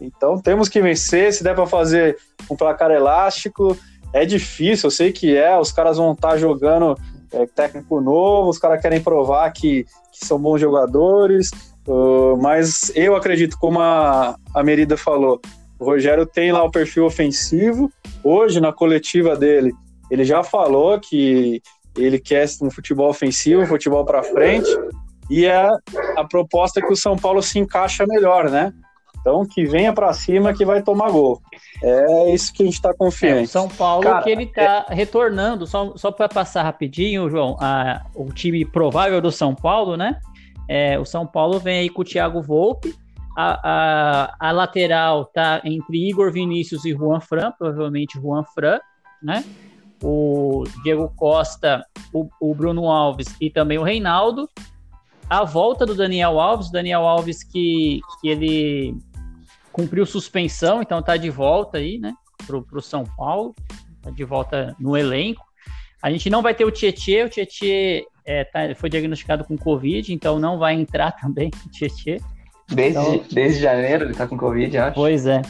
Então 0.00 0.40
temos 0.40 0.68
que 0.68 0.80
vencer, 0.80 1.32
se 1.32 1.42
der 1.42 1.56
para 1.56 1.66
fazer 1.66 2.16
um 2.48 2.54
placar 2.54 2.92
elástico, 2.92 3.76
é 4.12 4.24
difícil, 4.24 4.86
eu 4.86 4.90
sei 4.92 5.12
que 5.12 5.36
é, 5.36 5.58
os 5.58 5.72
caras 5.72 5.96
vão 5.96 6.12
estar 6.12 6.30
tá 6.30 6.38
jogando 6.38 6.96
é, 7.32 7.46
técnico 7.46 8.00
novo, 8.00 8.48
os 8.48 8.58
caras 8.58 8.80
querem 8.80 9.00
provar 9.00 9.50
que, 9.52 9.84
que 10.12 10.24
são 10.24 10.38
bons 10.38 10.60
jogadores, 10.60 11.50
uh, 11.86 12.36
mas 12.40 12.92
eu 12.94 13.16
acredito, 13.16 13.58
como 13.58 13.80
a, 13.80 14.36
a 14.54 14.62
Merida 14.62 14.96
falou, 14.96 15.40
o 15.80 15.84
Rogério 15.84 16.24
tem 16.24 16.52
lá 16.52 16.62
o 16.62 16.70
perfil 16.70 17.04
ofensivo, 17.04 17.90
hoje 18.22 18.60
na 18.60 18.72
coletiva 18.72 19.36
dele, 19.36 19.74
ele 20.10 20.24
já 20.24 20.42
falou 20.42 20.98
que 20.98 21.60
ele 21.96 22.18
quer 22.18 22.46
um 22.62 22.70
futebol 22.70 23.10
ofensivo, 23.10 23.62
um 23.62 23.66
futebol 23.66 24.04
para 24.04 24.22
frente, 24.22 24.70
e 25.30 25.44
é 25.44 25.68
a 26.16 26.24
proposta 26.24 26.80
que 26.80 26.92
o 26.92 26.96
São 26.96 27.16
Paulo 27.16 27.42
se 27.42 27.58
encaixa 27.58 28.06
melhor, 28.06 28.50
né? 28.50 28.72
Então, 29.20 29.44
que 29.44 29.64
venha 29.66 29.92
para 29.92 30.12
cima 30.12 30.54
que 30.54 30.64
vai 30.64 30.82
tomar 30.82 31.10
gol. 31.10 31.40
É 31.82 32.32
isso 32.32 32.52
que 32.52 32.62
a 32.62 32.66
gente 32.66 32.76
está 32.76 32.94
confiante. 32.94 33.40
É, 33.40 33.42
o 33.42 33.48
São 33.48 33.68
Paulo 33.68 34.04
Cara, 34.04 34.22
que 34.22 34.30
ele 34.30 34.44
está 34.44 34.86
é... 34.88 34.94
retornando, 34.94 35.66
só, 35.66 35.94
só 35.96 36.10
para 36.10 36.28
passar 36.28 36.62
rapidinho, 36.62 37.28
João, 37.28 37.56
a, 37.60 38.06
o 38.14 38.32
time 38.32 38.64
provável 38.64 39.20
do 39.20 39.30
São 39.30 39.54
Paulo, 39.54 39.96
né? 39.96 40.18
É, 40.68 40.98
o 40.98 41.04
São 41.04 41.26
Paulo 41.26 41.58
vem 41.58 41.80
aí 41.80 41.88
com 41.88 42.02
o 42.02 42.04
Thiago 42.04 42.42
Volpe, 42.42 42.94
a, 43.36 43.60
a, 43.62 44.48
a, 44.48 44.52
lateral 44.52 45.24
tá 45.26 45.60
entre 45.64 46.08
Igor 46.08 46.32
Vinícius 46.32 46.84
e 46.84 46.92
Juan 46.92 47.20
Fran, 47.20 47.52
provavelmente 47.56 48.20
Juan 48.20 48.44
Fran, 48.54 48.80
né? 49.22 49.44
O 50.02 50.64
Diego 50.82 51.12
Costa, 51.16 51.84
o, 52.12 52.28
o 52.40 52.54
Bruno 52.54 52.90
Alves 52.90 53.34
e 53.40 53.50
também 53.50 53.78
o 53.78 53.82
Reinaldo 53.82 54.48
a 55.28 55.44
volta 55.44 55.84
do 55.84 55.94
Daniel 55.94 56.40
Alves, 56.40 56.70
Daniel 56.70 57.06
Alves 57.06 57.42
que, 57.44 58.00
que 58.20 58.28
ele 58.28 58.96
cumpriu 59.72 60.06
suspensão, 60.06 60.82
então 60.82 61.02
tá 61.02 61.16
de 61.16 61.30
volta 61.30 61.78
aí, 61.78 61.98
né, 61.98 62.14
pro, 62.46 62.62
pro 62.62 62.80
São 62.80 63.04
Paulo, 63.04 63.54
tá 64.02 64.10
de 64.10 64.24
volta 64.24 64.74
no 64.80 64.96
elenco. 64.96 65.44
A 66.02 66.10
gente 66.10 66.30
não 66.30 66.42
vai 66.42 66.54
ter 66.54 66.64
o 66.64 66.70
Tietê, 66.70 67.24
o 67.24 67.28
Tietê 67.28 68.06
é, 68.24 68.44
tá, 68.44 68.74
foi 68.74 68.88
diagnosticado 68.88 69.44
com 69.44 69.56
Covid, 69.56 70.12
então 70.12 70.38
não 70.38 70.58
vai 70.58 70.74
entrar 70.74 71.12
também 71.20 71.50
o 71.66 71.70
Tietê. 71.70 72.20
Desde, 72.70 72.98
então, 72.98 73.24
desde 73.32 73.62
janeiro 73.62 74.04
ele 74.04 74.14
tá 74.14 74.26
com 74.26 74.36
Covid, 74.36 74.76
acho. 74.76 74.94
Pois 74.94 75.26
é. 75.26 75.42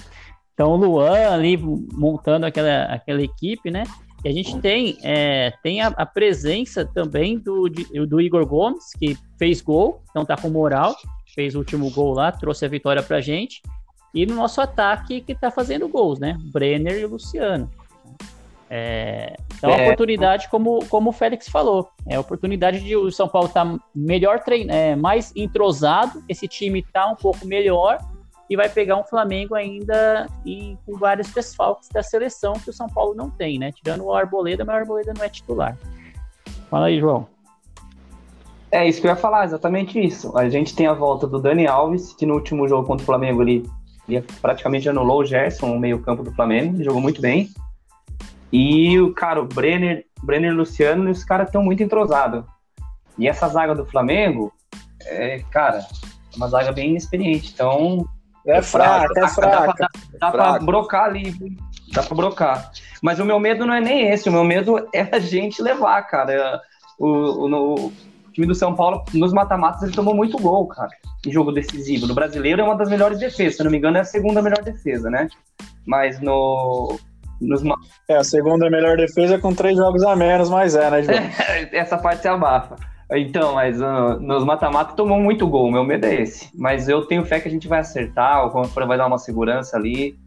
Então 0.54 0.70
o 0.72 0.76
Luan 0.76 1.30
ali 1.30 1.56
montando 1.56 2.46
aquela, 2.46 2.84
aquela 2.84 3.22
equipe, 3.22 3.70
né? 3.70 3.84
E 4.24 4.28
a 4.28 4.33
gente 4.33 4.59
tem, 4.61 4.98
é, 5.02 5.52
tem 5.62 5.81
a, 5.81 5.88
a, 5.88 6.04
presença 6.04 6.85
também 6.85 7.38
do, 7.38 7.68
de, 7.68 7.85
do 8.07 8.20
Igor 8.20 8.44
Gomes, 8.46 8.92
que 8.98 9.16
fez 9.38 9.61
gol, 9.61 10.02
então 10.11 10.24
tá 10.24 10.37
com 10.37 10.50
moral, 10.50 10.96
fez 11.35 11.54
o 11.54 11.59
último 11.59 11.88
gol 11.90 12.14
lá, 12.14 12.33
trouxe 12.33 12.64
a 12.64 12.68
vitória 12.68 13.02
pra 13.02 13.20
gente. 13.20 13.62
E 14.12 14.26
no 14.26 14.35
nosso 14.35 14.61
ataque 14.61 15.20
que 15.20 15.35
tá 15.35 15.50
fazendo 15.50 15.87
gols, 15.88 16.18
né? 16.18 16.37
Brenner 16.52 16.98
e 16.98 17.07
Luciano. 17.07 17.70
É, 18.70 19.37
então, 19.57 19.70
é. 19.70 19.85
oportunidade, 19.85 20.48
como, 20.48 20.85
como 20.87 21.11
o 21.11 21.12
Félix 21.12 21.48
falou, 21.48 21.88
é 22.07 22.18
oportunidade 22.18 22.81
de 22.81 22.96
o 22.96 23.11
São 23.11 23.28
Paulo 23.28 23.48
estar 23.48 23.64
tá 23.64 23.78
melhor 23.94 24.40
treinado, 24.40 24.78
é, 24.78 24.94
mais 24.94 25.33
entrosado, 25.35 26.22
esse 26.28 26.46
time 26.46 26.83
tá 26.83 27.07
um 27.07 27.16
pouco 27.16 27.46
melhor 27.46 27.98
e 28.48 28.56
vai 28.56 28.68
pegar 28.68 28.96
um 28.96 29.04
Flamengo 29.04 29.54
ainda 29.54 30.26
em, 30.44 30.78
com 30.87 30.96
vários 30.96 31.30
desfalques 31.32 31.88
da 31.88 32.02
seleção 32.02 32.54
que 32.54 32.70
o 32.70 32.72
São 32.72 32.88
Paulo 32.88 33.14
não 33.14 33.30
tem, 33.30 33.58
né? 33.58 33.72
Tirando 33.72 34.04
o 34.04 34.14
Arboleda, 34.14 34.64
mas 34.64 34.76
o 34.76 34.78
Arboleda 34.78 35.12
não 35.16 35.24
é 35.24 35.28
titular. 35.28 35.76
Fala 36.70 36.87
aí, 36.87 36.98
João. 36.98 37.26
É 38.70 38.87
isso 38.87 39.00
que 39.00 39.06
eu 39.06 39.11
ia 39.11 39.16
falar, 39.16 39.44
exatamente 39.44 39.98
isso. 39.98 40.37
A 40.37 40.48
gente 40.48 40.74
tem 40.74 40.87
a 40.87 40.92
volta 40.92 41.26
do 41.26 41.38
Dani 41.38 41.66
Alves, 41.66 42.12
que 42.12 42.26
no 42.26 42.34
último 42.34 42.68
jogo 42.68 42.87
contra 42.87 43.02
o 43.02 43.06
Flamengo 43.06 43.42
ele, 43.42 43.68
ele 44.06 44.22
praticamente 44.42 44.88
anulou 44.88 45.20
o 45.20 45.24
Gerson, 45.24 45.74
o 45.74 45.78
meio-campo 45.78 46.22
do 46.22 46.32
Flamengo, 46.32 46.82
jogou 46.82 47.00
muito 47.00 47.20
bem. 47.20 47.48
E 48.52 48.98
o 49.00 49.12
cara, 49.14 49.40
o 49.40 49.46
Brenner, 49.46 50.04
Brenner 50.22 50.52
e 50.52 50.54
Luciano, 50.54 51.11
os 51.11 51.24
caras 51.24 51.48
estão 51.48 51.62
muito 51.62 51.82
entrosados. 51.82 52.44
E 53.18 53.26
essa 53.26 53.48
zaga 53.48 53.74
do 53.74 53.87
Flamengo, 53.87 54.52
é, 55.04 55.40
cara, 55.50 55.78
é 55.78 56.37
uma 56.37 56.48
zaga 56.48 56.70
bem 56.70 56.90
inexperiente. 56.90 57.52
Então, 57.52 58.06
é 58.48 58.62
fraca, 58.62 59.20
é 59.20 59.28
fraca. 59.28 59.88
Dá, 60.18 60.18
dá, 60.18 60.30
pra 60.30 60.58
brocar 60.58 61.04
ali, 61.04 61.34
dá 61.92 62.02
pra 62.02 62.16
brocar. 62.16 62.70
Mas 63.02 63.18
o 63.18 63.24
meu 63.24 63.38
medo 63.38 63.66
não 63.66 63.74
é 63.74 63.80
nem 63.80 64.08
esse, 64.08 64.28
o 64.28 64.32
meu 64.32 64.44
medo 64.44 64.88
é 64.92 65.08
a 65.12 65.18
gente 65.18 65.62
levar, 65.62 66.02
cara. 66.02 66.61
O, 66.98 67.06
o, 67.06 67.87
o 67.87 67.92
time 68.32 68.46
do 68.46 68.54
São 68.54 68.74
Paulo, 68.74 69.04
nos 69.12 69.32
mata-matas, 69.32 69.82
ele 69.82 69.92
tomou 69.92 70.14
muito 70.14 70.38
gol, 70.38 70.66
cara, 70.66 70.90
em 71.26 71.32
jogo 71.32 71.52
decisivo. 71.52 72.06
No 72.06 72.14
brasileiro 72.14 72.61
é 72.61 72.64
uma 72.64 72.76
das 72.76 72.88
melhores 72.88 73.18
defesas, 73.18 73.56
se 73.56 73.64
não 73.64 73.70
me 73.70 73.78
engano, 73.78 73.98
é 73.98 74.00
a 74.00 74.04
segunda 74.04 74.40
melhor 74.40 74.62
defesa, 74.62 75.11
né? 75.11 75.28
Mas 75.84 76.20
no. 76.20 76.98
Nos... 77.40 77.62
É, 78.08 78.16
a 78.16 78.24
segunda 78.24 78.68
melhor 78.68 78.96
defesa 78.96 79.38
com 79.38 79.54
três 79.54 79.76
jogos 79.76 80.02
a 80.02 80.16
menos, 80.16 80.50
mas 80.50 80.74
é, 80.74 80.90
né, 80.90 81.02
João? 81.02 81.18
Essa 81.72 81.96
parte 81.96 82.22
se 82.22 82.28
abafa. 82.28 82.76
Então, 83.11 83.55
mas 83.55 83.81
uh, 83.81 84.21
nos 84.21 84.44
mata-mata 84.44 84.94
tomou 84.94 85.18
muito 85.18 85.47
gol, 85.47 85.71
meu 85.71 85.83
medo 85.83 86.05
é 86.05 86.23
esse. 86.23 86.51
Mas 86.55 86.88
eu 86.88 87.07
tenho 87.07 87.25
fé 87.25 87.40
que 87.40 87.49
a 87.49 87.51
gente 87.51 87.66
vai 87.66 87.81
acertar, 87.81 88.47
o 88.47 88.51
Confra 88.51 88.87
vai 88.87 88.99
dar 88.99 89.07
uma 89.07 89.18
segurança 89.18 89.77
ali 89.77 90.18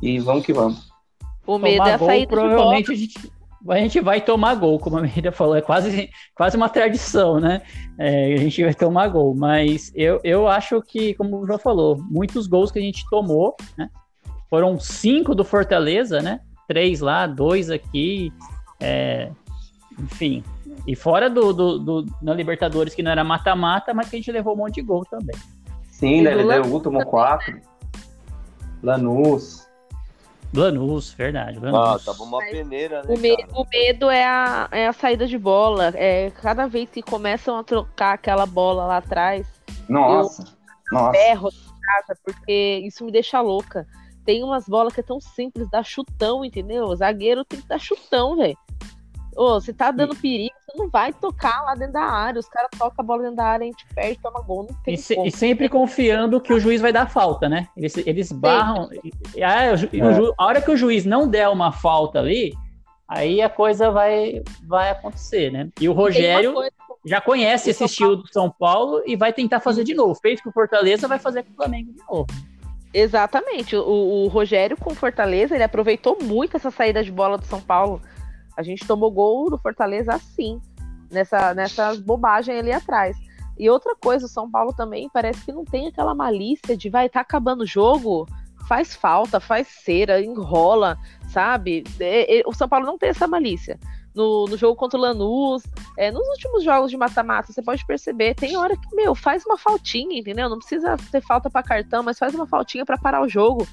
e 0.00 0.20
vamos 0.20 0.46
que 0.46 0.52
vamos. 0.52 0.88
O 1.46 1.58
medo 1.58 1.78
tomar 1.78 1.90
é 1.90 1.94
a 1.94 1.98
gol, 1.98 2.26
provavelmente 2.28 2.92
a 2.92 2.94
gente, 2.94 3.32
a 3.68 3.76
gente 3.78 4.00
vai 4.00 4.20
tomar 4.20 4.54
gol, 4.54 4.78
como 4.78 4.98
a 4.98 5.00
Maria 5.00 5.32
falou, 5.32 5.56
é 5.56 5.60
quase, 5.60 6.10
quase 6.34 6.56
uma 6.56 6.68
tradição, 6.68 7.40
né? 7.40 7.62
É, 7.98 8.34
a 8.34 8.36
gente 8.36 8.62
vai 8.62 8.74
tomar 8.74 9.08
gol, 9.08 9.34
mas 9.34 9.90
eu, 9.94 10.20
eu 10.22 10.46
acho 10.46 10.80
que, 10.82 11.14
como 11.14 11.40
o 11.40 11.46
João 11.46 11.58
falou, 11.58 11.98
muitos 12.08 12.46
gols 12.46 12.70
que 12.70 12.78
a 12.78 12.82
gente 12.82 13.04
tomou, 13.10 13.56
né? 13.76 13.90
Foram 14.48 14.78
cinco 14.78 15.34
do 15.34 15.44
Fortaleza, 15.44 16.22
né? 16.22 16.40
Três 16.68 17.00
lá, 17.00 17.26
dois 17.26 17.68
aqui, 17.68 18.32
é, 18.80 19.30
enfim, 19.98 20.44
e 20.86 20.94
fora 20.96 21.28
do, 21.28 21.52
do, 21.52 21.78
do, 21.78 22.06
na 22.22 22.34
Libertadores, 22.34 22.94
que 22.94 23.02
não 23.02 23.10
era 23.10 23.24
mata-mata, 23.24 23.92
mas 23.92 24.08
que 24.08 24.16
a 24.16 24.18
gente 24.18 24.32
levou 24.32 24.54
um 24.54 24.58
monte 24.58 24.76
de 24.76 24.82
gol 24.82 25.04
também. 25.04 25.36
Sim, 25.90 26.22
né? 26.22 26.32
Ele 26.32 26.44
deu 26.44 26.64
o 26.64 26.72
último 26.72 27.04
quatro. 27.04 27.60
Lanús. 28.82 29.66
Lanús, 30.54 31.12
verdade. 31.12 31.58
Lanús. 31.58 32.06
Ah, 32.06 32.12
tava 32.12 32.22
uma 32.22 32.38
peneira, 32.38 33.02
né? 33.02 33.14
O, 33.14 33.18
me 33.18 33.34
o, 33.52 33.66
medo 33.70 34.08
é 34.08 34.24
a, 34.24 34.68
é 34.70 34.86
a 34.86 34.92
saída 34.92 35.26
de 35.26 35.36
bola. 35.36 35.92
É, 35.94 36.30
cada 36.30 36.66
vez 36.66 36.88
que 36.88 37.02
começam 37.02 37.58
a 37.58 37.64
trocar 37.64 38.14
aquela 38.14 38.46
bola 38.46 38.86
lá 38.86 38.96
atrás. 38.98 39.46
Nossa. 39.88 40.42
Eu 40.42 40.98
nossa. 40.98 41.12
ferro 41.12 41.50
casa, 41.88 42.18
porque 42.22 42.82
isso 42.84 43.04
me 43.04 43.10
deixa 43.10 43.40
louca. 43.40 43.86
Tem 44.24 44.44
umas 44.44 44.66
bolas 44.66 44.92
que 44.92 45.00
é 45.00 45.02
tão 45.02 45.20
simples, 45.20 45.70
dá 45.70 45.82
chutão, 45.82 46.44
entendeu? 46.44 46.84
O 46.84 46.96
zagueiro 46.96 47.44
tem 47.44 47.60
que 47.60 47.66
dar 47.66 47.78
chutão, 47.78 48.36
velho. 48.36 48.56
Ô, 49.38 49.60
você 49.60 49.72
tá 49.72 49.92
dando 49.92 50.16
perigo, 50.16 50.52
você 50.66 50.76
não 50.76 50.88
vai 50.88 51.12
tocar 51.12 51.62
lá 51.62 51.76
dentro 51.76 51.92
da 51.92 52.02
área. 52.02 52.40
Os 52.40 52.48
caras 52.48 52.68
tocam 52.76 52.96
a 52.98 53.02
bola 53.04 53.22
dentro 53.22 53.36
da 53.36 53.44
área, 53.44 53.64
a 53.64 53.66
gente 53.68 53.86
perde, 53.94 54.18
toma 54.20 54.40
gol, 54.40 54.66
não 54.68 54.76
tem 54.82 54.94
e, 54.94 54.98
se, 54.98 55.16
e 55.20 55.30
sempre 55.30 55.68
confiando 55.68 56.40
que 56.40 56.52
o 56.52 56.58
juiz 56.58 56.80
vai 56.80 56.92
dar 56.92 57.08
falta, 57.08 57.48
né? 57.48 57.68
Eles, 57.76 57.96
eles 57.98 58.32
barram. 58.32 58.88
E, 59.04 59.12
e, 59.36 59.42
a, 59.44 59.66
é. 59.66 59.74
a 60.36 60.44
hora 60.44 60.60
que 60.60 60.72
o 60.72 60.76
juiz 60.76 61.04
não 61.04 61.28
der 61.28 61.48
uma 61.48 61.70
falta 61.70 62.18
ali, 62.18 62.52
aí 63.06 63.40
a 63.40 63.48
coisa 63.48 63.92
vai, 63.92 64.42
vai 64.66 64.90
acontecer, 64.90 65.52
né? 65.52 65.68
E 65.80 65.88
o 65.88 65.92
Rogério 65.92 66.56
já 67.06 67.20
conhece 67.20 67.70
esse 67.70 67.84
estilo 67.84 68.16
do 68.16 68.26
São 68.32 68.50
Paulo 68.50 69.04
e 69.06 69.14
vai 69.14 69.32
tentar 69.32 69.60
fazer 69.60 69.84
de 69.84 69.94
novo. 69.94 70.16
Fez 70.16 70.40
com 70.40 70.50
o 70.50 70.52
Fortaleza, 70.52 71.06
vai 71.06 71.20
fazer 71.20 71.44
com 71.44 71.52
o 71.52 71.54
Flamengo 71.54 71.92
de 71.92 72.02
novo. 72.10 72.26
Exatamente. 72.92 73.76
O, 73.76 74.24
o 74.24 74.26
Rogério 74.26 74.76
com 74.76 74.90
o 74.90 74.96
Fortaleza, 74.96 75.54
ele 75.54 75.62
aproveitou 75.62 76.18
muito 76.20 76.56
essa 76.56 76.72
saída 76.72 77.04
de 77.04 77.12
bola 77.12 77.38
do 77.38 77.46
São 77.46 77.60
Paulo. 77.60 78.02
A 78.58 78.62
gente 78.62 78.84
tomou 78.84 79.08
gol 79.08 79.48
do 79.48 79.56
Fortaleza 79.56 80.12
assim, 80.12 80.60
nessa, 81.08 81.54
nessa 81.54 81.94
bobagem 81.94 82.58
ali 82.58 82.72
atrás. 82.72 83.16
E 83.56 83.70
outra 83.70 83.94
coisa, 83.94 84.26
o 84.26 84.28
São 84.28 84.50
Paulo 84.50 84.72
também 84.72 85.08
parece 85.14 85.44
que 85.44 85.52
não 85.52 85.64
tem 85.64 85.86
aquela 85.86 86.12
malícia 86.12 86.76
de 86.76 86.90
vai 86.90 87.08
tá 87.08 87.20
acabando 87.20 87.60
o 87.60 87.66
jogo, 87.66 88.26
faz 88.66 88.96
falta, 88.96 89.38
faz 89.38 89.68
cera, 89.68 90.20
enrola, 90.20 90.98
sabe? 91.28 91.84
É, 92.00 92.40
é, 92.40 92.42
o 92.44 92.52
São 92.52 92.68
Paulo 92.68 92.84
não 92.84 92.98
tem 92.98 93.10
essa 93.10 93.28
malícia 93.28 93.78
no, 94.18 94.46
no 94.46 94.56
jogo 94.56 94.74
contra 94.74 94.98
o 94.98 95.00
Lanús, 95.00 95.62
é, 95.96 96.10
nos 96.10 96.26
últimos 96.26 96.64
jogos 96.64 96.90
de 96.90 96.96
mata-mata, 96.96 97.52
você 97.52 97.62
pode 97.62 97.86
perceber, 97.86 98.34
tem 98.34 98.56
hora 98.56 98.76
que, 98.76 98.96
meu, 98.96 99.14
faz 99.14 99.46
uma 99.46 99.56
faltinha, 99.56 100.18
entendeu? 100.18 100.48
Não 100.48 100.58
precisa 100.58 100.96
ter 101.12 101.20
falta 101.20 101.48
para 101.48 101.62
cartão, 101.62 102.02
mas 102.02 102.18
faz 102.18 102.34
uma 102.34 102.46
faltinha 102.46 102.84
para 102.84 102.98
parar 102.98 103.22
o 103.22 103.28
jogo, 103.28 103.64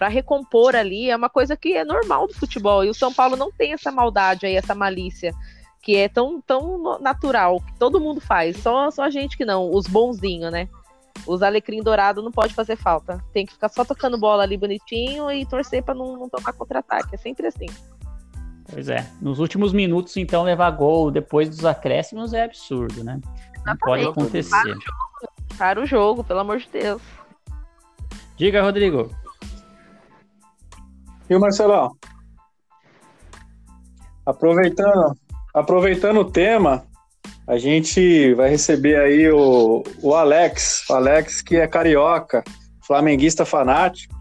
para 0.00 0.08
recompor 0.08 0.74
ali, 0.74 1.10
é 1.10 1.14
uma 1.14 1.28
coisa 1.28 1.54
que 1.54 1.74
é 1.74 1.84
normal 1.84 2.26
do 2.26 2.32
futebol, 2.32 2.82
e 2.82 2.88
o 2.88 2.94
São 2.94 3.12
Paulo 3.12 3.36
não 3.36 3.52
tem 3.52 3.74
essa 3.74 3.92
maldade 3.92 4.46
aí, 4.46 4.56
essa 4.56 4.74
malícia, 4.74 5.34
que 5.82 5.94
é 5.94 6.08
tão, 6.08 6.40
tão 6.40 6.98
natural, 6.98 7.60
que 7.60 7.78
todo 7.78 8.00
mundo 8.00 8.18
faz, 8.18 8.56
só, 8.56 8.90
só 8.90 9.02
a 9.02 9.10
gente 9.10 9.36
que 9.36 9.44
não, 9.44 9.70
os 9.70 9.86
bonzinhos, 9.86 10.50
né? 10.50 10.70
Os 11.26 11.42
alecrim 11.42 11.82
dourado 11.82 12.22
não 12.22 12.32
pode 12.32 12.54
fazer 12.54 12.76
falta. 12.76 13.22
Tem 13.30 13.44
que 13.44 13.52
ficar 13.52 13.68
só 13.68 13.84
tocando 13.84 14.16
bola 14.16 14.42
ali 14.42 14.56
bonitinho 14.56 15.30
e 15.30 15.44
torcer 15.44 15.82
para 15.82 15.94
não, 15.94 16.16
não 16.16 16.30
tomar 16.30 16.54
contra-ataque. 16.54 17.14
É 17.14 17.18
sempre 17.18 17.46
assim. 17.46 17.66
Pois 18.72 18.88
é. 18.88 19.06
Nos 19.20 19.38
últimos 19.38 19.70
minutos, 19.70 20.16
então, 20.16 20.44
levar 20.44 20.70
gol 20.70 21.10
depois 21.10 21.50
dos 21.50 21.66
acréscimos 21.66 22.32
é 22.32 22.44
absurdo, 22.44 23.04
né? 23.04 23.20
Não 23.66 23.76
pode 23.76 24.06
acontecer. 24.06 24.50
Para 24.50 24.70
o, 24.70 24.80
jogo, 24.80 25.58
para 25.58 25.80
o 25.80 25.86
jogo, 25.86 26.24
pelo 26.24 26.40
amor 26.40 26.58
de 26.58 26.70
Deus. 26.72 27.02
Diga, 28.38 28.62
Rodrigo. 28.62 29.10
E 31.30 31.34
o 31.36 31.38
Marcelão? 31.38 31.92
Aproveitando, 34.26 35.14
aproveitando 35.54 36.20
o 36.20 36.24
tema, 36.24 36.84
a 37.46 37.56
gente 37.56 38.34
vai 38.34 38.50
receber 38.50 38.96
aí 38.96 39.30
o, 39.30 39.84
o 40.02 40.14
Alex, 40.14 40.84
o 40.90 40.94
Alex 40.94 41.40
que 41.40 41.56
é 41.56 41.68
carioca, 41.68 42.42
flamenguista 42.84 43.44
fanático. 43.44 44.12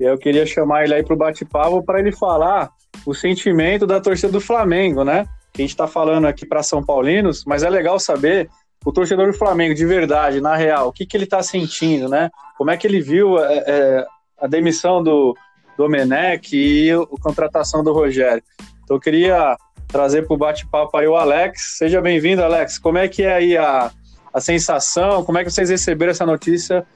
E 0.00 0.04
eu 0.04 0.16
queria 0.16 0.46
chamar 0.46 0.84
ele 0.84 0.94
aí 0.94 1.04
para 1.04 1.14
o 1.14 1.18
bate-papo 1.18 1.82
para 1.82 2.00
ele 2.00 2.12
falar 2.12 2.70
o 3.04 3.14
sentimento 3.14 3.86
da 3.86 4.00
torcida 4.00 4.32
do 4.32 4.40
Flamengo, 4.40 5.04
né? 5.04 5.26
A 5.54 5.60
gente 5.60 5.70
está 5.70 5.86
falando 5.86 6.26
aqui 6.26 6.46
para 6.46 6.62
São 6.62 6.82
Paulinos, 6.82 7.44
mas 7.46 7.62
é 7.62 7.68
legal 7.68 7.98
saber 7.98 8.48
o 8.82 8.92
torcedor 8.92 9.26
do 9.26 9.36
Flamengo 9.36 9.74
de 9.74 9.84
verdade, 9.84 10.40
na 10.40 10.56
real, 10.56 10.88
o 10.88 10.92
que, 10.92 11.04
que 11.04 11.16
ele 11.16 11.24
está 11.24 11.42
sentindo, 11.42 12.08
né? 12.08 12.30
Como 12.56 12.70
é 12.70 12.76
que 12.78 12.86
ele 12.86 13.00
viu 13.00 13.38
é, 13.38 13.64
é, 13.66 14.06
a 14.38 14.46
demissão 14.46 15.02
do 15.02 15.34
Domenech 15.76 16.56
e 16.56 16.90
a 16.90 17.06
contratação 17.20 17.82
do 17.82 17.92
Rogério. 17.92 18.42
Então 18.84 18.96
eu 18.96 19.00
queria 19.00 19.56
trazer 19.88 20.26
para 20.26 20.34
o 20.34 20.38
bate-papo 20.38 20.96
aí 20.96 21.06
o 21.06 21.16
Alex. 21.16 21.76
Seja 21.78 22.00
bem-vindo, 22.00 22.42
Alex. 22.42 22.78
Como 22.78 22.98
é 22.98 23.08
que 23.08 23.22
é 23.22 23.34
aí 23.34 23.56
a, 23.56 23.90
a 24.32 24.40
sensação? 24.40 25.24
Como 25.24 25.38
é 25.38 25.44
que 25.44 25.50
vocês 25.50 25.70
receberam 25.70 26.10
essa 26.10 26.26
notícia 26.26 26.86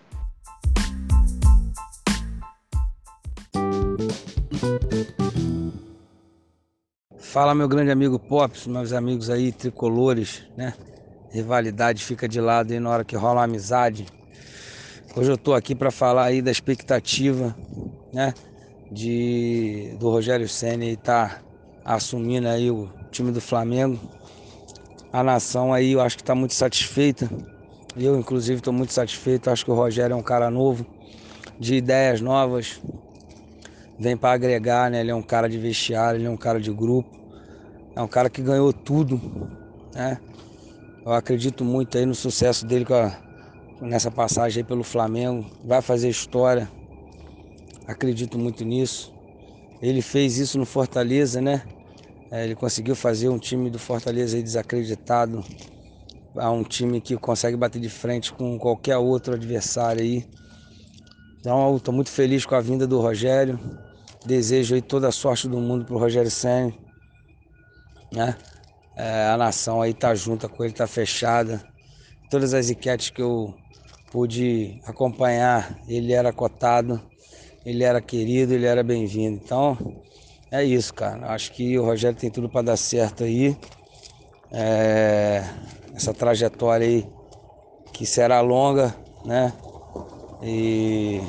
Fala, 7.30 7.54
meu 7.54 7.68
grande 7.68 7.92
amigo 7.92 8.18
Pops, 8.18 8.66
meus 8.66 8.92
amigos 8.92 9.30
aí, 9.30 9.52
tricolores, 9.52 10.42
né? 10.56 10.74
Rivalidade 11.30 12.04
fica 12.04 12.28
de 12.28 12.40
lado 12.40 12.72
aí 12.72 12.80
na 12.80 12.90
hora 12.90 13.04
que 13.04 13.14
rola 13.14 13.34
uma 13.34 13.44
amizade. 13.44 14.04
Hoje 15.14 15.30
eu 15.30 15.38
tô 15.38 15.54
aqui 15.54 15.72
para 15.72 15.92
falar 15.92 16.24
aí 16.24 16.42
da 16.42 16.50
expectativa, 16.50 17.54
né? 18.12 18.34
De, 18.90 19.94
do 19.98 20.10
Rogério 20.10 20.48
Senna 20.48 20.84
estar 20.84 21.36
tá 21.36 21.42
assumindo 21.84 22.48
aí 22.48 22.70
o 22.70 22.90
time 23.10 23.30
do 23.30 23.40
Flamengo. 23.40 23.98
A 25.12 25.22
nação 25.22 25.72
aí 25.72 25.92
eu 25.92 26.00
acho 26.00 26.16
que 26.16 26.22
está 26.22 26.34
muito 26.34 26.54
satisfeita. 26.54 27.28
Eu, 27.96 28.18
inclusive, 28.18 28.58
estou 28.58 28.72
muito 28.72 28.92
satisfeito. 28.92 29.50
Acho 29.50 29.64
que 29.64 29.70
o 29.70 29.74
Rogério 29.74 30.14
é 30.14 30.16
um 30.16 30.22
cara 30.22 30.50
novo, 30.50 30.86
de 31.58 31.74
ideias 31.74 32.20
novas. 32.20 32.80
Vem 33.98 34.16
para 34.16 34.32
agregar, 34.32 34.90
né? 34.90 35.00
Ele 35.00 35.10
é 35.10 35.14
um 35.14 35.22
cara 35.22 35.48
de 35.48 35.58
vestiário, 35.58 36.18
ele 36.18 36.26
é 36.26 36.30
um 36.30 36.36
cara 36.36 36.60
de 36.60 36.72
grupo. 36.72 37.10
É 37.94 38.00
um 38.00 38.08
cara 38.08 38.30
que 38.30 38.40
ganhou 38.40 38.72
tudo, 38.72 39.20
né? 39.94 40.18
Eu 41.04 41.12
acredito 41.12 41.64
muito 41.64 41.98
aí 41.98 42.06
no 42.06 42.14
sucesso 42.14 42.64
dele 42.64 42.86
a, 42.94 43.18
nessa 43.80 44.10
passagem 44.10 44.62
aí 44.62 44.66
pelo 44.66 44.84
Flamengo. 44.84 45.44
Vai 45.64 45.82
fazer 45.82 46.08
história. 46.08 46.70
Acredito 47.90 48.38
muito 48.38 48.64
nisso. 48.64 49.12
Ele 49.82 50.00
fez 50.00 50.38
isso 50.38 50.56
no 50.56 50.64
Fortaleza, 50.64 51.40
né? 51.40 51.64
É, 52.30 52.44
ele 52.44 52.54
conseguiu 52.54 52.94
fazer 52.94 53.28
um 53.28 53.38
time 53.38 53.68
do 53.68 53.80
Fortaleza 53.80 54.40
desacreditado 54.40 55.44
a 56.36 56.50
um 56.52 56.62
time 56.62 57.00
que 57.00 57.16
consegue 57.16 57.56
bater 57.56 57.80
de 57.80 57.90
frente 57.90 58.32
com 58.32 58.56
qualquer 58.58 58.96
outro 58.96 59.34
adversário 59.34 60.02
aí. 60.02 60.24
Então, 61.40 61.76
estou 61.76 61.92
muito 61.92 62.10
feliz 62.10 62.46
com 62.46 62.54
a 62.54 62.60
vinda 62.60 62.86
do 62.86 63.00
Rogério. 63.00 63.58
Desejo 64.24 64.76
aí 64.76 64.82
toda 64.82 65.08
a 65.08 65.12
sorte 65.12 65.48
do 65.48 65.58
mundo 65.58 65.84
para 65.84 65.94
o 65.96 65.98
Rogério 65.98 66.30
Senna 66.30 66.72
né? 68.12 68.36
É, 68.96 69.26
a 69.28 69.36
nação 69.36 69.82
aí 69.82 69.92
tá 69.92 70.14
junta 70.14 70.48
com 70.48 70.62
ele, 70.64 70.72
tá 70.72 70.86
fechada. 70.86 71.60
Todas 72.30 72.54
as 72.54 72.70
enquetes 72.70 73.10
que 73.10 73.22
eu 73.22 73.54
pude 74.12 74.80
acompanhar, 74.84 75.80
ele 75.88 76.12
era 76.12 76.32
cotado, 76.32 77.09
ele 77.64 77.84
era 77.84 78.00
querido, 78.00 78.54
ele 78.54 78.66
era 78.66 78.82
bem-vindo. 78.82 79.40
Então, 79.42 79.76
é 80.50 80.64
isso, 80.64 80.92
cara. 80.94 81.32
Acho 81.32 81.52
que 81.52 81.78
o 81.78 81.84
Rogério 81.84 82.18
tem 82.18 82.30
tudo 82.30 82.48
para 82.48 82.62
dar 82.62 82.76
certo 82.76 83.24
aí. 83.24 83.56
É, 84.52 85.44
essa 85.94 86.12
trajetória 86.12 86.86
aí 86.86 87.06
que 87.92 88.06
será 88.06 88.40
longa, 88.40 88.94
né? 89.24 89.52
E 90.42 91.20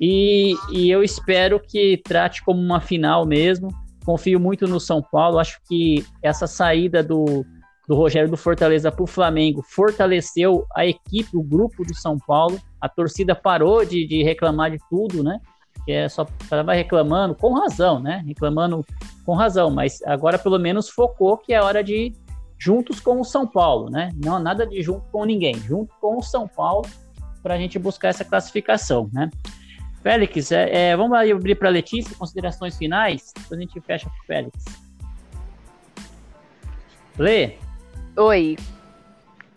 e, 0.02 0.56
e 0.72 0.90
eu 0.90 1.04
espero 1.04 1.60
que 1.60 2.02
trate 2.04 2.44
como 2.44 2.60
uma 2.60 2.82
final 2.82 3.26
mesmo. 3.26 3.70
Confio 4.04 4.40
muito 4.40 4.68
no 4.68 4.80
São 4.80 5.02
Paulo, 5.02 5.38
acho 5.38 5.60
que 5.68 6.04
essa 6.24 6.48
saída 6.48 7.04
do, 7.04 7.46
do 7.88 7.96
Rogério 7.96 8.30
do 8.30 8.38
Fortaleza 8.38 8.92
para 8.92 9.04
o 9.04 9.08
Flamengo 9.08 9.62
fortaleceu 9.62 10.66
a 10.76 10.86
equipe, 10.86 11.36
o 11.38 11.44
grupo 11.44 11.84
do 11.84 11.94
São 11.94 12.18
Paulo. 12.18 12.60
A 12.82 12.88
torcida 12.90 13.36
parou 13.36 13.86
de, 13.86 14.08
de 14.08 14.24
reclamar 14.24 14.72
de 14.72 14.78
tudo, 14.90 15.24
né? 15.24 15.40
Que 15.86 15.92
é 15.92 16.10
só 16.10 16.26
estava 16.42 16.74
reclamando, 16.74 17.36
com 17.36 17.54
razão, 17.54 18.00
né? 18.00 18.24
Reclamando 18.26 18.84
com 19.26 19.36
razão, 19.36 19.70
mas 19.70 20.02
agora 20.04 20.40
pelo 20.40 20.58
menos 20.58 20.90
focou 20.90 21.38
que 21.38 21.54
é 21.54 21.62
hora 21.62 21.84
de 21.84 22.14
juntos 22.58 23.00
com 23.00 23.20
o 23.20 23.26
São 23.26 23.46
Paulo, 23.46 23.90
né? 23.90 24.10
Não 24.24 24.40
nada 24.40 24.66
de 24.66 24.82
junto 24.82 25.06
com 25.12 25.26
ninguém, 25.26 25.56
junto 25.56 25.94
com 26.00 26.18
o 26.18 26.24
São 26.24 26.48
Paulo 26.48 26.88
para 27.42 27.56
a 27.56 27.58
gente 27.58 27.78
buscar 27.78 28.10
essa 28.10 28.26
classificação, 28.26 29.10
né? 29.14 29.30
Félix, 30.02 30.52
é, 30.52 30.92
é, 30.92 30.98
vamos 30.98 31.18
abrir 31.18 31.56
para 31.56 31.68
a 31.68 31.72
Letícia, 31.72 32.16
considerações 32.16 32.78
finais, 32.78 33.34
depois 33.36 33.60
a 33.60 33.62
gente 33.62 33.80
fecha 33.82 34.10
com 34.10 34.16
o 34.16 34.26
Félix. 34.26 34.66
Lê. 37.18 37.56
Oi. 38.16 38.56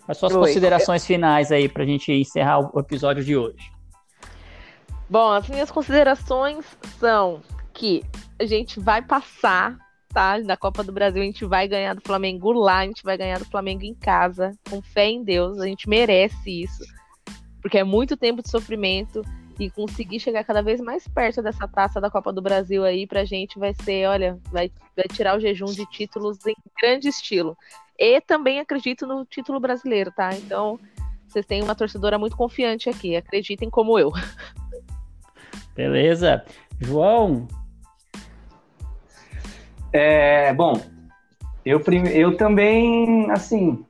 As 0.08 0.16
suas 0.16 0.34
Oi. 0.34 0.40
considerações 0.40 1.06
finais 1.06 1.52
aí 1.52 1.68
para 1.68 1.82
a 1.82 1.86
gente 1.86 2.10
encerrar 2.12 2.58
o 2.74 2.80
episódio 2.80 3.22
de 3.22 3.36
hoje. 3.36 3.70
Bom, 5.08 5.32
as 5.32 5.48
minhas 5.48 5.70
considerações 5.70 6.64
são 6.98 7.42
que 7.72 8.02
a 8.38 8.46
gente 8.46 8.80
vai 8.80 9.02
passar 9.02 9.78
tá? 10.12 10.38
Na 10.38 10.56
Copa 10.56 10.82
do 10.82 10.92
Brasil 10.92 11.22
a 11.22 11.24
gente 11.24 11.44
vai 11.44 11.66
ganhar 11.66 11.94
do 11.94 12.02
Flamengo 12.02 12.52
lá, 12.52 12.78
a 12.78 12.86
gente 12.86 13.02
vai 13.02 13.16
ganhar 13.16 13.38
do 13.38 13.44
Flamengo 13.44 13.84
em 13.84 13.94
casa, 13.94 14.52
com 14.68 14.82
fé 14.82 15.08
em 15.08 15.24
Deus, 15.24 15.58
a 15.58 15.66
gente 15.66 15.88
merece 15.88 16.62
isso. 16.62 16.84
Porque 17.60 17.78
é 17.78 17.84
muito 17.84 18.16
tempo 18.16 18.42
de 18.42 18.50
sofrimento 18.50 19.22
e 19.58 19.70
conseguir 19.70 20.18
chegar 20.18 20.44
cada 20.44 20.62
vez 20.62 20.80
mais 20.80 21.06
perto 21.06 21.42
dessa 21.42 21.68
taça 21.68 22.00
da 22.00 22.10
Copa 22.10 22.32
do 22.32 22.40
Brasil 22.40 22.84
aí 22.84 23.06
pra 23.06 23.24
gente 23.24 23.58
vai 23.58 23.74
ser, 23.74 24.08
olha, 24.08 24.38
vai, 24.50 24.70
vai 24.96 25.06
tirar 25.12 25.36
o 25.36 25.40
jejum 25.40 25.66
de 25.66 25.84
títulos 25.86 26.38
em 26.46 26.54
grande 26.80 27.08
estilo. 27.08 27.56
E 27.98 28.20
também 28.22 28.58
acredito 28.58 29.06
no 29.06 29.26
título 29.26 29.60
brasileiro, 29.60 30.10
tá? 30.10 30.34
Então, 30.34 30.80
vocês 31.28 31.44
têm 31.44 31.62
uma 31.62 31.74
torcedora 31.74 32.18
muito 32.18 32.36
confiante 32.36 32.88
aqui, 32.88 33.14
acreditem 33.14 33.68
como 33.68 33.98
eu. 33.98 34.10
Beleza. 35.76 36.44
João, 36.80 37.46
é, 39.92 40.52
bom, 40.54 40.80
eu, 41.64 41.82
eu 42.12 42.36
também, 42.36 43.30
assim, 43.30 43.84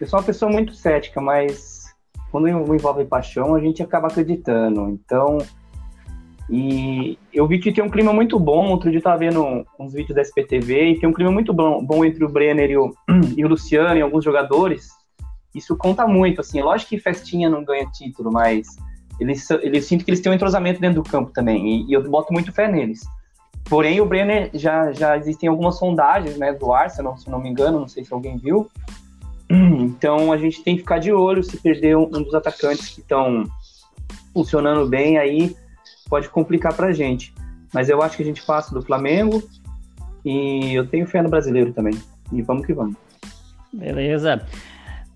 eu 0.00 0.06
sou 0.06 0.18
uma 0.18 0.24
pessoa 0.24 0.50
muito 0.50 0.74
cética, 0.74 1.20
mas 1.20 1.71
quando 2.32 2.48
envolve 2.48 3.04
paixão, 3.04 3.54
a 3.54 3.60
gente 3.60 3.82
acaba 3.82 4.08
acreditando. 4.08 4.88
Então, 4.88 5.36
e 6.48 7.18
eu 7.32 7.46
vi 7.46 7.58
que 7.58 7.70
tem 7.70 7.84
um 7.84 7.90
clima 7.90 8.10
muito 8.10 8.40
bom. 8.40 8.70
Outro 8.70 8.90
dia 8.90 8.98
eu 8.98 9.02
tava 9.02 9.18
vendo 9.18 9.66
uns 9.78 9.92
vídeos 9.92 10.16
da 10.16 10.22
SPTV 10.22 10.92
e 10.92 10.98
tem 10.98 11.08
um 11.08 11.12
clima 11.12 11.30
muito 11.30 11.52
bom, 11.52 11.84
bom 11.84 12.02
entre 12.02 12.24
o 12.24 12.28
Brenner 12.30 12.70
e 12.70 12.76
o, 12.78 12.94
e 13.36 13.44
o 13.44 13.48
Luciano 13.48 13.98
e 13.98 14.00
alguns 14.00 14.24
jogadores. 14.24 14.88
Isso 15.54 15.76
conta 15.76 16.06
muito, 16.06 16.40
assim. 16.40 16.62
Lógico 16.62 16.88
que 16.88 16.98
festinha 16.98 17.50
não 17.50 17.62
ganha 17.62 17.84
título, 17.90 18.32
mas 18.32 18.66
eles, 19.20 19.48
eles 19.50 19.84
sinto 19.84 20.02
que 20.02 20.10
eles 20.10 20.20
têm 20.20 20.32
um 20.32 20.34
entrosamento 20.34 20.80
dentro 20.80 21.02
do 21.02 21.08
campo 21.08 21.30
também. 21.32 21.68
E, 21.68 21.90
e 21.90 21.92
eu 21.92 22.02
boto 22.02 22.32
muito 22.32 22.50
fé 22.50 22.66
neles. 22.66 23.02
Porém, 23.64 24.00
o 24.00 24.06
Brenner 24.06 24.50
já, 24.54 24.90
já 24.92 25.18
existem 25.18 25.50
algumas 25.50 25.78
sondagens 25.78 26.38
né, 26.38 26.52
do 26.54 26.72
Arsenal, 26.72 27.16
se 27.18 27.30
não 27.30 27.38
me 27.38 27.50
engano, 27.50 27.78
não 27.78 27.88
sei 27.88 28.04
se 28.04 28.12
alguém 28.12 28.38
viu. 28.38 28.70
Então 29.52 30.32
a 30.32 30.38
gente 30.38 30.62
tem 30.62 30.76
que 30.76 30.80
ficar 30.80 30.98
de 30.98 31.12
olho 31.12 31.42
se 31.42 31.58
perder 31.58 31.96
um, 31.96 32.04
um 32.04 32.22
dos 32.22 32.34
atacantes 32.34 32.88
que 32.88 33.00
estão 33.00 33.44
funcionando 34.32 34.88
bem, 34.88 35.18
aí 35.18 35.54
pode 36.08 36.28
complicar 36.30 36.74
para 36.74 36.86
a 36.86 36.92
gente. 36.92 37.34
Mas 37.72 37.88
eu 37.88 38.02
acho 38.02 38.16
que 38.16 38.22
a 38.22 38.26
gente 38.26 38.42
passa 38.42 38.74
do 38.74 38.82
Flamengo 38.82 39.42
e 40.24 40.74
eu 40.74 40.86
tenho 40.86 41.06
fé 41.06 41.20
no 41.20 41.28
brasileiro 41.28 41.72
também. 41.72 41.94
E 42.32 42.40
vamos 42.40 42.66
que 42.66 42.72
vamos. 42.72 42.96
Beleza. 43.72 44.46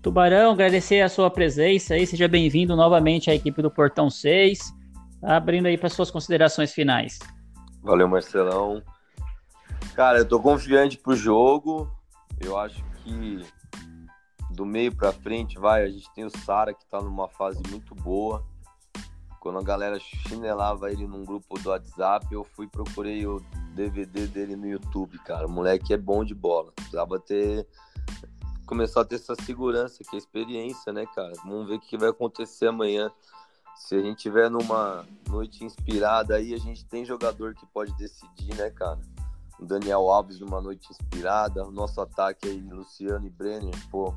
Tubarão, 0.01 0.51
agradecer 0.51 1.01
a 1.01 1.09
sua 1.09 1.29
presença 1.29 1.95
aí. 1.95 2.05
Seja 2.05 2.27
bem-vindo 2.27 2.75
novamente 2.75 3.29
à 3.29 3.35
equipe 3.35 3.61
do 3.61 3.71
Portão 3.71 4.09
6. 4.09 4.73
Abrindo 5.21 5.65
aí 5.65 5.77
para 5.77 5.89
suas 5.89 6.11
considerações 6.11 6.71
finais. 6.71 7.19
Valeu, 7.81 8.07
Marcelão. 8.07 8.81
Cara, 9.95 10.19
eu 10.19 10.25
tô 10.25 10.39
confiante 10.39 10.97
pro 10.97 11.15
jogo. 11.15 11.91
Eu 12.39 12.57
acho 12.57 12.83
que 13.03 13.41
do 14.57 14.65
meio 14.65 14.93
para 14.95 15.13
frente, 15.13 15.59
vai, 15.59 15.83
a 15.83 15.87
gente 15.87 16.11
tem 16.15 16.25
o 16.25 16.31
Sara 16.31 16.73
que 16.73 16.83
tá 16.87 16.99
numa 16.99 17.27
fase 17.27 17.61
muito 17.69 17.93
boa. 17.93 18.43
Quando 19.39 19.59
a 19.59 19.63
galera 19.63 19.99
chinelava 19.99 20.91
ele 20.91 21.05
num 21.05 21.23
grupo 21.23 21.59
do 21.59 21.69
WhatsApp, 21.69 22.25
eu 22.33 22.43
fui 22.43 22.67
procurei 22.67 23.27
o 23.27 23.39
DVD 23.75 24.25
dele 24.25 24.55
no 24.55 24.67
YouTube, 24.67 25.19
cara. 25.19 25.45
O 25.45 25.49
moleque 25.49 25.93
é 25.93 25.97
bom 25.97 26.25
de 26.25 26.33
bola. 26.33 26.71
Precisava 26.71 27.19
ter 27.19 27.67
começar 28.65 29.01
a 29.01 29.05
ter 29.05 29.15
essa 29.15 29.35
segurança, 29.45 30.03
que 30.03 30.15
é 30.15 30.17
experiência, 30.17 30.91
né, 30.91 31.05
cara? 31.05 31.33
Vamos 31.45 31.67
ver 31.67 31.75
o 31.75 31.79
que 31.79 31.95
vai 31.95 32.09
acontecer 32.09 32.65
amanhã 32.65 33.11
se 33.77 33.95
a 33.95 34.01
gente 34.01 34.17
tiver 34.17 34.49
numa 34.49 35.05
noite 35.29 35.63
inspirada 35.63 36.35
aí, 36.35 36.53
a 36.55 36.57
gente 36.57 36.83
tem 36.83 37.05
jogador 37.05 37.53
que 37.53 37.65
pode 37.67 37.93
decidir, 37.93 38.55
né, 38.55 38.71
cara? 38.71 38.99
O 39.59 39.65
Daniel 39.65 40.09
Alves 40.09 40.39
numa 40.39 40.59
noite 40.59 40.89
inspirada, 40.91 41.63
o 41.63 41.71
nosso 41.71 42.01
ataque 42.01 42.49
aí, 42.49 42.59
Luciano 42.59 43.25
e 43.25 43.29
Brenner, 43.29 43.75
pô. 43.91 44.13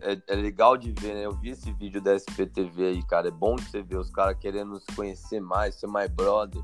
É, 0.00 0.20
é 0.26 0.34
legal 0.36 0.76
de 0.76 0.92
ver, 0.92 1.14
né? 1.14 1.26
Eu 1.26 1.32
vi 1.32 1.50
esse 1.50 1.72
vídeo 1.72 2.00
da 2.00 2.14
SPTV 2.14 2.86
aí, 2.86 3.02
cara. 3.02 3.28
É 3.28 3.30
bom 3.30 3.56
de 3.56 3.64
você 3.64 3.82
ver 3.82 3.98
os 3.98 4.10
caras 4.10 4.38
querendo 4.38 4.78
se 4.78 4.86
conhecer 4.94 5.40
mais, 5.40 5.74
ser 5.74 5.86
mais 5.86 6.10
brother, 6.10 6.62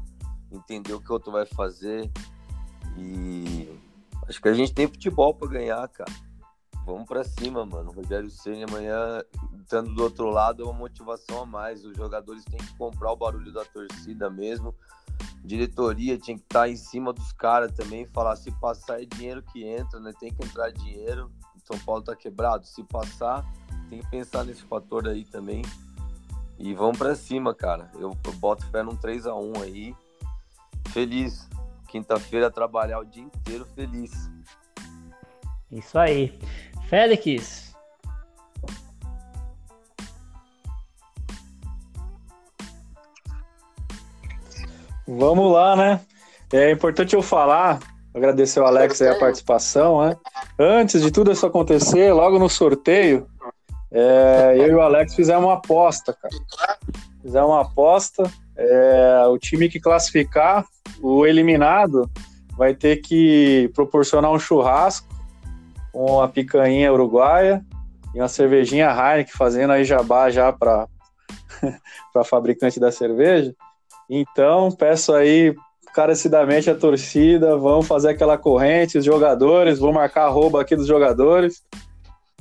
entender 0.50 0.92
o 0.92 1.00
que 1.00 1.10
o 1.10 1.14
outro 1.14 1.32
vai 1.32 1.46
fazer. 1.46 2.10
E 2.96 3.68
acho 4.28 4.40
que 4.40 4.48
a 4.48 4.54
gente 4.54 4.72
tem 4.72 4.86
futebol 4.86 5.34
para 5.34 5.48
ganhar, 5.48 5.86
cara. 5.88 6.12
Vamos 6.84 7.06
para 7.06 7.24
cima, 7.24 7.66
mano. 7.66 7.90
O 7.90 7.94
Rogério 7.94 8.30
Ceni 8.30 8.62
amanhã, 8.62 9.20
estando 9.60 9.92
do 9.92 10.04
outro 10.04 10.30
lado, 10.30 10.62
é 10.62 10.64
uma 10.64 10.72
motivação 10.72 11.42
a 11.42 11.46
mais. 11.46 11.84
Os 11.84 11.96
jogadores 11.96 12.44
têm 12.44 12.58
que 12.58 12.76
comprar 12.76 13.10
o 13.10 13.16
barulho 13.16 13.52
da 13.52 13.64
torcida 13.64 14.30
mesmo. 14.30 14.72
Diretoria 15.44 16.16
tinha 16.16 16.36
que 16.36 16.44
estar 16.44 16.60
tá 16.60 16.68
em 16.68 16.76
cima 16.76 17.12
dos 17.12 17.32
caras 17.32 17.72
também, 17.72 18.06
falar 18.06 18.36
se 18.36 18.50
passar 18.60 19.02
é 19.02 19.04
dinheiro 19.04 19.42
que 19.42 19.64
entra, 19.64 19.98
né? 19.98 20.12
Tem 20.18 20.32
que 20.32 20.44
entrar 20.44 20.70
dinheiro. 20.70 21.30
São 21.66 21.78
Paulo 21.80 22.02
tá 22.02 22.14
quebrado. 22.14 22.64
Se 22.64 22.82
passar, 22.84 23.44
tem 23.90 24.00
que 24.00 24.08
pensar 24.08 24.44
nesse 24.44 24.62
fator 24.62 25.08
aí 25.08 25.24
também. 25.24 25.62
E 26.58 26.72
vamos 26.72 26.96
para 26.96 27.14
cima, 27.14 27.54
cara. 27.54 27.90
Eu, 27.94 28.16
eu 28.24 28.32
boto 28.34 28.64
fé 28.70 28.82
num 28.82 28.96
3 28.96 29.26
a 29.26 29.34
1 29.34 29.62
aí. 29.62 29.94
Feliz. 30.90 31.48
Quinta-feira 31.88 32.50
trabalhar 32.50 33.00
o 33.00 33.04
dia 33.04 33.22
inteiro 33.22 33.66
feliz. 33.74 34.30
Isso 35.70 35.98
aí. 35.98 36.38
Félix. 36.88 37.74
Vamos 45.06 45.52
lá, 45.52 45.76
né? 45.76 46.00
É 46.52 46.70
importante 46.70 47.14
eu 47.14 47.22
falar, 47.22 47.80
agradecer 48.16 48.60
ao 48.60 48.66
Alex 48.66 49.00
a 49.02 49.14
participação, 49.18 50.04
né? 50.04 50.16
Antes 50.58 51.02
de 51.02 51.10
tudo 51.10 51.30
isso 51.30 51.46
acontecer, 51.46 52.12
logo 52.12 52.38
no 52.38 52.48
sorteio, 52.48 53.26
é, 53.92 54.54
eu 54.58 54.68
e 54.68 54.74
o 54.74 54.80
Alex 54.80 55.14
fizemos 55.14 55.44
uma 55.44 55.54
aposta, 55.54 56.12
cara. 56.12 56.34
Fizemos 57.22 57.50
uma 57.50 57.62
aposta. 57.62 58.22
É, 58.56 59.24
o 59.28 59.38
time 59.38 59.68
que 59.68 59.78
classificar, 59.78 60.64
o 61.02 61.26
eliminado, 61.26 62.10
vai 62.56 62.74
ter 62.74 62.96
que 62.96 63.70
proporcionar 63.74 64.32
um 64.32 64.38
churrasco 64.38 65.16
uma 65.96 66.28
picanha 66.28 66.92
uruguaia 66.92 67.64
e 68.14 68.20
uma 68.20 68.28
cervejinha 68.28 68.90
Heineken 68.90 69.32
fazendo 69.32 69.72
aí 69.72 69.84
jabá 69.84 70.28
já 70.30 70.52
para 70.52 70.86
para 72.12 72.24
fabricante 72.24 72.78
da 72.78 72.92
cerveja. 72.92 73.54
Então, 74.08 74.70
peço 74.70 75.14
aí 75.14 75.54
carecidamente 75.96 76.68
a 76.68 76.74
torcida, 76.74 77.56
vamos 77.56 77.86
fazer 77.86 78.10
aquela 78.10 78.36
corrente, 78.36 78.98
os 78.98 79.04
jogadores, 79.04 79.78
vou 79.78 79.94
marcar 79.94 80.26
a 80.26 80.28
rouba 80.28 80.60
aqui 80.60 80.76
dos 80.76 80.86
jogadores, 80.86 81.62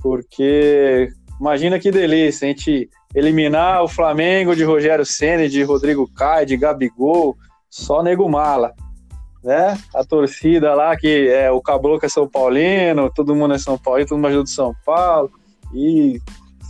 porque 0.02 1.08
imagina 1.40 1.80
que 1.80 1.90
delícia, 1.90 2.46
a 2.46 2.50
gente 2.50 2.90
eliminar 3.16 3.82
o 3.82 3.88
Flamengo 3.88 4.54
de 4.58 4.66
Rogério 4.66 5.06
Ceni, 5.06 5.48
de 5.48 5.64
Rodrigo 5.64 6.06
Caio, 6.14 6.46
de 6.46 6.58
Gabigol, 6.58 7.38
só 7.70 8.04
nego 8.04 8.28
mala 8.28 8.74
né? 9.42 9.78
A 9.94 10.04
torcida 10.04 10.74
lá, 10.74 10.98
que 10.98 11.30
é 11.30 11.50
o 11.50 11.62
Caboclo 11.62 12.04
é 12.04 12.10
São 12.10 12.28
Paulino, 12.28 13.12
todo 13.14 13.36
mundo 13.36 13.54
é 13.54 13.58
São 13.60 13.78
Paulo, 13.78 14.04
todo 14.04 14.18
mundo 14.18 14.28
ajuda 14.28 14.44
do 14.44 14.50
São 14.50 14.76
Paulo. 14.84 15.32
E 15.74 16.20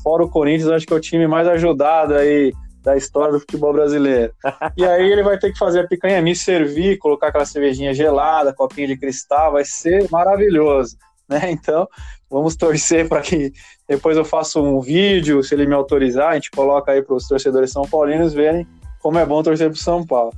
fora 0.03 0.23
o 0.23 0.29
Corinthians, 0.29 0.69
acho 0.69 0.86
que 0.86 0.93
é 0.93 0.95
o 0.95 0.99
time 0.99 1.25
mais 1.25 1.47
ajudado 1.47 2.13
aí 2.13 2.53
da 2.86 2.95
história 2.95 3.33
do 3.33 3.39
futebol 3.39 3.73
brasileiro. 3.73 4.31
E 4.77 4.86
aí 4.86 5.11
ele 5.11 5.23
vai 5.23 5.39
ter 5.39 5.51
que 5.51 5.57
fazer 5.57 5.79
a 5.79 5.88
picanha 5.88 6.21
me 6.21 6.36
servir, 6.36 6.99
colocar 6.99 7.29
aquela 7.29 7.45
cervejinha 7.45 7.93
gelada, 7.93 8.53
copinha 8.53 8.88
de 8.88 8.95
cristal, 8.95 9.53
vai 9.53 9.65
ser 9.65 10.07
maravilhoso. 10.11 10.95
né? 11.27 11.49
Então, 11.49 11.88
vamos 12.29 12.55
torcer 12.55 13.09
para 13.09 13.21
que 13.21 13.51
depois 13.89 14.15
eu 14.15 14.23
faça 14.23 14.59
um 14.59 14.79
vídeo, 14.79 15.43
se 15.43 15.55
ele 15.55 15.65
me 15.65 15.73
autorizar, 15.73 16.29
a 16.29 16.33
gente 16.36 16.51
coloca 16.51 16.91
aí 16.91 17.01
para 17.01 17.15
os 17.15 17.27
torcedores 17.27 17.71
são 17.71 17.83
paulinos 17.83 18.33
verem 18.33 18.67
como 19.01 19.17
é 19.17 19.25
bom 19.25 19.41
torcer 19.41 19.69
para 19.69 19.79
São 19.79 20.05
Paulo. 20.05 20.33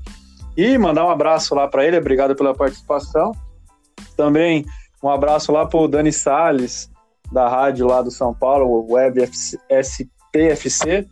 E 0.55 0.77
mandar 0.77 1.05
um 1.05 1.09
abraço 1.09 1.53
lá 1.53 1.67
para 1.67 1.85
ele, 1.85 1.97
obrigado 1.97 2.35
pela 2.35 2.53
participação. 2.53 3.33
Também 4.15 4.65
um 5.03 5.09
abraço 5.09 5.51
lá 5.51 5.65
para 5.65 5.79
o 5.79 5.87
Dani 5.87 6.13
Sales 6.13 6.89
da 7.31 7.49
rádio 7.49 7.85
lá 7.85 8.01
do 8.01 8.09
São 8.09 8.33
Paulo, 8.33 8.89
Web 8.89 9.29
SPFC. 9.69 11.05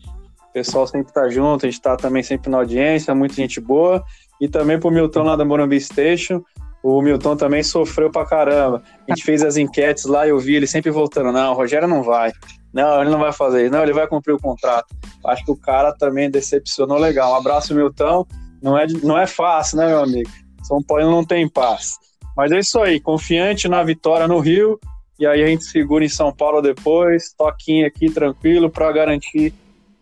Pessoal 0.55 0.87
sempre 0.87 1.11
tá 1.11 1.27
junto, 1.27 1.65
a 1.65 1.69
gente 1.69 1.77
está 1.77 1.97
também 1.97 2.23
sempre 2.23 2.49
na 2.49 2.59
audiência, 2.59 3.13
muita 3.13 3.35
gente 3.35 3.59
boa. 3.59 4.01
E 4.39 4.47
também 4.47 4.79
para 4.79 4.87
o 4.87 4.91
Milton 4.91 5.23
lá 5.23 5.35
da 5.35 5.43
Morumbi 5.43 5.81
Station, 5.81 6.41
o 6.81 7.01
Milton 7.01 7.35
também 7.35 7.61
sofreu 7.61 8.09
pra 8.09 8.25
caramba. 8.25 8.81
A 9.05 9.11
gente 9.11 9.25
fez 9.25 9.43
as 9.43 9.57
enquetes 9.57 10.05
lá 10.05 10.25
e 10.25 10.29
eu 10.29 10.39
vi 10.39 10.55
ele 10.55 10.65
sempre 10.65 10.89
voltando. 10.91 11.29
Não, 11.33 11.51
o 11.51 11.55
Rogério 11.55 11.89
não 11.89 12.01
vai. 12.01 12.31
Não, 12.73 13.01
ele 13.01 13.09
não 13.09 13.19
vai 13.19 13.33
fazer 13.33 13.63
isso. 13.63 13.73
Não, 13.73 13.83
ele 13.83 13.91
vai 13.91 14.07
cumprir 14.07 14.31
o 14.31 14.39
contrato. 14.39 14.95
Acho 15.25 15.43
que 15.43 15.51
o 15.51 15.57
cara 15.57 15.91
também 15.91 16.31
decepcionou 16.31 16.97
legal. 16.97 17.33
Um 17.33 17.35
abraço, 17.35 17.75
Milton. 17.75 18.25
Não 18.63 18.77
é, 18.77 18.87
não 19.03 19.19
é 19.19 19.27
fácil, 19.27 19.79
né, 19.79 19.87
meu 19.87 20.03
amigo? 20.03 20.29
São 20.63 20.81
Paulo 20.81 21.11
não 21.11 21.25
tem 21.25 21.49
paz. 21.49 21.97
Mas 22.37 22.53
é 22.53 22.59
isso 22.59 22.79
aí. 22.79 23.01
Confiante 23.01 23.67
na 23.67 23.83
vitória 23.83 24.25
no 24.25 24.39
Rio. 24.39 24.79
E 25.19 25.27
aí 25.27 25.43
a 25.43 25.47
gente 25.47 25.65
segura 25.65 26.05
em 26.05 26.09
São 26.09 26.31
Paulo 26.31 26.61
depois. 26.61 27.33
Toquinho 27.37 27.85
aqui 27.85 28.09
tranquilo 28.09 28.69
para 28.69 28.89
garantir 28.93 29.53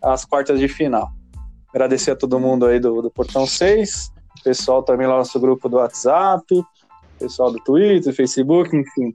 as 0.04 0.24
quartas 0.24 0.60
de 0.60 0.68
final. 0.68 1.10
Agradecer 1.72 2.12
a 2.12 2.16
todo 2.16 2.38
mundo 2.38 2.66
aí 2.66 2.78
do, 2.78 3.02
do 3.02 3.10
Portão 3.10 3.46
6 3.46 4.14
pessoal 4.44 4.82
também 4.82 5.06
lá 5.06 5.14
no 5.14 5.18
nosso 5.20 5.40
grupo 5.40 5.68
do 5.68 5.78
WhatsApp, 5.78 6.44
pessoal 7.18 7.50
do 7.50 7.58
Twitter, 7.60 8.14
Facebook, 8.14 8.76
enfim. 8.76 9.14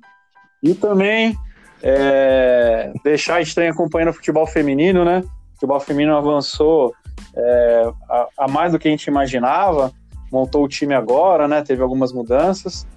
E 0.64 0.74
também 0.74 1.38
é, 1.84 2.92
deixar 3.04 3.36
a 3.36 3.44
gente 3.44 3.56
tem 3.56 3.70
acompanhando 3.70 4.10
o 4.10 4.14
futebol 4.14 4.48
feminino, 4.48 5.06
né? 5.06 5.20
O 5.20 5.54
futebol 5.54 5.80
feminino 5.80 6.18
avançou 6.18 6.94
é, 7.36 7.92
a, 8.10 8.28
a, 8.40 8.48
mais 8.48 8.72
do 8.72 8.80
que 8.80 8.88
a 8.88 8.92
gente 8.92 9.06
imaginava, 9.06 9.92
montou 10.32 10.64
o 10.64 10.68
time 10.68 10.94
agora, 10.94 11.48
né? 11.48 11.62
Teve 11.62 11.84
algumas 11.84 12.12
mudanças 12.12 12.88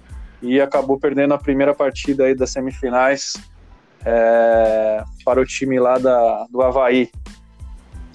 e 0.41 0.59
acabou 0.59 0.99
perdendo 0.99 1.33
a 1.33 1.37
primeira 1.37 1.73
partida 1.73 2.25
aí 2.25 2.35
das 2.35 2.49
semifinais 2.49 3.33
é, 4.03 5.03
para 5.23 5.39
o 5.39 5.45
time 5.45 5.79
lá 5.79 5.97
da, 5.97 6.47
do 6.49 6.61
Havaí. 6.61 7.09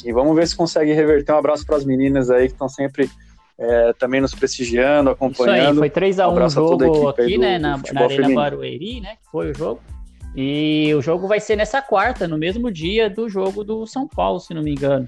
E 0.08 0.12
vamos 0.12 0.34
ver 0.34 0.48
se 0.48 0.56
consegue 0.56 0.94
reverter. 0.94 1.34
Um 1.34 1.38
abraço 1.38 1.66
para 1.66 1.76
as 1.76 1.84
meninas 1.84 2.30
aí 2.30 2.46
que 2.46 2.54
estão 2.54 2.66
sempre 2.66 3.10
é, 3.58 3.92
também 3.92 4.22
nos 4.22 4.34
prestigiando, 4.34 5.10
acompanhando. 5.10 5.74
Isso 5.74 5.82
aí, 5.82 5.90
foi 5.90 5.90
3x1 5.90 6.30
um 6.30 6.46
o 6.46 6.48
jogo 6.48 7.08
aqui, 7.10 7.34
do, 7.34 7.40
né, 7.42 7.58
do 7.58 7.62
na, 7.62 7.76
na 7.76 7.76
Arena 7.76 8.08
feminino. 8.08 8.34
Barueri, 8.34 9.00
né, 9.02 9.16
que 9.16 9.30
foi 9.30 9.50
o 9.50 9.54
jogo. 9.54 9.82
E 10.34 10.94
o 10.94 11.02
jogo 11.02 11.28
vai 11.28 11.40
ser 11.40 11.56
nessa 11.56 11.82
quarta, 11.82 12.26
no 12.26 12.38
mesmo 12.38 12.72
dia 12.72 13.10
do 13.10 13.28
jogo 13.28 13.62
do 13.62 13.86
São 13.86 14.08
Paulo, 14.08 14.40
se 14.40 14.54
não 14.54 14.62
me 14.62 14.70
engano. 14.70 15.06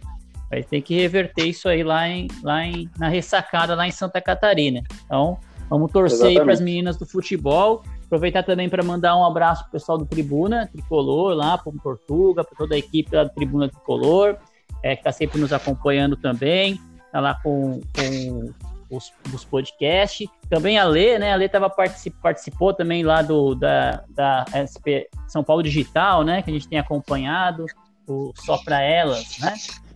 Vai 0.50 0.62
ter 0.62 0.82
que 0.82 0.94
reverter 0.94 1.46
isso 1.46 1.66
aí 1.66 1.82
lá, 1.82 2.06
em, 2.06 2.28
lá 2.42 2.62
em, 2.66 2.86
na 2.98 3.08
ressacada, 3.08 3.74
lá 3.74 3.86
em 3.86 3.92
Santa 3.92 4.20
Catarina. 4.20 4.82
Então, 5.06 5.38
vamos 5.70 5.90
torcer 5.90 6.16
Exatamente. 6.16 6.38
aí 6.40 6.44
para 6.44 6.52
as 6.52 6.60
meninas 6.60 6.98
do 6.98 7.06
futebol. 7.06 7.82
Aproveitar 8.04 8.42
também 8.42 8.68
para 8.68 8.82
mandar 8.82 9.16
um 9.16 9.24
abraço 9.24 9.62
pro 9.62 9.72
pessoal 9.72 9.96
do 9.96 10.04
Tribuna 10.04 10.68
Tricolor, 10.70 11.32
lá 11.32 11.56
para 11.56 11.70
o 11.70 11.80
Portuga, 11.80 12.44
para 12.44 12.58
toda 12.58 12.74
a 12.74 12.78
equipe 12.78 13.10
da 13.10 13.26
Tribuna 13.26 13.66
Tricolor, 13.66 14.36
é, 14.82 14.94
que 14.94 15.00
está 15.00 15.12
sempre 15.12 15.40
nos 15.40 15.52
acompanhando 15.52 16.16
também 16.16 16.80
tá 17.10 17.20
lá 17.20 17.34
com, 17.42 17.80
com 17.94 18.52
os, 18.90 19.12
os 19.32 19.44
podcasts. 19.44 20.28
Também 20.48 20.78
a 20.78 20.84
Lê, 20.84 21.18
né? 21.18 21.32
A 21.32 21.36
Lê 21.36 21.48
tava, 21.48 21.68
particip, 21.68 22.16
participou 22.22 22.72
também 22.72 23.02
lá 23.02 23.22
do, 23.22 23.54
da, 23.54 24.04
da 24.08 24.44
SP 24.54 25.08
São 25.28 25.42
Paulo 25.42 25.62
Digital, 25.62 26.24
né? 26.24 26.42
Que 26.42 26.50
a 26.50 26.52
gente 26.52 26.68
tem 26.68 26.78
acompanhado, 26.78 27.66
o 28.06 28.32
Só 28.36 28.58
Pra 28.58 28.80
Elas, 28.80 29.38
né? 29.38 29.54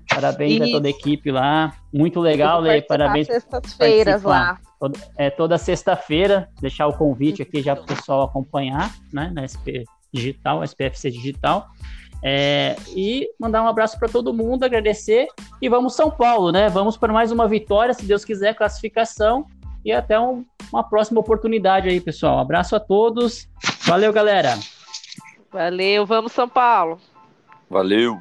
Parabéns 0.09 0.61
a 0.61 0.71
toda 0.71 0.87
a 0.87 0.91
equipe 0.91 1.31
lá. 1.31 1.75
Muito 1.93 2.21
legal, 2.21 2.61
Lê. 2.61 2.83
Parabéns. 2.83 3.27
Sextas-feiras 3.27 4.23
lá. 4.23 4.61
é 5.17 5.31
toda 5.31 5.57
sexta-feira, 5.59 6.49
deixar 6.61 6.87
o 6.87 6.93
convite 6.93 7.43
aqui 7.43 7.63
já 7.63 7.75
para 7.75 7.85
o 7.85 7.87
pessoal 7.87 8.23
acompanhar, 8.23 8.95
né? 9.13 9.31
Na 9.35 9.47
SP 9.49 9.85
Digital, 10.13 10.63
SPFC 10.63 11.11
Digital. 11.11 11.67
É, 12.27 12.75
e 12.97 13.29
mandar 13.39 13.63
um 13.63 13.69
abraço 13.69 13.99
para 13.99 14.09
todo 14.09 14.33
mundo, 14.33 14.65
agradecer 14.65 15.29
e 15.61 15.69
vamos 15.69 15.95
São 15.95 16.11
Paulo, 16.11 16.51
né? 16.51 16.71
Vamos 16.71 16.97
para 16.97 17.13
mais 17.13 17.31
uma 17.31 17.47
vitória, 17.47 17.93
se 17.93 18.07
Deus 18.07 18.25
quiser, 18.25 18.55
classificação 18.55 19.47
e 19.85 19.93
até 19.93 20.19
um, 20.19 20.43
uma 20.73 20.83
próxima 20.83 21.21
oportunidade 21.21 21.87
aí, 21.87 22.01
pessoal. 22.01 22.39
Um 22.39 22.41
abraço 22.41 22.75
a 22.75 22.81
todos, 22.81 23.47
valeu, 23.83 24.11
galera. 24.11 24.59
Valeu, 25.53 26.07
vamos 26.07 26.33
São 26.33 26.49
Paulo. 26.49 26.99
Valeu. 27.69 28.19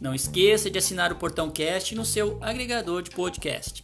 Não 0.00 0.14
esqueça 0.14 0.70
de 0.70 0.78
assinar 0.78 1.12
o 1.12 1.16
Portão 1.16 1.50
Cast 1.50 1.94
no 1.94 2.06
seu 2.06 2.38
agregador 2.40 3.02
de 3.02 3.10
podcast. 3.10 3.83